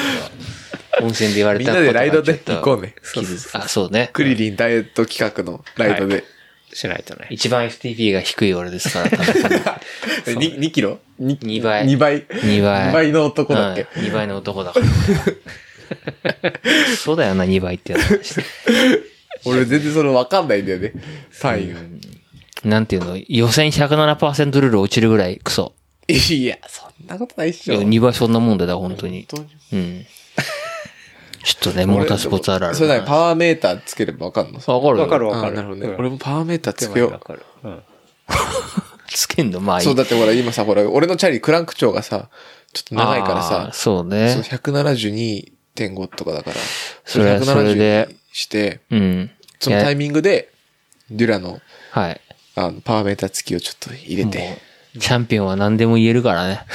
[0.99, 1.05] と。
[1.05, 4.11] 温泉で言われたみんなでライドで行こうね傷つあ、そうね。
[4.15, 6.23] クリリンダイエット企画のライドで。
[6.73, 7.27] しないとね。
[7.31, 11.87] 一番 FTP が低い俺ですから、多分 に2キロ ?2 2倍。
[11.87, 12.89] 2倍？2倍。
[12.89, 14.87] 2倍の男だっけ、うん、2倍の男だから。
[16.99, 18.43] そうだよな、2倍ってやつ。
[19.45, 20.93] 俺全然それ分かんないんだよね。
[21.41, 21.81] 単位が。
[22.65, 25.75] なんていうの、予選107%ルール落ちるぐらいクソ。
[26.09, 27.83] いや、そんなことないっしょ。
[27.83, 29.27] 2倍そんなもんだよ、本当に。
[29.31, 30.07] 本当にうん。
[31.45, 32.75] ちょっとね、モータースポーツあるある。
[32.75, 34.61] それなにパワーメーターつければ分かんの？
[34.61, 35.53] わかるわかるわかる。
[35.53, 35.89] あなるほどね。
[35.89, 37.11] うん俺もパワーメーターつけよう。
[37.13, 37.43] わかる。
[37.65, 37.83] うん。
[39.09, 39.61] つけんの？
[39.61, 39.85] まあいい。
[39.85, 42.31] そう、だってほら、今さ、ほら、俺のチャリクランク長がさ、
[42.73, 44.31] ちょっと長いからさ、そうね。
[44.33, 44.43] そう、
[45.77, 46.57] 172.5とかだから、
[47.05, 49.31] それそれで170にして、うん。
[49.61, 50.51] そのタイミングで、
[51.11, 52.21] デュラの、はい。
[52.57, 54.59] あの、パワーメーター付きをちょっと入れて、
[54.99, 56.65] チャンピオンは何でも言えるからね。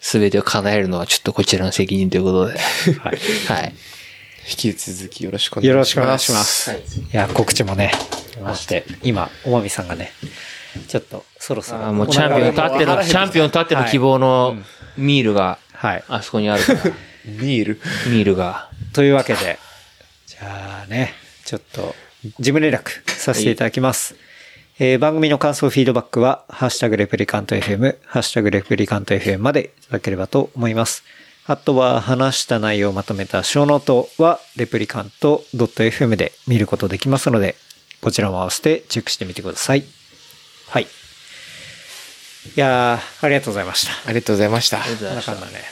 [0.00, 2.58] すべてを叶えるのはちょっとこちらの責任ということで。
[2.58, 3.18] はい。
[3.48, 3.74] はい。
[4.48, 5.76] 引き続きよろしくお願いします。
[5.76, 6.72] よろしくお願いします。
[6.72, 6.76] い
[7.12, 7.92] や、告知もね、
[8.42, 10.12] まして、今、おまみさんがね、
[10.86, 11.80] ちょっと、そろそろ。
[11.84, 14.56] あーもうチャンピオンたっての、チャンピオンたっての希望の
[14.96, 16.04] ミールが、はい。
[16.08, 16.80] あそこにあるから、
[17.24, 17.80] ミール。
[18.08, 18.68] ミールが。
[18.92, 19.58] というわけで、
[20.26, 24.16] じゃあね、ちょっと、事務連絡させていただきます。
[24.80, 31.04] えー番組の感想、フィードバックは、ハッシュタグレプリカント FM、ハッシュタグレプリカント FM までいただければと思います。
[31.46, 37.54] あとは、話した内容をまとめたショーノートは、レプリカント .fm で見ることできますので、
[38.00, 39.84] こちらも合わせてチェックしてみてください。
[40.68, 40.86] はい。
[42.56, 43.92] いやー、ありがとうございました。
[44.06, 44.78] ありがとうございました。
[44.78, 45.64] なんだかんだね、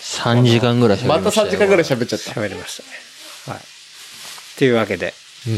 [0.00, 1.46] 3時間ぐらい喋りまたましたよ。
[1.48, 2.40] 3時間ぐらい喋っちゃった。
[2.40, 2.82] 喋りまし
[3.44, 3.56] たね。
[3.56, 3.64] はい。
[4.58, 5.14] というわけで、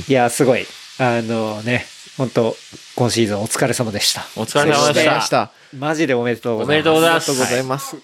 [0.09, 0.67] いや、すごい、
[0.99, 1.87] あのね、
[2.17, 2.57] 本当
[2.97, 4.23] 今シーズンお疲れ様でした。
[4.37, 5.51] お疲れ様でした。
[5.77, 6.91] マジでおめでとうございます。
[6.91, 7.97] おめでとうございますありがとうございます。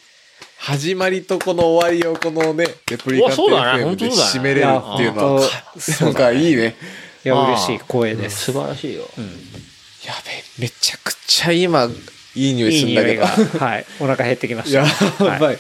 [0.59, 5.49] 始まりとこの終わりをこのね、レプリカント FM で締めれるっていうのは、
[6.01, 6.75] なんかいいね。
[7.25, 8.47] いや、嬉しい光栄です。
[8.47, 9.03] 素晴らしいよ。
[10.07, 11.89] やべえ、めちゃくちゃ今、
[12.39, 13.25] いい匂いいいするんだけど。
[13.25, 13.87] 匂いが、はい。
[14.01, 14.79] お腹減ってきました。
[14.81, 15.59] やはいばい。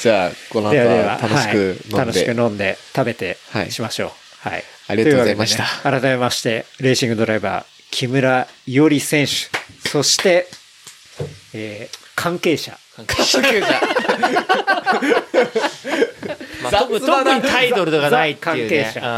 [0.00, 1.56] じゃあ、この後では楽しくはい
[1.90, 2.42] 飲ん楽しくで。
[2.42, 4.12] 飲んで食べてはいしましょ
[4.44, 4.48] う。
[4.48, 4.64] はい。
[4.86, 10.46] ありがとうございました改めまして、レーシングドライバー、木村伊織選手、そして、
[11.54, 12.78] えー関係者、
[16.70, 18.90] まあ、特特にタイトルとかないっていうね。
[18.94, 19.10] ザ関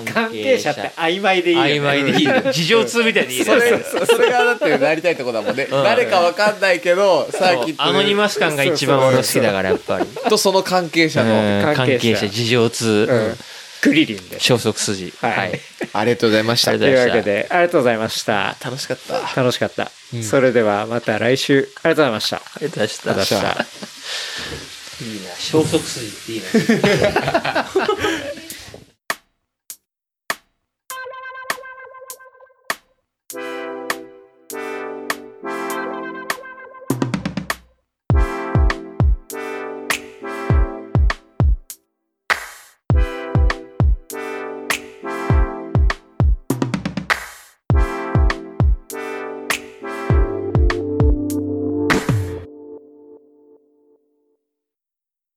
[0.00, 1.70] 係者関係者って曖昧でいいよね。
[1.70, 2.52] 曖昧でいいね。
[2.52, 3.44] 事情通みたいでいいね。
[3.44, 5.68] それ、それがだってなりたいとこだもんね。
[5.70, 10.06] 誰かわかんないけど、サーキットでアノニマス感が一番俺好きだから、やっぱり。
[10.28, 11.28] とその関係者うん
[11.62, 11.74] の。
[11.74, 13.36] 関係者、事情通、うん
[13.84, 14.40] クリリンで。
[14.40, 15.12] 消息筋。
[15.20, 15.60] はいはい。
[15.92, 16.70] ありがとうございました。
[16.70, 18.56] ありというがとうございましたわけで、ありがとうございました。
[18.64, 19.42] 楽しかった。
[19.42, 19.90] 楽しかった。
[20.22, 21.68] それではまた来週。
[21.82, 22.36] ありがとうございました。
[22.36, 24.73] ありがとうございました。
[25.02, 25.34] いいな。
[25.36, 27.66] 消息筋っていいな。